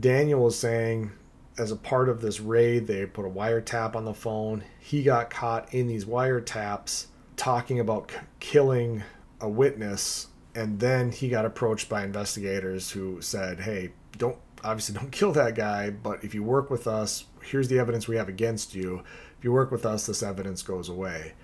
Daniel 0.00 0.42
was 0.42 0.58
saying 0.58 1.12
as 1.58 1.70
a 1.70 1.76
part 1.76 2.08
of 2.08 2.20
this 2.20 2.40
raid, 2.40 2.86
they 2.86 3.06
put 3.06 3.26
a 3.26 3.30
wiretap 3.30 3.94
on 3.94 4.04
the 4.04 4.14
phone. 4.14 4.64
He 4.80 5.02
got 5.02 5.30
caught 5.30 5.72
in 5.72 5.86
these 5.86 6.04
wiretaps 6.04 7.06
talking 7.36 7.78
about 7.78 8.10
c- 8.10 8.16
killing 8.40 9.02
a 9.40 9.48
witness, 9.48 10.28
and 10.54 10.80
then 10.80 11.12
he 11.12 11.28
got 11.28 11.44
approached 11.44 11.88
by 11.88 12.04
investigators 12.04 12.90
who 12.90 13.20
said, 13.20 13.60
"Hey, 13.60 13.92
don't 14.16 14.38
obviously 14.64 14.94
don't 14.94 15.12
kill 15.12 15.32
that 15.32 15.54
guy, 15.54 15.90
but 15.90 16.24
if 16.24 16.34
you 16.34 16.42
work 16.42 16.70
with 16.70 16.86
us, 16.86 17.26
here's 17.42 17.68
the 17.68 17.78
evidence 17.78 18.08
we 18.08 18.16
have 18.16 18.28
against 18.28 18.74
you. 18.74 19.02
If 19.38 19.44
you 19.44 19.52
work 19.52 19.70
with 19.70 19.84
us, 19.86 20.06
this 20.06 20.22
evidence 20.22 20.62
goes 20.62 20.88
away." 20.88 21.34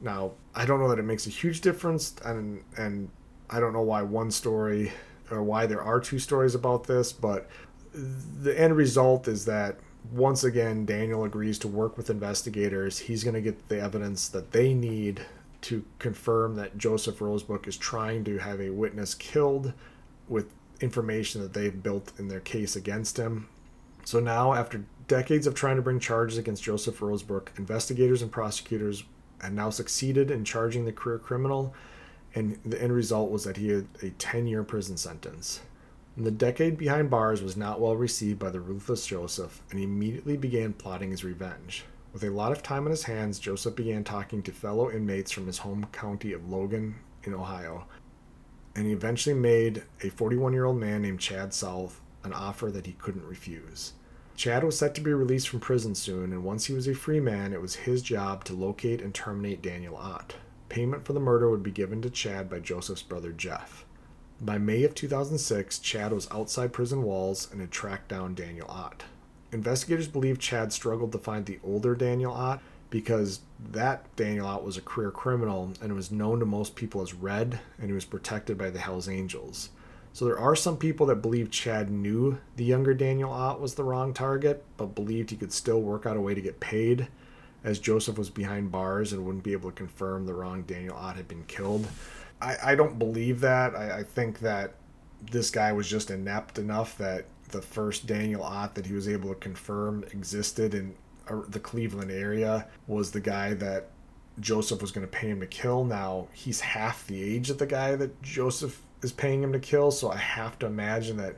Now, 0.00 0.32
I 0.54 0.64
don't 0.64 0.80
know 0.80 0.88
that 0.88 0.98
it 0.98 1.04
makes 1.04 1.26
a 1.26 1.30
huge 1.30 1.60
difference, 1.60 2.14
and 2.24 2.62
and 2.76 3.10
I 3.50 3.60
don't 3.60 3.72
know 3.72 3.82
why 3.82 4.02
one 4.02 4.30
story 4.30 4.92
or 5.30 5.42
why 5.42 5.66
there 5.66 5.82
are 5.82 6.00
two 6.00 6.18
stories 6.18 6.54
about 6.54 6.84
this, 6.86 7.12
but 7.12 7.48
the 7.92 8.58
end 8.58 8.76
result 8.76 9.28
is 9.28 9.44
that 9.46 9.78
once 10.12 10.44
again 10.44 10.86
Daniel 10.86 11.24
agrees 11.24 11.58
to 11.60 11.68
work 11.68 11.96
with 11.96 12.10
investigators. 12.10 12.98
He's 12.98 13.24
going 13.24 13.34
to 13.34 13.40
get 13.40 13.68
the 13.68 13.80
evidence 13.80 14.28
that 14.28 14.52
they 14.52 14.72
need 14.74 15.22
to 15.62 15.84
confirm 15.98 16.54
that 16.56 16.78
Joseph 16.78 17.18
Rosebrook 17.18 17.66
is 17.66 17.76
trying 17.76 18.24
to 18.24 18.38
have 18.38 18.60
a 18.60 18.70
witness 18.70 19.14
killed 19.14 19.72
with 20.28 20.46
information 20.80 21.42
that 21.42 21.52
they've 21.52 21.82
built 21.82 22.12
in 22.18 22.28
their 22.28 22.40
case 22.40 22.76
against 22.76 23.16
him. 23.16 23.48
So 24.04 24.20
now, 24.20 24.54
after 24.54 24.84
decades 25.08 25.46
of 25.46 25.54
trying 25.54 25.76
to 25.76 25.82
bring 25.82 25.98
charges 25.98 26.38
against 26.38 26.62
Joseph 26.62 27.00
Rosebrook, 27.00 27.58
investigators 27.58 28.22
and 28.22 28.30
prosecutors 28.30 29.02
had 29.40 29.54
now 29.54 29.70
succeeded 29.70 30.30
in 30.30 30.44
charging 30.44 30.84
the 30.84 30.92
career 30.92 31.18
criminal, 31.18 31.74
and 32.34 32.58
the 32.64 32.80
end 32.82 32.92
result 32.92 33.30
was 33.30 33.44
that 33.44 33.56
he 33.56 33.68
had 33.68 33.86
a 34.02 34.10
10 34.10 34.46
year 34.46 34.62
prison 34.62 34.96
sentence. 34.96 35.60
And 36.16 36.26
the 36.26 36.30
decade 36.30 36.76
behind 36.76 37.10
bars 37.10 37.42
was 37.42 37.56
not 37.56 37.80
well 37.80 37.96
received 37.96 38.38
by 38.38 38.50
the 38.50 38.60
ruthless 38.60 39.06
Joseph, 39.06 39.62
and 39.70 39.78
he 39.78 39.84
immediately 39.84 40.36
began 40.36 40.72
plotting 40.72 41.12
his 41.12 41.24
revenge. 41.24 41.84
With 42.12 42.24
a 42.24 42.30
lot 42.30 42.52
of 42.52 42.62
time 42.62 42.84
on 42.84 42.90
his 42.90 43.04
hands, 43.04 43.38
Joseph 43.38 43.76
began 43.76 44.02
talking 44.02 44.42
to 44.42 44.50
fellow 44.50 44.90
inmates 44.90 45.30
from 45.30 45.46
his 45.46 45.58
home 45.58 45.86
county 45.92 46.32
of 46.32 46.50
Logan 46.50 46.96
in 47.22 47.34
Ohio, 47.34 47.86
and 48.74 48.86
he 48.86 48.92
eventually 48.92 49.34
made 49.34 49.84
a 50.02 50.08
41 50.08 50.52
year 50.52 50.64
old 50.64 50.78
man 50.78 51.02
named 51.02 51.20
Chad 51.20 51.54
South 51.54 52.00
an 52.24 52.32
offer 52.32 52.70
that 52.70 52.86
he 52.86 52.92
couldn't 52.92 53.24
refuse. 53.24 53.92
Chad 54.38 54.62
was 54.62 54.78
set 54.78 54.94
to 54.94 55.00
be 55.00 55.12
released 55.12 55.48
from 55.48 55.58
prison 55.58 55.96
soon, 55.96 56.32
and 56.32 56.44
once 56.44 56.66
he 56.66 56.72
was 56.72 56.86
a 56.86 56.94
free 56.94 57.18
man, 57.18 57.52
it 57.52 57.60
was 57.60 57.74
his 57.74 58.02
job 58.02 58.44
to 58.44 58.54
locate 58.54 59.02
and 59.02 59.12
terminate 59.12 59.60
Daniel 59.60 59.96
Ott. 59.96 60.36
Payment 60.68 61.04
for 61.04 61.12
the 61.12 61.18
murder 61.18 61.50
would 61.50 61.64
be 61.64 61.72
given 61.72 62.00
to 62.02 62.08
Chad 62.08 62.48
by 62.48 62.60
Joseph's 62.60 63.02
brother 63.02 63.32
Jeff. 63.32 63.84
By 64.40 64.56
May 64.56 64.84
of 64.84 64.94
2006, 64.94 65.80
Chad 65.80 66.12
was 66.12 66.30
outside 66.30 66.72
prison 66.72 67.02
walls 67.02 67.48
and 67.50 67.60
had 67.60 67.72
tracked 67.72 68.06
down 68.10 68.36
Daniel 68.36 68.68
Ott. 68.68 69.02
Investigators 69.50 70.06
believe 70.06 70.38
Chad 70.38 70.72
struggled 70.72 71.10
to 71.10 71.18
find 71.18 71.46
the 71.46 71.58
older 71.64 71.96
Daniel 71.96 72.32
Ott 72.32 72.62
because 72.90 73.40
that 73.58 74.04
Daniel 74.14 74.46
Ott 74.46 74.64
was 74.64 74.76
a 74.76 74.82
career 74.82 75.10
criminal 75.10 75.72
and 75.82 75.96
was 75.96 76.12
known 76.12 76.38
to 76.38 76.46
most 76.46 76.76
people 76.76 77.02
as 77.02 77.12
Red, 77.12 77.58
and 77.76 77.88
he 77.88 77.92
was 77.92 78.04
protected 78.04 78.56
by 78.56 78.70
the 78.70 78.78
Hells 78.78 79.08
Angels. 79.08 79.70
So 80.18 80.24
there 80.24 80.40
are 80.40 80.56
some 80.56 80.76
people 80.76 81.06
that 81.06 81.22
believe 81.22 81.48
Chad 81.52 81.92
knew 81.92 82.40
the 82.56 82.64
younger 82.64 82.92
Daniel 82.92 83.30
Ott 83.30 83.60
was 83.60 83.76
the 83.76 83.84
wrong 83.84 84.12
target, 84.12 84.64
but 84.76 84.96
believed 84.96 85.30
he 85.30 85.36
could 85.36 85.52
still 85.52 85.80
work 85.80 86.06
out 86.06 86.16
a 86.16 86.20
way 86.20 86.34
to 86.34 86.40
get 86.40 86.58
paid, 86.58 87.06
as 87.62 87.78
Joseph 87.78 88.18
was 88.18 88.28
behind 88.28 88.72
bars 88.72 89.12
and 89.12 89.24
wouldn't 89.24 89.44
be 89.44 89.52
able 89.52 89.70
to 89.70 89.76
confirm 89.76 90.26
the 90.26 90.34
wrong 90.34 90.62
Daniel 90.62 90.96
Ott 90.96 91.14
had 91.14 91.28
been 91.28 91.44
killed. 91.44 91.86
I, 92.42 92.56
I 92.64 92.74
don't 92.74 92.98
believe 92.98 93.38
that. 93.42 93.76
I, 93.76 93.98
I 93.98 94.02
think 94.02 94.40
that 94.40 94.74
this 95.30 95.52
guy 95.52 95.70
was 95.70 95.88
just 95.88 96.10
inept 96.10 96.58
enough 96.58 96.98
that 96.98 97.26
the 97.50 97.62
first 97.62 98.08
Daniel 98.08 98.42
Ott 98.42 98.74
that 98.74 98.86
he 98.86 98.94
was 98.94 99.08
able 99.08 99.28
to 99.28 99.36
confirm 99.36 100.02
existed 100.10 100.74
in 100.74 100.96
uh, 101.28 101.42
the 101.46 101.60
Cleveland 101.60 102.10
area 102.10 102.66
was 102.88 103.12
the 103.12 103.20
guy 103.20 103.54
that 103.54 103.90
Joseph 104.40 104.80
was 104.80 104.90
going 104.90 105.06
to 105.06 105.12
pay 105.12 105.28
him 105.28 105.38
to 105.38 105.46
kill. 105.46 105.84
Now, 105.84 106.26
he's 106.32 106.58
half 106.58 107.06
the 107.06 107.22
age 107.22 107.50
of 107.50 107.58
the 107.58 107.66
guy 107.66 107.94
that 107.94 108.20
Joseph 108.20 108.82
is 109.02 109.12
paying 109.12 109.42
him 109.42 109.52
to 109.52 109.58
kill, 109.58 109.90
so 109.90 110.10
I 110.10 110.16
have 110.16 110.58
to 110.60 110.66
imagine 110.66 111.16
that 111.18 111.36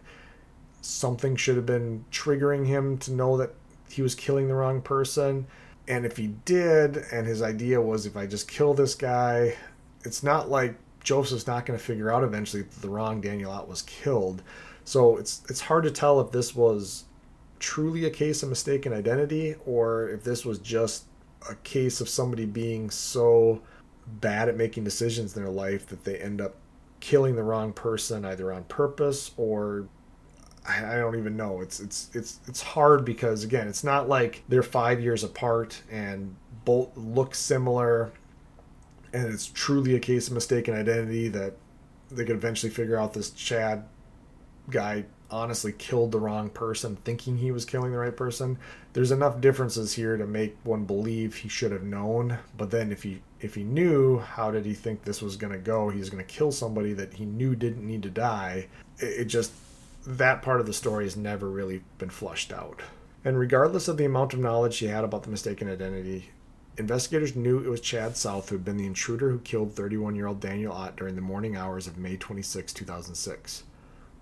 something 0.81 1.37
should 1.37 1.57
have 1.57 1.67
been 1.67 2.05
triggering 2.11 2.67
him 2.67 2.99
to 2.99 3.13
know 3.13 3.37
that 3.37 3.55
he 3.91 4.03
was 4.03 4.15
killing 4.15 4.49
the 4.49 4.55
wrong 4.55 4.81
person. 4.81 5.47
And 5.89 6.07
if 6.07 6.17
he 6.17 6.29
did, 6.45 6.97
and 7.13 7.27
his 7.27 7.43
idea 7.43 7.81
was 7.81 8.07
if 8.07 8.17
I 8.17 8.27
just 8.27 8.49
kill 8.49 8.75
this 8.75 8.95
guy, 8.95 9.57
it's 10.05 10.23
not 10.23 10.49
like 10.49 10.77
Joseph's 11.03 11.47
not 11.47 11.67
going 11.67 11.79
to 11.79 11.85
figure 11.85 12.13
out 12.13 12.23
eventually 12.23 12.63
that 12.63 12.83
the 12.83 12.89
wrong 12.89 13.21
Daniel 13.21 13.51
Ott 13.51 13.69
was 13.69 13.83
killed. 13.83 14.43
So 14.85 15.17
it's 15.17 15.43
it's 15.49 15.61
hard 15.61 15.85
to 15.85 15.91
tell 15.91 16.21
if 16.21 16.31
this 16.31 16.55
was 16.55 17.05
truly 17.59 18.05
a 18.07 18.11
case 18.11 18.43
of 18.43 18.49
mistaken 18.49 18.93
identity 18.93 19.55
or 19.67 20.09
if 20.09 20.25
this 20.25 20.45
was 20.45 20.59
just 20.59 21.05
a 21.49 21.55
case 21.57 22.01
of 22.01 22.09
somebody 22.09 22.47
being 22.47 22.91
so 22.91 23.61
bad 24.07 24.49
at 24.49 24.57
making 24.57 24.85
decisions 24.85 25.37
in 25.37 25.43
their 25.43 25.53
life 25.53 25.87
that 25.87 26.05
they 26.05 26.19
end 26.19 26.41
up 26.41 26.55
killing 27.01 27.35
the 27.35 27.43
wrong 27.43 27.73
person 27.73 28.25
either 28.25 28.53
on 28.53 28.65
purpose 28.65 29.33
or 29.37 29.89
I 30.69 30.97
don't 30.97 31.19
even 31.19 31.37
know. 31.37 31.63
It's 31.63 31.81
it's 31.81 32.11
it's 32.15 32.39
it's 32.47 32.63
hard 32.63 33.05
because 33.05 33.45
again, 33.45 33.67
it's 33.67 33.83
not 33.83 34.09
like 34.09 34.43
they're 34.49 34.63
five 34.63 35.01
years 35.01 35.25
apart 35.25 35.83
and 35.91 36.37
both 36.65 36.97
look 36.97 37.35
similar, 37.35 38.13
and 39.13 39.33
it's 39.33 39.47
truly 39.47 39.95
a 39.95 39.99
case 39.99 40.29
of 40.29 40.35
mistaken 40.35 40.75
identity 40.75 41.29
that 41.29 41.55
they 42.11 42.25
could 42.25 42.37
eventually 42.37 42.71
figure 42.71 42.97
out 42.97 43.15
this 43.15 43.31
Chad 43.31 43.85
guy 44.69 45.07
honestly 45.31 45.73
killed 45.73 46.13
the 46.13 46.19
wrong 46.19 46.51
person 46.51 46.97
thinking 46.97 47.39
he 47.39 47.51
was 47.51 47.65
killing 47.65 47.93
the 47.93 47.99
right 47.99 48.17
person. 48.17 48.59
There's 48.93 49.11
enough 49.11 49.41
differences 49.41 49.95
here 49.95 50.17
to 50.17 50.27
make 50.27 50.57
one 50.65 50.85
believe 50.85 51.37
he 51.37 51.49
should 51.49 51.73
have 51.73 51.83
known 51.83 52.39
but 52.57 52.71
then 52.71 52.93
if 52.93 53.03
he 53.03 53.23
if 53.41 53.55
he 53.55 53.65
knew 53.65 54.19
how 54.19 54.51
did 54.51 54.67
he 54.67 54.75
think 54.75 55.03
this 55.03 55.23
was 55.23 55.37
going 55.37 55.53
to 55.53 55.59
go? 55.59 55.89
He's 55.89 56.11
going 56.11 56.25
to 56.25 56.33
kill 56.33 56.53
somebody 56.53 56.93
that 56.95 57.15
he 57.15 57.25
knew 57.25 57.55
didn't 57.55 57.87
need 57.87 58.03
to 58.03 58.11
die. 58.11 58.67
It, 58.99 59.21
it 59.21 59.25
just 59.27 59.53
that 60.07 60.43
part 60.43 60.61
of 60.61 60.67
the 60.67 60.73
story 60.73 61.05
has 61.05 61.17
never 61.17 61.49
really 61.49 61.83
been 61.99 62.11
flushed 62.11 62.53
out. 62.53 62.81
And 63.25 63.39
regardless 63.39 63.87
of 63.89 63.97
the 63.97 64.07
amount 64.07 64.33
of 64.35 64.41
knowledge 64.41 64.79
he 64.79 64.87
had 64.87 65.05
about 65.05 65.23
the 65.23 65.31
mistaken 65.31 65.71
identity 65.71 66.31
investigators 66.77 67.37
knew 67.37 67.59
it 67.59 67.69
was 67.69 67.81
chad 67.81 68.17
south 68.17 68.49
who 68.49 68.55
had 68.55 68.65
been 68.65 68.79
the 68.79 68.87
intruder 68.87 69.31
who 69.31 69.39
killed 69.41 69.75
31 69.75 70.15
year 70.15 70.27
old 70.27 70.41
daniel 70.41 70.73
ott 70.73 70.97
during 70.97 71.15
the 71.15 71.21
morning 71.21 71.55
hours 71.57 71.87
of 71.87 71.99
may 71.99 72.17
26 72.17 72.73
2006 72.73 73.65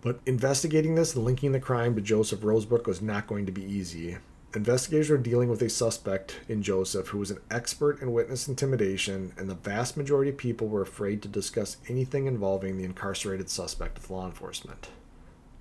but 0.01 0.21
investigating 0.27 0.95
this 0.95 1.15
and 1.15 1.25
linking 1.25 1.53
the 1.53 1.61
crime 1.61 1.95
to 1.95 2.01
Joseph 2.01 2.41
Rosebrook 2.41 2.87
was 2.87 3.03
not 3.03 3.27
going 3.27 3.47
to 3.47 3.53
be 3.53 3.65
easy. 3.65 4.19
Investigators 4.55 5.11
were 5.11 5.19
dealing 5.19 5.51
with 5.51 5.61
a 5.61 5.69
suspect 5.69 6.41
in 6.49 6.63
Joseph 6.63 7.09
who 7.09 7.19
was 7.19 7.31
an 7.31 7.41
expert 7.51 8.01
in 8.01 8.13
witness 8.13 8.49
intimidation, 8.49 9.33
and 9.37 9.49
the 9.49 9.55
vast 9.55 9.97
majority 9.97 10.31
of 10.31 10.39
people 10.39 10.69
were 10.69 10.81
afraid 10.81 11.21
to 11.21 11.29
discuss 11.29 11.77
anything 11.89 12.27
involving 12.27 12.79
the 12.79 12.85
incarcerated 12.85 13.51
suspect 13.51 13.97
with 13.97 14.11
law 14.11 14.25
enforcement. 14.25 14.89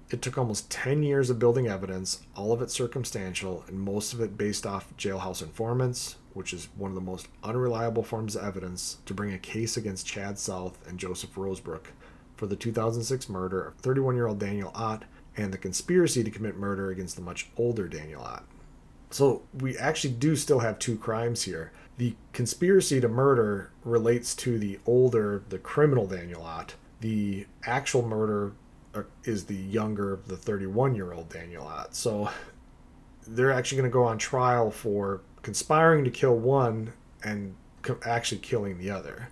It 0.10 0.22
took 0.22 0.38
almost 0.38 0.72
10 0.72 1.04
years 1.04 1.30
of 1.30 1.38
building 1.38 1.68
evidence, 1.68 2.22
all 2.34 2.54
of 2.54 2.62
it 2.62 2.72
circumstantial, 2.72 3.66
and 3.68 3.78
most 3.78 4.14
of 4.14 4.22
it 4.22 4.38
based 4.38 4.66
off 4.66 4.96
jailhouse 4.98 5.42
informants, 5.42 6.16
which 6.34 6.54
is 6.54 6.70
one 6.78 6.92
of 6.92 6.96
the 6.96 7.02
most 7.02 7.28
unreliable 7.44 8.04
forms 8.04 8.38
of 8.38 8.46
evidence, 8.46 9.00
to 9.06 9.14
bring 9.14 9.34
a 9.34 9.38
case 9.38 9.76
against 9.76 10.08
Chad 10.08 10.40
South 10.40 10.80
and 10.88 10.98
Joseph 10.98 11.36
Rosebrook 11.36 11.88
for 12.38 12.46
the 12.46 12.56
2006 12.56 13.28
murder 13.28 13.68
of 13.68 13.76
31 13.76 14.16
year 14.16 14.28
old 14.28 14.40
Daniel 14.40 14.72
Ott 14.74 15.04
and 15.36 15.52
the 15.52 15.58
conspiracy 15.58 16.24
to 16.24 16.32
commit 16.32 16.56
murder 16.56 16.90
against 16.90 17.16
the 17.16 17.22
much 17.22 17.50
older 17.58 17.88
Daniel 17.88 18.22
Ott. 18.22 18.46
So 19.10 19.44
we 19.60 19.78
actually 19.78 20.14
do 20.14 20.36
still 20.36 20.60
have 20.60 20.80
two 20.80 20.98
crimes 20.98 21.44
here. 21.44 21.72
The 21.98 22.16
conspiracy 22.34 23.02
to 23.02 23.08
murder 23.08 23.72
relates 23.84 24.36
to 24.38 24.60
the 24.60 24.80
older, 24.86 25.44
the 25.50 25.58
criminal 25.58 26.06
Daniel 26.06 26.44
Ott. 26.44 26.76
The 27.02 27.46
actual 27.66 28.08
murder 28.08 28.54
uh, 28.94 29.04
is 29.24 29.46
the 29.46 29.56
younger, 29.56 30.20
the 30.28 30.38
31 30.38 30.96
year 30.96 31.14
old 31.14 31.30
Daniel 31.30 31.66
Ott. 31.66 31.96
So 31.96 32.30
they're 33.26 33.52
actually 33.52 33.78
going 33.78 33.90
to 33.90 33.94
go 33.94 34.04
on 34.04 34.18
trial 34.18 34.72
for 34.72 35.22
conspiring 35.42 36.04
to 36.04 36.12
kill 36.12 36.36
one 36.36 36.94
and 37.24 37.56
actually 38.06 38.40
killing 38.40 38.78
the 38.78 38.90
other 38.90 39.30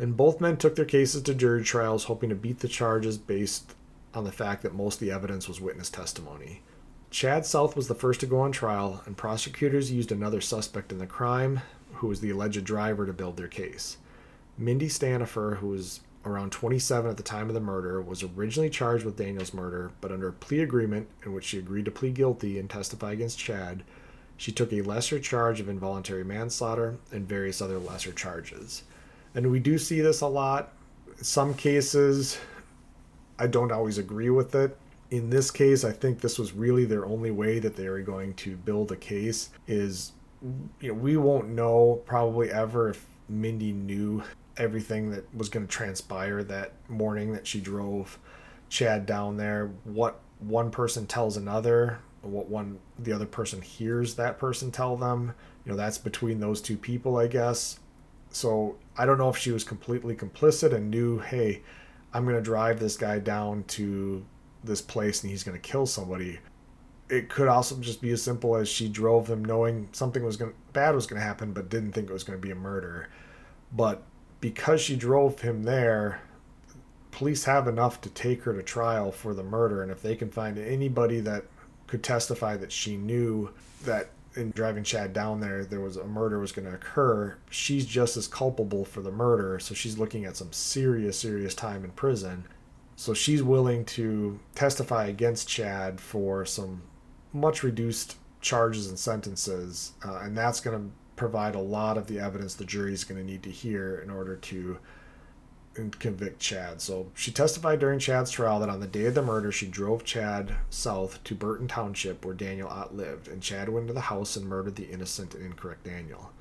and 0.00 0.16
both 0.16 0.40
men 0.40 0.56
took 0.56 0.76
their 0.76 0.86
cases 0.86 1.22
to 1.22 1.34
jury 1.34 1.62
trials, 1.62 2.04
hoping 2.04 2.30
to 2.30 2.34
beat 2.34 2.60
the 2.60 2.68
charges 2.68 3.18
based 3.18 3.74
on 4.14 4.24
the 4.24 4.32
fact 4.32 4.62
that 4.62 4.74
most 4.74 4.94
of 4.94 5.00
the 5.00 5.10
evidence 5.10 5.46
was 5.46 5.60
witness 5.60 5.90
testimony. 5.90 6.62
Chad 7.10 7.44
South 7.44 7.76
was 7.76 7.86
the 7.86 7.94
first 7.94 8.20
to 8.20 8.26
go 8.26 8.40
on 8.40 8.50
trial, 8.50 9.02
and 9.04 9.16
prosecutors 9.16 9.92
used 9.92 10.10
another 10.10 10.40
suspect 10.40 10.90
in 10.90 10.98
the 10.98 11.06
crime, 11.06 11.60
who 11.94 12.06
was 12.06 12.20
the 12.20 12.30
alleged 12.30 12.64
driver, 12.64 13.04
to 13.04 13.12
build 13.12 13.36
their 13.36 13.46
case. 13.46 13.98
Mindy 14.56 14.88
Stanifer, 14.88 15.58
who 15.58 15.68
was 15.68 16.00
around 16.24 16.50
27 16.50 17.10
at 17.10 17.18
the 17.18 17.22
time 17.22 17.48
of 17.48 17.54
the 17.54 17.60
murder, 17.60 18.00
was 18.00 18.22
originally 18.22 18.70
charged 18.70 19.04
with 19.04 19.18
Daniel's 19.18 19.52
murder, 19.52 19.90
but 20.00 20.12
under 20.12 20.28
a 20.28 20.32
plea 20.32 20.60
agreement 20.60 21.08
in 21.26 21.34
which 21.34 21.44
she 21.44 21.58
agreed 21.58 21.84
to 21.84 21.90
plead 21.90 22.14
guilty 22.14 22.58
and 22.58 22.70
testify 22.70 23.12
against 23.12 23.38
Chad, 23.38 23.82
she 24.38 24.50
took 24.50 24.72
a 24.72 24.80
lesser 24.80 25.18
charge 25.20 25.60
of 25.60 25.68
involuntary 25.68 26.24
manslaughter 26.24 26.96
and 27.12 27.28
various 27.28 27.60
other 27.60 27.78
lesser 27.78 28.12
charges 28.12 28.82
and 29.34 29.50
we 29.50 29.60
do 29.60 29.78
see 29.78 30.00
this 30.00 30.20
a 30.20 30.26
lot. 30.26 30.72
some 31.22 31.54
cases, 31.54 32.38
I 33.38 33.46
don't 33.46 33.72
always 33.72 33.98
agree 33.98 34.30
with 34.30 34.54
it. 34.54 34.76
In 35.10 35.30
this 35.30 35.50
case, 35.50 35.84
I 35.84 35.92
think 35.92 36.20
this 36.20 36.38
was 36.38 36.52
really 36.52 36.84
their 36.84 37.04
only 37.04 37.30
way 37.30 37.58
that 37.58 37.76
they 37.76 37.88
were 37.88 38.00
going 38.00 38.34
to 38.34 38.56
build 38.56 38.92
a 38.92 38.96
case. 38.96 39.50
Is 39.66 40.12
you 40.80 40.88
know 40.88 40.94
we 40.94 41.16
won't 41.16 41.48
know 41.48 42.00
probably 42.06 42.50
ever 42.50 42.90
if 42.90 43.06
Mindy 43.28 43.72
knew 43.72 44.22
everything 44.56 45.10
that 45.10 45.34
was 45.34 45.48
going 45.48 45.66
to 45.66 45.72
transpire 45.72 46.42
that 46.44 46.72
morning 46.88 47.32
that 47.32 47.46
she 47.46 47.60
drove 47.60 48.18
Chad 48.68 49.06
down 49.06 49.36
there. 49.36 49.70
What 49.84 50.20
one 50.38 50.70
person 50.70 51.06
tells 51.06 51.36
another, 51.36 51.98
what 52.22 52.48
one 52.48 52.78
the 52.98 53.12
other 53.12 53.26
person 53.26 53.62
hears 53.62 54.14
that 54.14 54.38
person 54.38 54.70
tell 54.70 54.96
them. 54.96 55.34
You 55.64 55.72
know 55.72 55.76
that's 55.76 55.98
between 55.98 56.40
those 56.40 56.60
two 56.60 56.76
people, 56.76 57.16
I 57.16 57.26
guess. 57.26 57.80
So 58.30 58.76
I 59.00 59.06
don't 59.06 59.16
know 59.16 59.30
if 59.30 59.38
she 59.38 59.50
was 59.50 59.64
completely 59.64 60.14
complicit 60.14 60.74
and 60.74 60.90
knew, 60.90 61.20
hey, 61.20 61.62
I'm 62.12 62.24
going 62.24 62.36
to 62.36 62.42
drive 62.42 62.78
this 62.78 62.98
guy 62.98 63.18
down 63.18 63.64
to 63.68 64.26
this 64.62 64.82
place 64.82 65.22
and 65.22 65.30
he's 65.30 65.42
going 65.42 65.58
to 65.58 65.68
kill 65.68 65.86
somebody. 65.86 66.38
It 67.08 67.30
could 67.30 67.48
also 67.48 67.78
just 67.78 68.02
be 68.02 68.10
as 68.10 68.22
simple 68.22 68.56
as 68.56 68.68
she 68.68 68.90
drove 68.90 69.26
them 69.26 69.42
knowing 69.42 69.88
something 69.92 70.22
was 70.22 70.36
going 70.36 70.52
bad 70.74 70.94
was 70.94 71.06
going 71.06 71.18
to 71.18 71.26
happen, 71.26 71.54
but 71.54 71.70
didn't 71.70 71.92
think 71.92 72.10
it 72.10 72.12
was 72.12 72.24
going 72.24 72.38
to 72.38 72.46
be 72.46 72.52
a 72.52 72.54
murder. 72.54 73.08
But 73.72 74.02
because 74.42 74.82
she 74.82 74.96
drove 74.96 75.40
him 75.40 75.62
there, 75.62 76.20
police 77.10 77.44
have 77.44 77.68
enough 77.68 78.02
to 78.02 78.10
take 78.10 78.42
her 78.42 78.52
to 78.52 78.62
trial 78.62 79.12
for 79.12 79.32
the 79.32 79.42
murder. 79.42 79.82
And 79.82 79.90
if 79.90 80.02
they 80.02 80.14
can 80.14 80.30
find 80.30 80.58
anybody 80.58 81.20
that 81.20 81.46
could 81.86 82.02
testify 82.02 82.58
that 82.58 82.70
she 82.70 82.98
knew 82.98 83.48
that 83.84 84.10
in 84.36 84.50
driving 84.52 84.84
Chad 84.84 85.12
down 85.12 85.40
there, 85.40 85.64
there 85.64 85.80
was 85.80 85.96
a 85.96 86.04
murder 86.04 86.38
was 86.38 86.52
going 86.52 86.68
to 86.68 86.74
occur. 86.74 87.36
She's 87.50 87.86
just 87.86 88.16
as 88.16 88.28
culpable 88.28 88.84
for 88.84 89.00
the 89.00 89.10
murder, 89.10 89.58
so 89.58 89.74
she's 89.74 89.98
looking 89.98 90.24
at 90.24 90.36
some 90.36 90.52
serious, 90.52 91.18
serious 91.18 91.54
time 91.54 91.84
in 91.84 91.90
prison. 91.92 92.46
So 92.96 93.14
she's 93.14 93.42
willing 93.42 93.84
to 93.86 94.38
testify 94.54 95.06
against 95.06 95.48
Chad 95.48 96.00
for 96.00 96.44
some 96.44 96.82
much 97.32 97.62
reduced 97.62 98.16
charges 98.40 98.88
and 98.88 98.98
sentences, 98.98 99.92
uh, 100.04 100.20
and 100.22 100.36
that's 100.36 100.60
going 100.60 100.78
to 100.78 100.90
provide 101.16 101.54
a 101.54 101.60
lot 101.60 101.98
of 101.98 102.06
the 102.06 102.18
evidence 102.18 102.54
the 102.54 102.64
jury's 102.64 103.04
going 103.04 103.20
to 103.20 103.26
need 103.26 103.42
to 103.42 103.50
hear 103.50 103.98
in 103.98 104.10
order 104.10 104.36
to 104.36 104.78
and 105.76 105.98
convict 105.98 106.40
Chad. 106.40 106.80
So 106.80 107.10
she 107.14 107.30
testified 107.30 107.78
during 107.78 107.98
Chad's 107.98 108.30
trial 108.30 108.60
that 108.60 108.68
on 108.68 108.80
the 108.80 108.86
day 108.86 109.06
of 109.06 109.14
the 109.14 109.22
murder, 109.22 109.52
she 109.52 109.66
drove 109.66 110.04
Chad 110.04 110.54
south 110.68 111.22
to 111.24 111.34
Burton 111.34 111.68
Township, 111.68 112.24
where 112.24 112.34
Daniel 112.34 112.68
Ott 112.68 112.94
lived, 112.94 113.28
and 113.28 113.42
Chad 113.42 113.68
went 113.68 113.84
into 113.84 113.94
the 113.94 114.00
house 114.00 114.36
and 114.36 114.46
murdered 114.46 114.76
the 114.76 114.90
innocent 114.90 115.34
and 115.34 115.44
incorrect 115.44 115.84
Daniel. 115.84 116.32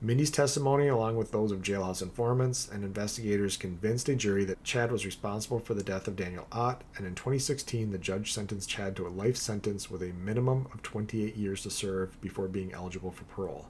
Mindy's 0.00 0.30
testimony, 0.30 0.88
along 0.88 1.16
with 1.16 1.30
those 1.30 1.50
of 1.50 1.62
jailhouse 1.62 2.02
informants 2.02 2.68
and 2.68 2.84
investigators, 2.84 3.56
convinced 3.56 4.08
a 4.10 4.14
jury 4.14 4.44
that 4.44 4.62
Chad 4.62 4.92
was 4.92 5.06
responsible 5.06 5.60
for 5.60 5.72
the 5.72 5.82
death 5.82 6.06
of 6.06 6.16
Daniel 6.16 6.46
Ott, 6.52 6.82
and 6.96 7.06
in 7.06 7.14
2016, 7.14 7.90
the 7.90 7.96
judge 7.96 8.32
sentenced 8.32 8.68
Chad 8.68 8.96
to 8.96 9.06
a 9.06 9.08
life 9.08 9.36
sentence 9.36 9.90
with 9.90 10.02
a 10.02 10.12
minimum 10.12 10.66
of 10.74 10.82
28 10.82 11.36
years 11.36 11.62
to 11.62 11.70
serve 11.70 12.20
before 12.20 12.48
being 12.48 12.72
eligible 12.72 13.12
for 13.12 13.24
parole. 13.24 13.66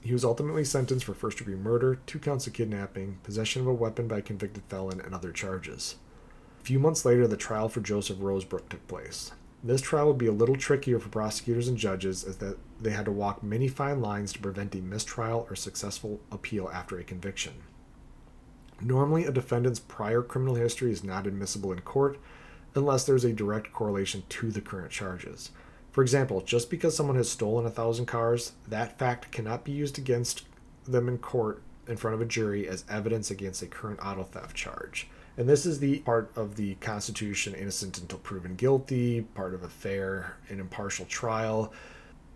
He 0.00 0.12
was 0.12 0.24
ultimately 0.24 0.64
sentenced 0.64 1.04
for 1.04 1.14
first 1.14 1.38
degree 1.38 1.56
murder, 1.56 1.98
two 2.06 2.18
counts 2.18 2.46
of 2.46 2.52
kidnapping, 2.52 3.18
possession 3.22 3.62
of 3.62 3.68
a 3.68 3.72
weapon 3.72 4.08
by 4.08 4.18
a 4.18 4.22
convicted 4.22 4.62
felon, 4.68 5.00
and 5.00 5.14
other 5.14 5.32
charges. 5.32 5.96
A 6.60 6.64
few 6.64 6.78
months 6.78 7.04
later, 7.04 7.26
the 7.26 7.36
trial 7.36 7.68
for 7.68 7.80
Joseph 7.80 8.18
Rosebrook 8.18 8.68
took 8.68 8.86
place. 8.86 9.32
This 9.62 9.80
trial 9.80 10.06
would 10.06 10.18
be 10.18 10.28
a 10.28 10.32
little 10.32 10.56
trickier 10.56 11.00
for 11.00 11.08
prosecutors 11.08 11.66
and 11.66 11.76
judges 11.76 12.22
as 12.22 12.38
they 12.80 12.90
had 12.90 13.06
to 13.06 13.12
walk 13.12 13.42
many 13.42 13.66
fine 13.66 14.00
lines 14.00 14.32
to 14.32 14.38
prevent 14.38 14.74
a 14.74 14.78
mistrial 14.78 15.46
or 15.50 15.56
successful 15.56 16.20
appeal 16.30 16.70
after 16.72 16.96
a 16.98 17.04
conviction. 17.04 17.54
Normally, 18.80 19.24
a 19.24 19.32
defendant's 19.32 19.80
prior 19.80 20.22
criminal 20.22 20.54
history 20.54 20.92
is 20.92 21.02
not 21.02 21.26
admissible 21.26 21.72
in 21.72 21.80
court, 21.80 22.18
unless 22.76 23.04
there's 23.04 23.24
a 23.24 23.32
direct 23.32 23.72
correlation 23.72 24.22
to 24.28 24.52
the 24.52 24.60
current 24.60 24.92
charges. 24.92 25.50
For 25.98 26.02
example, 26.02 26.42
just 26.42 26.70
because 26.70 26.96
someone 26.96 27.16
has 27.16 27.28
stolen 27.28 27.66
a 27.66 27.70
thousand 27.70 28.06
cars, 28.06 28.52
that 28.68 29.00
fact 29.00 29.32
cannot 29.32 29.64
be 29.64 29.72
used 29.72 29.98
against 29.98 30.44
them 30.86 31.08
in 31.08 31.18
court 31.18 31.60
in 31.88 31.96
front 31.96 32.14
of 32.14 32.20
a 32.20 32.24
jury 32.24 32.68
as 32.68 32.84
evidence 32.88 33.32
against 33.32 33.62
a 33.62 33.66
current 33.66 33.98
auto 34.00 34.22
theft 34.22 34.54
charge. 34.54 35.08
And 35.36 35.48
this 35.48 35.66
is 35.66 35.80
the 35.80 35.98
part 35.98 36.30
of 36.36 36.54
the 36.54 36.76
Constitution 36.76 37.52
innocent 37.52 37.98
until 37.98 38.20
proven 38.20 38.54
guilty, 38.54 39.22
part 39.22 39.54
of 39.54 39.64
a 39.64 39.68
fair 39.68 40.36
and 40.48 40.60
impartial 40.60 41.04
trial. 41.06 41.72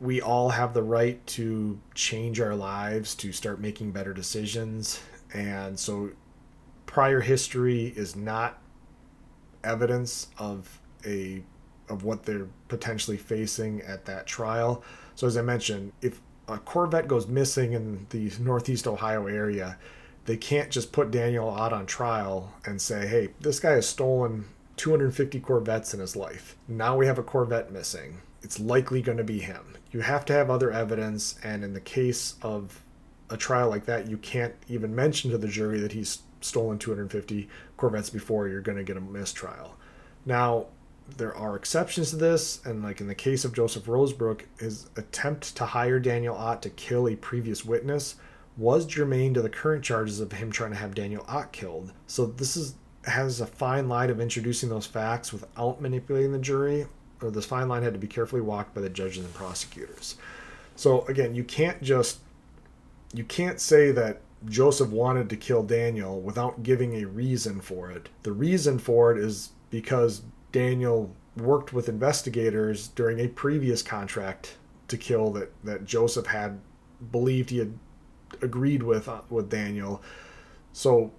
We 0.00 0.20
all 0.20 0.48
have 0.48 0.74
the 0.74 0.82
right 0.82 1.24
to 1.28 1.78
change 1.94 2.40
our 2.40 2.56
lives, 2.56 3.14
to 3.14 3.30
start 3.30 3.60
making 3.60 3.92
better 3.92 4.12
decisions. 4.12 5.00
And 5.32 5.78
so 5.78 6.10
prior 6.86 7.20
history 7.20 7.92
is 7.94 8.16
not 8.16 8.58
evidence 9.62 10.26
of 10.36 10.80
a 11.06 11.44
of 11.88 12.04
what 12.04 12.24
they're 12.24 12.48
potentially 12.68 13.16
facing 13.16 13.82
at 13.82 14.04
that 14.06 14.26
trial. 14.26 14.82
So 15.14 15.26
as 15.26 15.36
I 15.36 15.42
mentioned, 15.42 15.92
if 16.00 16.20
a 16.48 16.58
Corvette 16.58 17.08
goes 17.08 17.26
missing 17.26 17.72
in 17.72 18.06
the 18.10 18.32
Northeast 18.40 18.86
Ohio 18.86 19.26
area, 19.26 19.78
they 20.24 20.36
can't 20.36 20.70
just 20.70 20.92
put 20.92 21.10
Daniel 21.10 21.48
Ott 21.48 21.72
on 21.72 21.86
trial 21.86 22.52
and 22.64 22.80
say, 22.80 23.06
"Hey, 23.06 23.30
this 23.40 23.60
guy 23.60 23.72
has 23.72 23.88
stolen 23.88 24.46
250 24.76 25.40
Corvettes 25.40 25.94
in 25.94 26.00
his 26.00 26.16
life. 26.16 26.56
Now 26.68 26.96
we 26.96 27.06
have 27.06 27.18
a 27.18 27.22
Corvette 27.22 27.72
missing. 27.72 28.18
It's 28.42 28.58
likely 28.58 29.02
going 29.02 29.18
to 29.18 29.24
be 29.24 29.40
him." 29.40 29.76
You 29.90 30.00
have 30.00 30.24
to 30.26 30.32
have 30.32 30.50
other 30.50 30.70
evidence, 30.70 31.36
and 31.42 31.62
in 31.62 31.74
the 31.74 31.80
case 31.80 32.36
of 32.42 32.82
a 33.28 33.36
trial 33.36 33.68
like 33.68 33.84
that, 33.86 34.08
you 34.08 34.16
can't 34.16 34.54
even 34.68 34.94
mention 34.94 35.30
to 35.30 35.38
the 35.38 35.48
jury 35.48 35.80
that 35.80 35.92
he's 35.92 36.20
stolen 36.40 36.78
250 36.78 37.48
Corvettes 37.76 38.10
before 38.10 38.48
you're 38.48 38.60
going 38.60 38.78
to 38.78 38.84
get 38.84 38.96
a 38.96 39.00
mistrial. 39.00 39.76
Now, 40.24 40.66
there 41.16 41.34
are 41.34 41.56
exceptions 41.56 42.10
to 42.10 42.16
this, 42.16 42.64
and 42.64 42.82
like 42.82 43.00
in 43.00 43.06
the 43.06 43.14
case 43.14 43.44
of 43.44 43.54
Joseph 43.54 43.84
Rosebrook, 43.84 44.42
his 44.58 44.88
attempt 44.96 45.56
to 45.56 45.66
hire 45.66 45.98
Daniel 45.98 46.36
Ott 46.36 46.62
to 46.62 46.70
kill 46.70 47.08
a 47.08 47.16
previous 47.16 47.64
witness 47.64 48.16
was 48.56 48.84
germane 48.84 49.34
to 49.34 49.42
the 49.42 49.48
current 49.48 49.82
charges 49.82 50.20
of 50.20 50.32
him 50.32 50.50
trying 50.50 50.72
to 50.72 50.76
have 50.76 50.94
Daniel 50.94 51.24
Ott 51.28 51.52
killed. 51.52 51.92
So 52.06 52.26
this 52.26 52.56
is 52.56 52.74
has 53.04 53.40
a 53.40 53.46
fine 53.46 53.88
line 53.88 54.10
of 54.10 54.20
introducing 54.20 54.68
those 54.68 54.86
facts 54.86 55.32
without 55.32 55.80
manipulating 55.80 56.32
the 56.32 56.38
jury, 56.38 56.86
or 57.20 57.30
this 57.30 57.46
fine 57.46 57.68
line 57.68 57.82
had 57.82 57.94
to 57.94 57.98
be 57.98 58.06
carefully 58.06 58.42
walked 58.42 58.74
by 58.74 58.80
the 58.80 58.88
judges 58.88 59.24
and 59.24 59.34
prosecutors. 59.34 60.16
So 60.76 61.04
again, 61.06 61.34
you 61.34 61.44
can't 61.44 61.82
just 61.82 62.20
you 63.12 63.24
can't 63.24 63.60
say 63.60 63.90
that 63.92 64.20
Joseph 64.46 64.90
wanted 64.90 65.28
to 65.30 65.36
kill 65.36 65.62
Daniel 65.62 66.20
without 66.20 66.62
giving 66.62 66.94
a 66.94 67.06
reason 67.06 67.60
for 67.60 67.90
it. 67.90 68.08
The 68.22 68.32
reason 68.32 68.78
for 68.78 69.12
it 69.12 69.18
is 69.18 69.50
because 69.70 70.22
Daniel 70.52 71.14
worked 71.36 71.72
with 71.72 71.88
investigators 71.88 72.88
during 72.88 73.18
a 73.18 73.28
previous 73.28 73.82
contract 73.82 74.58
to 74.88 74.96
kill 74.96 75.30
that, 75.32 75.52
that 75.64 75.84
Joseph 75.84 76.26
had 76.26 76.60
believed 77.10 77.50
he 77.50 77.58
had 77.58 77.78
agreed 78.40 78.82
with 78.82 79.08
uh, 79.08 79.22
with 79.30 79.48
Daniel. 79.48 80.02
So 80.72 81.12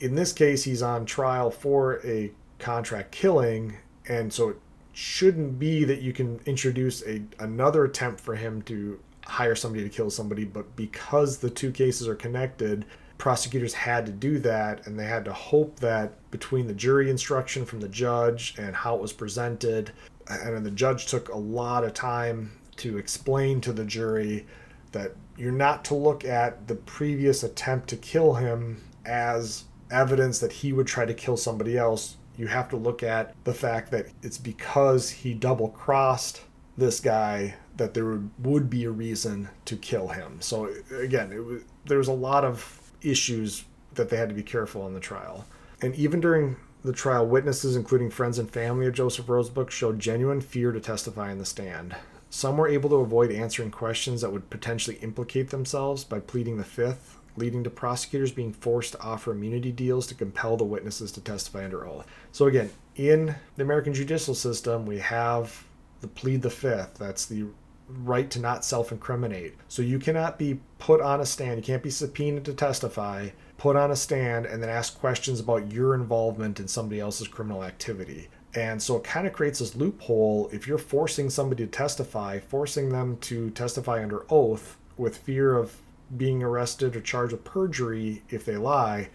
in 0.00 0.14
this 0.14 0.32
case 0.32 0.64
he's 0.64 0.82
on 0.82 1.04
trial 1.04 1.50
for 1.50 2.00
a 2.04 2.32
contract 2.58 3.12
killing 3.12 3.76
and 4.08 4.32
so 4.32 4.50
it 4.50 4.56
shouldn't 4.92 5.58
be 5.58 5.84
that 5.84 6.02
you 6.02 6.12
can 6.12 6.40
introduce 6.46 7.02
a 7.06 7.22
another 7.38 7.84
attempt 7.84 8.20
for 8.20 8.34
him 8.34 8.62
to 8.62 8.98
hire 9.24 9.54
somebody 9.54 9.82
to 9.82 9.88
kill 9.88 10.10
somebody 10.10 10.44
but 10.44 10.76
because 10.76 11.38
the 11.38 11.50
two 11.50 11.72
cases 11.72 12.06
are 12.06 12.14
connected 12.14 12.84
prosecutors 13.18 13.74
had 13.74 14.06
to 14.06 14.12
do 14.12 14.38
that 14.40 14.86
and 14.86 14.98
they 14.98 15.06
had 15.06 15.24
to 15.24 15.32
hope 15.32 15.78
that 15.80 16.12
between 16.30 16.66
the 16.66 16.74
jury 16.74 17.10
instruction 17.10 17.64
from 17.64 17.80
the 17.80 17.88
judge 17.88 18.54
and 18.58 18.74
how 18.74 18.94
it 18.94 19.00
was 19.00 19.12
presented 19.12 19.92
and 20.28 20.64
the 20.64 20.70
judge 20.70 21.06
took 21.06 21.28
a 21.28 21.36
lot 21.36 21.84
of 21.84 21.94
time 21.94 22.52
to 22.76 22.98
explain 22.98 23.60
to 23.60 23.72
the 23.72 23.84
jury 23.84 24.46
that 24.92 25.12
you're 25.36 25.52
not 25.52 25.84
to 25.84 25.94
look 25.94 26.24
at 26.24 26.66
the 26.68 26.74
previous 26.74 27.42
attempt 27.42 27.88
to 27.88 27.96
kill 27.96 28.34
him 28.34 28.82
as 29.04 29.64
evidence 29.90 30.38
that 30.38 30.52
he 30.52 30.72
would 30.72 30.86
try 30.86 31.04
to 31.04 31.14
kill 31.14 31.36
somebody 31.36 31.76
else. 31.76 32.16
You 32.36 32.46
have 32.46 32.68
to 32.70 32.76
look 32.76 33.02
at 33.02 33.34
the 33.44 33.54
fact 33.54 33.90
that 33.90 34.06
it's 34.22 34.38
because 34.38 35.10
he 35.10 35.34
double 35.34 35.68
crossed 35.68 36.42
this 36.76 37.00
guy 37.00 37.54
that 37.76 37.94
there 37.94 38.20
would, 38.38 38.70
be 38.70 38.84
a 38.84 38.90
reason 38.90 39.48
to 39.64 39.76
kill 39.76 40.08
him. 40.08 40.40
So 40.40 40.70
again 40.96 41.32
it 41.32 41.44
was, 41.44 41.62
there 41.86 41.98
was 41.98 42.08
a 42.08 42.12
lot 42.12 42.44
of 42.44 42.58
issues 43.04 43.64
that 43.94 44.08
they 44.10 44.16
had 44.16 44.28
to 44.28 44.34
be 44.34 44.42
careful 44.42 44.82
on 44.82 44.94
the 44.94 45.00
trial. 45.00 45.46
And 45.80 45.94
even 45.94 46.20
during 46.20 46.56
the 46.84 46.92
trial, 46.92 47.26
witnesses, 47.26 47.76
including 47.76 48.10
friends 48.10 48.38
and 48.38 48.50
family 48.50 48.86
of 48.86 48.94
Joseph 48.94 49.26
Rosebrook, 49.26 49.70
showed 49.70 49.98
genuine 49.98 50.40
fear 50.40 50.72
to 50.72 50.80
testify 50.80 51.32
in 51.32 51.38
the 51.38 51.46
stand. 51.46 51.96
Some 52.30 52.56
were 52.56 52.68
able 52.68 52.90
to 52.90 52.96
avoid 52.96 53.30
answering 53.30 53.70
questions 53.70 54.20
that 54.20 54.32
would 54.32 54.50
potentially 54.50 54.96
implicate 54.96 55.50
themselves 55.50 56.04
by 56.04 56.18
pleading 56.20 56.56
the 56.56 56.64
fifth, 56.64 57.16
leading 57.36 57.64
to 57.64 57.70
prosecutors 57.70 58.32
being 58.32 58.52
forced 58.52 58.92
to 58.92 59.00
offer 59.00 59.32
immunity 59.32 59.72
deals 59.72 60.06
to 60.08 60.14
compel 60.14 60.56
the 60.56 60.64
witnesses 60.64 61.12
to 61.12 61.20
testify 61.20 61.64
under 61.64 61.86
oath. 61.86 62.06
So, 62.32 62.46
again, 62.46 62.70
in 62.96 63.34
the 63.56 63.62
American 63.62 63.94
judicial 63.94 64.34
system, 64.34 64.84
we 64.84 64.98
have 64.98 65.64
the 66.00 66.08
plead 66.08 66.42
the 66.42 66.50
fifth. 66.50 66.94
That's 66.98 67.24
the 67.26 67.46
right 67.88 68.30
to 68.30 68.40
not 68.40 68.64
self 68.64 68.92
incriminate. 68.92 69.54
So 69.68 69.82
you 69.82 69.98
cannot 69.98 70.38
be 70.38 70.60
put 70.84 71.00
on 71.00 71.18
a 71.18 71.24
stand, 71.24 71.56
you 71.56 71.62
can't 71.62 71.82
be 71.82 71.88
subpoenaed 71.88 72.44
to 72.44 72.52
testify, 72.52 73.30
put 73.56 73.74
on 73.74 73.90
a 73.90 73.96
stand, 73.96 74.44
and 74.44 74.62
then 74.62 74.68
ask 74.68 75.00
questions 75.00 75.40
about 75.40 75.72
your 75.72 75.94
involvement 75.94 76.60
in 76.60 76.68
somebody 76.68 77.00
else's 77.00 77.26
criminal 77.26 77.64
activity. 77.64 78.28
And 78.54 78.82
so 78.82 78.96
it 78.96 79.02
kind 79.02 79.26
of 79.26 79.32
creates 79.32 79.60
this 79.60 79.74
loophole 79.74 80.50
if 80.52 80.68
you're 80.68 80.76
forcing 80.76 81.30
somebody 81.30 81.64
to 81.64 81.70
testify, 81.70 82.38
forcing 82.38 82.90
them 82.90 83.16
to 83.22 83.48
testify 83.52 84.02
under 84.02 84.26
oath 84.28 84.76
with 84.98 85.16
fear 85.16 85.56
of 85.56 85.74
being 86.18 86.42
arrested 86.42 86.94
or 86.94 87.00
charged 87.00 87.32
with 87.32 87.44
perjury 87.44 88.22
if 88.28 88.44
they 88.44 88.58
lie. 88.58 89.08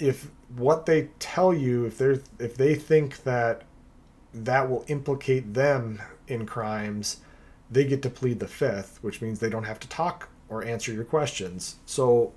If 0.00 0.32
what 0.56 0.86
they 0.86 1.10
tell 1.20 1.54
you, 1.54 1.84
if 1.84 1.96
they're 1.96 2.18
if 2.40 2.56
they 2.56 2.74
think 2.74 3.22
that 3.22 3.62
that 4.34 4.68
will 4.68 4.84
implicate 4.88 5.54
them 5.54 6.02
in 6.26 6.44
crimes, 6.44 7.18
they 7.70 7.84
get 7.84 8.02
to 8.02 8.10
plead 8.10 8.40
the 8.40 8.48
fifth, 8.48 8.98
which 9.00 9.22
means 9.22 9.38
they 9.38 9.48
don't 9.48 9.62
have 9.62 9.78
to 9.78 9.88
talk 9.88 10.28
or 10.52 10.62
answer 10.62 10.92
your 10.92 11.04
questions. 11.04 11.76
So 11.86 12.32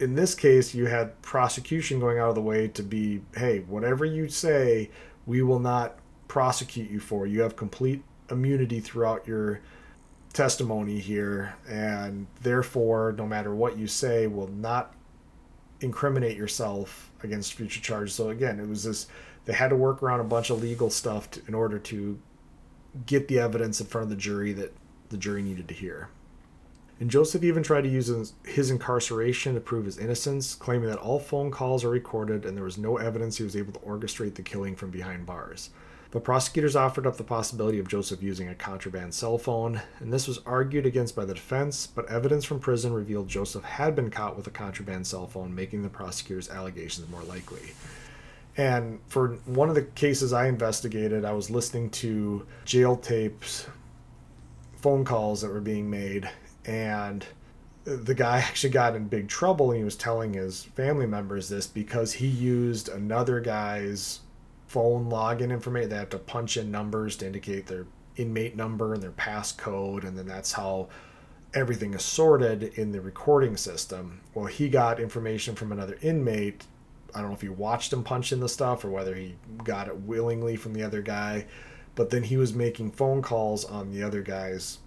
in 0.00 0.16
this 0.16 0.34
case, 0.34 0.74
you 0.74 0.86
had 0.86 1.20
prosecution 1.22 2.00
going 2.00 2.18
out 2.18 2.28
of 2.28 2.34
the 2.34 2.42
way 2.42 2.66
to 2.68 2.82
be, 2.82 3.22
hey, 3.36 3.60
whatever 3.60 4.04
you 4.04 4.28
say, 4.28 4.90
we 5.26 5.42
will 5.42 5.60
not 5.60 5.98
prosecute 6.26 6.90
you 6.90 6.98
for. 6.98 7.26
You 7.26 7.42
have 7.42 7.54
complete 7.54 8.02
immunity 8.28 8.80
throughout 8.80 9.28
your 9.28 9.60
testimony 10.32 10.98
here, 10.98 11.54
and 11.68 12.26
therefore, 12.40 13.14
no 13.16 13.26
matter 13.26 13.54
what 13.54 13.78
you 13.78 13.86
say, 13.86 14.26
will 14.26 14.48
not 14.48 14.94
incriminate 15.80 16.36
yourself 16.36 17.12
against 17.22 17.52
future 17.54 17.80
charges. 17.80 18.14
So 18.14 18.30
again, 18.30 18.58
it 18.58 18.68
was 18.68 18.84
this 18.84 19.06
they 19.44 19.52
had 19.52 19.68
to 19.68 19.76
work 19.76 20.02
around 20.02 20.20
a 20.20 20.24
bunch 20.24 20.50
of 20.50 20.62
legal 20.62 20.90
stuff 20.90 21.30
to, 21.32 21.42
in 21.48 21.54
order 21.54 21.78
to 21.78 22.18
get 23.06 23.28
the 23.28 23.38
evidence 23.38 23.80
in 23.80 23.86
front 23.86 24.04
of 24.04 24.10
the 24.10 24.16
jury 24.16 24.52
that 24.52 24.72
the 25.10 25.16
jury 25.16 25.42
needed 25.42 25.68
to 25.68 25.74
hear. 25.74 26.08
And 27.02 27.10
Joseph 27.10 27.42
even 27.42 27.64
tried 27.64 27.80
to 27.80 27.88
use 27.88 28.32
his 28.44 28.70
incarceration 28.70 29.54
to 29.54 29.60
prove 29.60 29.86
his 29.86 29.98
innocence, 29.98 30.54
claiming 30.54 30.88
that 30.88 31.00
all 31.00 31.18
phone 31.18 31.50
calls 31.50 31.82
are 31.82 31.90
recorded 31.90 32.46
and 32.46 32.56
there 32.56 32.62
was 32.62 32.78
no 32.78 32.96
evidence 32.96 33.36
he 33.36 33.42
was 33.42 33.56
able 33.56 33.72
to 33.72 33.80
orchestrate 33.80 34.36
the 34.36 34.42
killing 34.42 34.76
from 34.76 34.92
behind 34.92 35.26
bars. 35.26 35.70
But 36.12 36.22
prosecutors 36.22 36.76
offered 36.76 37.04
up 37.04 37.16
the 37.16 37.24
possibility 37.24 37.80
of 37.80 37.88
Joseph 37.88 38.22
using 38.22 38.48
a 38.48 38.54
contraband 38.54 39.14
cell 39.14 39.36
phone, 39.36 39.82
and 39.98 40.12
this 40.12 40.28
was 40.28 40.42
argued 40.46 40.86
against 40.86 41.16
by 41.16 41.24
the 41.24 41.34
defense, 41.34 41.88
but 41.88 42.08
evidence 42.08 42.44
from 42.44 42.60
prison 42.60 42.92
revealed 42.92 43.26
Joseph 43.26 43.64
had 43.64 43.96
been 43.96 44.08
caught 44.08 44.36
with 44.36 44.46
a 44.46 44.50
contraband 44.50 45.04
cell 45.04 45.26
phone, 45.26 45.52
making 45.52 45.82
the 45.82 45.88
prosecutors' 45.88 46.50
allegations 46.50 47.10
more 47.10 47.24
likely. 47.24 47.72
And 48.56 49.00
for 49.08 49.38
one 49.46 49.68
of 49.68 49.74
the 49.74 49.82
cases 49.82 50.32
I 50.32 50.46
investigated, 50.46 51.24
I 51.24 51.32
was 51.32 51.50
listening 51.50 51.90
to 51.90 52.46
jail 52.64 52.94
tapes, 52.94 53.66
phone 54.76 55.04
calls 55.04 55.40
that 55.42 55.50
were 55.50 55.60
being 55.60 55.90
made, 55.90 56.30
and 56.64 57.24
the 57.84 58.14
guy 58.14 58.38
actually 58.46 58.70
got 58.70 58.96
in 58.96 59.08
big 59.08 59.28
trouble. 59.28 59.70
And 59.70 59.78
he 59.78 59.84
was 59.84 59.96
telling 59.96 60.34
his 60.34 60.64
family 60.64 61.06
members 61.06 61.48
this 61.48 61.66
because 61.66 62.12
he 62.12 62.26
used 62.26 62.88
another 62.88 63.40
guy's 63.40 64.20
phone 64.66 65.10
login 65.10 65.50
information. 65.50 65.90
They 65.90 65.96
have 65.96 66.10
to 66.10 66.18
punch 66.18 66.56
in 66.56 66.70
numbers 66.70 67.16
to 67.16 67.26
indicate 67.26 67.66
their 67.66 67.86
inmate 68.16 68.56
number 68.56 68.94
and 68.94 69.02
their 69.02 69.12
passcode, 69.12 70.04
and 70.04 70.16
then 70.16 70.26
that's 70.26 70.52
how 70.52 70.88
everything 71.54 71.94
is 71.94 72.02
sorted 72.02 72.62
in 72.62 72.92
the 72.92 73.00
recording 73.00 73.56
system. 73.56 74.20
Well, 74.34 74.46
he 74.46 74.68
got 74.68 75.00
information 75.00 75.54
from 75.54 75.72
another 75.72 75.98
inmate 76.00 76.64
I 77.14 77.20
don't 77.20 77.28
know 77.28 77.34
if 77.34 77.42
he 77.42 77.48
watched 77.48 77.92
him 77.92 78.02
punch 78.02 78.32
in 78.32 78.40
the 78.40 78.48
stuff 78.48 78.84
or 78.84 78.90
whether 78.90 79.14
he 79.14 79.36
got 79.64 79.88
it 79.88 79.96
willingly 79.96 80.56
from 80.56 80.72
the 80.72 80.82
other 80.82 81.02
guy. 81.02 81.46
But 81.94 82.10
then 82.10 82.22
he 82.22 82.36
was 82.36 82.54
making 82.54 82.92
phone 82.92 83.20
calls 83.20 83.64
on 83.64 83.90
the 83.90 84.02
other 84.02 84.22
guy's 84.22 84.78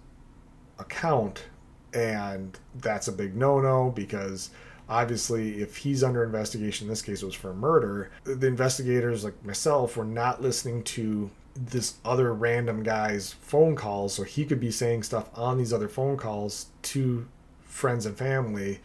account, 0.78 1.44
and 1.92 2.58
that's 2.76 3.08
a 3.08 3.12
big 3.12 3.36
no 3.36 3.60
no 3.60 3.90
because 3.90 4.50
obviously 4.88 5.60
if 5.60 5.78
he's 5.78 6.04
under 6.04 6.22
investigation 6.22 6.86
in 6.86 6.88
this 6.88 7.02
case 7.02 7.22
it 7.22 7.26
was 7.26 7.34
for 7.34 7.54
murder 7.54 8.10
the 8.24 8.46
investigators 8.46 9.24
like 9.24 9.44
myself 9.44 9.96
were 9.96 10.04
not 10.04 10.42
listening 10.42 10.82
to 10.82 11.30
this 11.56 11.94
other 12.04 12.32
random 12.32 12.82
guy's 12.82 13.32
phone 13.32 13.74
calls. 13.74 14.14
So 14.14 14.22
he 14.22 14.44
could 14.44 14.60
be 14.60 14.70
saying 14.70 15.02
stuff 15.02 15.30
on 15.34 15.58
these 15.58 15.72
other 15.72 15.88
phone 15.88 16.16
calls 16.16 16.66
to 16.82 17.26
friends 17.64 18.06
and 18.06 18.16
family 18.16 18.80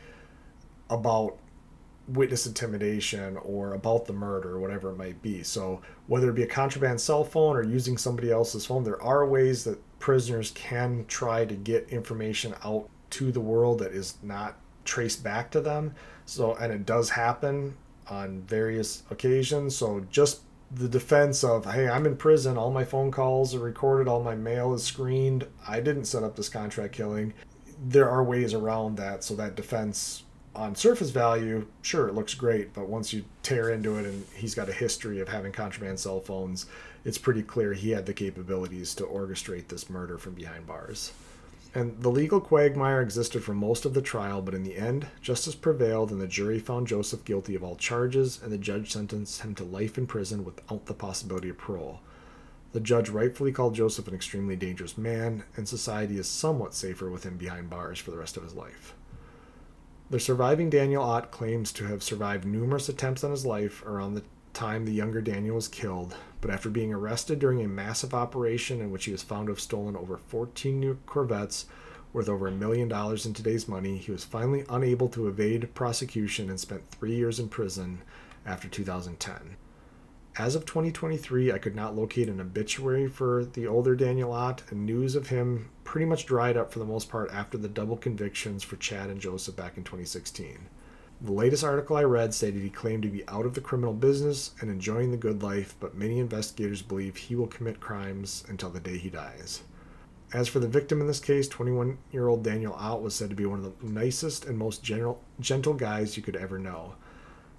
about 0.90 1.38
witness 2.08 2.46
intimidation 2.46 3.38
or 3.38 3.74
about 3.74 4.06
the 4.06 4.14
murder 4.14 4.56
or 4.56 4.60
whatever 4.60 4.92
it 4.92 4.98
might 4.98 5.22
be. 5.22 5.44
So 5.44 5.82
whether 6.08 6.30
it 6.30 6.36
be 6.36 6.44
a 6.44 6.48
contraband 6.48 7.00
cell 7.00 7.24
phone 7.24 7.56
or 7.56 7.64
using 7.64 7.98
somebody 7.98 8.32
else's 8.32 8.66
phone 8.66 8.84
there 8.84 9.02
are 9.02 9.26
ways 9.26 9.64
that 9.66 9.82
prisoners 10.02 10.52
can 10.52 11.06
try 11.08 11.46
to 11.46 11.56
get 11.56 11.88
information 11.90 12.54
out 12.66 12.90
to 13.12 13.32
the 13.32 13.40
world 13.40 13.80
that 13.80 13.94
is 13.94 14.18
not 14.22 14.58
traced 14.84 15.24
back 15.24 15.52
to 15.52 15.62
them. 15.62 15.96
So, 16.26 16.56
and 16.56 16.74
it 16.74 16.86
does 16.86 17.12
happen 17.12 17.78
on 18.08 18.42
various 18.42 19.04
occasions. 19.10 19.76
So, 19.76 20.06
just 20.12 20.42
the 20.72 20.90
defense 20.90 21.44
of, 21.44 21.66
hey, 21.66 21.88
I'm 21.88 22.06
in 22.06 22.18
prison, 22.18 22.58
all 22.58 22.72
my 22.72 22.84
phone 22.84 23.12
calls 23.12 23.54
are 23.54 23.60
recorded, 23.60 24.08
all 24.08 24.24
my 24.24 24.36
mail 24.36 24.74
is 24.74 24.84
screened, 24.84 25.46
I 25.68 25.80
didn't 25.80 26.06
set 26.06 26.24
up 26.24 26.36
this 26.36 26.50
contract 26.50 26.94
killing. 26.94 27.34
There 27.84 28.10
are 28.10 28.24
ways 28.24 28.54
around 28.54 28.98
that. 28.98 29.24
So, 29.24 29.36
that 29.36 29.56
defense 29.56 30.24
on 30.54 30.76
surface 30.76 31.12
value, 31.12 31.66
sure, 31.82 32.08
it 32.08 32.16
looks 32.16 32.34
great, 32.34 32.74
but 32.74 32.90
once 32.90 33.14
you 33.14 33.24
tear 33.42 33.70
into 33.70 33.98
it 33.98 34.06
and 34.06 34.26
he's 34.36 34.56
got 34.56 34.70
a 34.70 34.74
history 34.74 35.20
of 35.20 35.30
having 35.30 35.52
contraband 35.52 36.00
cell 36.00 36.20
phones, 36.20 36.66
it's 37.06 37.18
pretty 37.18 37.42
clear 37.42 37.74
he 37.74 37.92
had 37.92 38.06
the 38.06 38.14
capabilities 38.14 38.94
to 38.96 39.04
orchestrate 39.04 39.68
this 39.70 39.90
murder 39.90 40.18
from 40.18 40.34
behind 40.34 40.68
bars. 40.68 41.14
And 41.74 42.02
the 42.02 42.10
legal 42.10 42.42
quagmire 42.42 43.02
existed 43.02 43.46
for 43.46 43.54
most 43.54 43.86
of 43.86 43.94
the 43.94 44.02
trial, 44.02 44.42
but 44.42 44.54
in 44.54 44.64
the 44.64 44.76
end, 44.76 45.08
justice 45.22 45.56
prevailed 45.56 46.12
and 46.12 46.20
the 46.20 46.28
jury 46.28 46.60
found 46.60 46.88
Joseph 46.88 47.24
guilty 47.24 47.56
of 47.56 47.64
all 47.64 47.78
charges, 47.78 48.42
and 48.44 48.52
the 48.52 48.58
judge 48.58 48.92
sentenced 48.92 49.42
him 49.42 49.56
to 49.56 49.64
life 49.64 49.98
in 49.98 50.06
prison 50.06 50.44
without 50.44 50.86
the 50.86 50.94
possibility 50.94 51.48
of 51.48 51.58
parole. 51.58 52.02
The 52.74 52.82
judge 52.82 53.10
rightfully 53.10 53.54
called 53.54 53.76
Joseph 53.76 54.10
an 54.10 54.14
extremely 54.14 54.58
dangerous 54.58 54.98
man, 54.98 55.44
and 55.56 55.68
society 55.68 56.18
is 56.18 56.28
somewhat 56.28 56.74
safer 56.74 57.10
with 57.10 57.24
him 57.24 57.38
behind 57.38 57.70
bars 57.70 58.00
for 58.00 58.12
the 58.12 58.18
rest 58.18 58.36
of 58.36 58.44
his 58.44 58.54
life. 58.54 58.94
The 60.12 60.20
surviving 60.20 60.70
Daniel 60.70 61.04
Ott 61.04 61.32
claims 61.32 61.72
to 61.72 61.86
have 61.86 62.04
survived 62.04 62.44
numerous 62.44 62.90
attempts 62.90 63.24
on 63.24 63.32
his 63.32 63.46
life 63.46 63.82
around 63.86 64.16
the 64.16 64.24
time 64.52 64.84
the 64.84 64.92
younger 64.92 65.22
Daniel 65.22 65.56
was 65.56 65.70
killed, 65.70 66.18
but 66.42 66.52
after 66.52 66.70
being 66.70 66.94
arrested 66.94 67.40
during 67.40 67.62
a 67.62 67.68
massive 67.70 68.14
operation 68.14 68.82
in 68.82 68.92
which 68.92 69.06
he 69.06 69.14
was 69.14 69.24
found 69.24 69.48
to 69.48 69.54
have 69.54 69.62
stolen 69.62 69.96
over 69.96 70.18
14 70.18 70.78
new 70.78 71.00
Corvettes 71.06 71.66
worth 72.12 72.28
over 72.28 72.50
a 72.50 72.52
million 72.52 72.90
dollars 72.90 73.26
in 73.26 73.34
today's 73.34 73.70
money, 73.70 73.96
he 74.00 74.12
was 74.12 74.26
finally 74.26 74.66
unable 74.68 75.08
to 75.08 75.30
evade 75.30 75.74
prosecution 75.74 76.50
and 76.50 76.60
spent 76.60 76.86
three 76.90 77.16
years 77.16 77.40
in 77.40 77.48
prison 77.48 78.02
after 78.46 78.68
2010. 78.68 79.56
As 80.38 80.56
of 80.56 80.66
2023, 80.66 81.52
I 81.52 81.58
could 81.58 81.76
not 81.76 81.96
locate 81.96 82.30
an 82.30 82.40
obituary 82.40 83.10
for 83.10 83.44
the 83.44 83.68
older 83.68 83.96
Daniel 83.96 84.32
Ott, 84.32 84.64
and 84.70 84.86
news 84.86 85.16
of 85.16 85.28
him 85.28 85.70
pretty 85.84 86.06
much 86.06 86.26
dried 86.26 86.56
up 86.56 86.72
for 86.72 86.80
the 86.80 86.86
most 86.86 87.10
part 87.10 87.30
after 87.34 87.58
the 87.58 87.68
double 87.68 87.98
convictions 87.98 88.64
for 88.64 88.78
Chad 88.78 89.10
and 89.10 89.20
Joseph 89.20 89.58
back 89.58 89.76
in 89.76 89.84
2016. 89.84 90.70
The 91.20 91.32
latest 91.34 91.66
article 91.66 91.98
I 91.98 92.04
read 92.04 92.34
stated 92.34 92.62
he 92.62 92.70
claimed 92.70 93.04
to 93.04 93.10
be 93.10 93.28
out 93.28 93.46
of 93.46 93.56
the 93.56 93.62
criminal 93.62 93.94
business 93.94 94.52
and 94.62 94.72
enjoying 94.72 95.12
the 95.12 95.18
good 95.18 95.44
life, 95.44 95.76
but 95.82 95.96
many 95.96 96.18
investigators 96.18 96.82
believe 96.82 97.18
he 97.18 97.36
will 97.36 97.48
commit 97.48 97.82
crimes 97.82 98.46
until 98.48 98.70
the 98.70 98.80
day 98.80 98.98
he 98.98 99.10
dies. 99.10 99.64
As 100.34 100.48
for 100.48 100.60
the 100.60 100.68
victim 100.68 101.02
in 101.02 101.08
this 101.08 101.20
case, 101.20 101.50
21 101.50 101.98
year 102.12 102.30
old 102.30 102.42
Daniel 102.42 102.74
Ott 102.74 103.02
was 103.02 103.14
said 103.14 103.30
to 103.32 103.36
be 103.36 103.46
one 103.46 103.60
of 103.60 103.66
the 103.82 103.86
nicest 103.86 104.46
and 104.46 104.58
most 104.58 104.82
general, 104.82 105.22
gentle 105.42 105.74
guys 105.74 106.16
you 106.16 106.24
could 106.24 106.38
ever 106.38 106.58
know. 106.58 106.96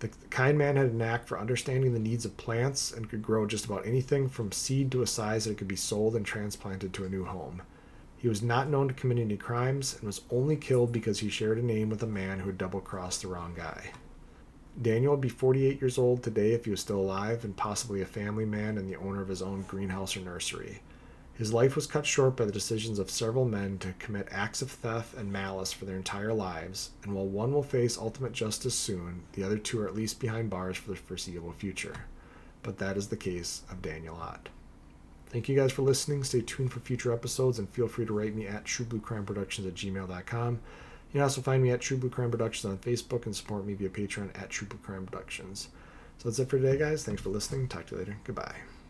The 0.03 0.09
kind 0.31 0.59
man 0.59 0.75
had 0.75 0.89
a 0.89 0.97
knack 0.97 1.29
for 1.29 1.39
understanding 1.39 1.93
the 1.93 2.01
needs 2.01 2.25
of 2.25 2.37
plants 2.37 2.91
and 2.91 3.09
could 3.09 3.23
grow 3.23 3.47
just 3.47 3.67
about 3.67 3.87
anything 3.87 4.29
from 4.29 4.51
seed 4.51 4.91
to 4.91 5.03
a 5.03 5.07
size 5.07 5.45
that 5.45 5.57
could 5.57 5.69
be 5.69 5.77
sold 5.77 6.17
and 6.17 6.27
transplanted 6.27 6.93
to 6.95 7.05
a 7.05 7.09
new 7.09 7.25
home. 7.25 7.63
He 8.17 8.27
was 8.27 8.43
not 8.43 8.69
known 8.69 8.89
to 8.89 8.95
commit 8.95 9.21
any 9.21 9.37
crimes 9.37 9.95
and 9.95 10.03
was 10.03 10.23
only 10.29 10.57
killed 10.57 10.91
because 10.91 11.21
he 11.21 11.29
shared 11.29 11.57
a 11.57 11.63
name 11.63 11.89
with 11.89 12.03
a 12.03 12.09
man 12.09 12.41
who 12.41 12.49
had 12.49 12.59
double 12.59 12.81
crossed 12.81 13.23
the 13.23 13.29
wrong 13.29 13.55
guy. 13.57 13.93
Daniel 14.81 15.13
would 15.13 15.21
be 15.21 15.29
48 15.29 15.81
years 15.81 15.99
old 15.99 16.25
today 16.25 16.51
if 16.53 16.65
he 16.65 16.73
was 16.73 16.81
still 16.81 16.99
alive 16.99 17.45
and 17.45 17.57
possibly 17.57 18.03
a 18.03 18.05
family 18.05 18.45
man 18.45 18.79
and 18.79 18.91
the 18.91 18.99
owner 18.99 19.23
of 19.23 19.29
his 19.29 19.41
own 19.41 19.63
greenhouse 19.69 20.17
or 20.17 20.21
nursery. 20.23 20.81
His 21.35 21.53
life 21.53 21.75
was 21.75 21.87
cut 21.87 22.07
short 22.07 22.37
by 22.37 22.45
the 22.45 22.53
decisions 22.53 22.99
of 22.99 23.11
several 23.11 23.45
men 23.45 23.79
to 23.79 23.95
commit 23.99 24.29
acts 24.31 24.63
of 24.63 24.71
theft 24.71 25.17
and 25.17 25.33
malice 25.33 25.73
for 25.73 25.87
their 25.87 25.97
entire 25.97 26.33
lives, 26.33 26.91
and 27.03 27.15
while 27.15 27.27
one 27.27 27.53
will 27.53 27.63
face 27.63 27.97
ultimate 27.99 28.33
justice 28.33 28.75
soon, 28.75 29.23
the 29.33 29.43
other 29.43 29.59
two 29.59 29.81
are 29.81 29.89
at 29.89 29.95
least 29.95 30.21
behind 30.21 30.51
bars 30.51 30.77
for 30.77 30.91
the 30.91 30.97
foreseeable 30.97 31.53
future. 31.53 32.05
But 32.63 32.79
that 32.79 32.97
is 32.97 33.09
the 33.09 33.17
case 33.17 33.63
of 33.71 33.83
Daniel 33.83 34.17
Ott. 34.17 34.51
Thank 35.31 35.49
you 35.49 35.57
guys 35.57 35.73
for 35.73 35.83
listening. 35.83 36.25
Stay 36.25 36.43
tuned 36.43 36.73
for 36.73 36.81
future 36.81 37.13
episodes 37.13 37.59
and 37.59 37.69
feel 37.71 37.89
free 37.89 38.05
to 38.05 38.13
write 38.13 38.37
me 38.37 38.47
at 38.47 38.65
truebluecrimeproductions 38.65 39.67
at 39.67 39.75
gmail.com. 39.75 40.53
You 40.53 41.19
can 41.19 41.23
also 41.23 41.41
find 41.41 41.63
me 41.63 41.71
at 41.71 41.81
True 41.81 41.97
Blue 41.97 42.11
Crime 42.11 42.31
Productions 42.31 42.71
on 42.71 42.79
Facebook 42.79 43.25
and 43.25 43.35
support 43.35 43.67
me 43.67 43.75
via 43.75 43.89
Patreon 43.89 44.39
at 44.41 44.51
True 44.51 44.69
Blue 44.69 44.79
Crime 44.79 45.07
Productions. 45.07 45.69
So 46.19 46.29
that's 46.29 46.39
it 46.39 46.51
for 46.51 46.59
today, 46.59 46.79
guys. 46.79 47.05
Thanks 47.05 47.23
for 47.23 47.31
listening. 47.31 47.67
Talk 47.67 47.87
to 47.87 47.95
you 47.95 47.99
later. 48.01 48.17
Goodbye. 48.25 48.57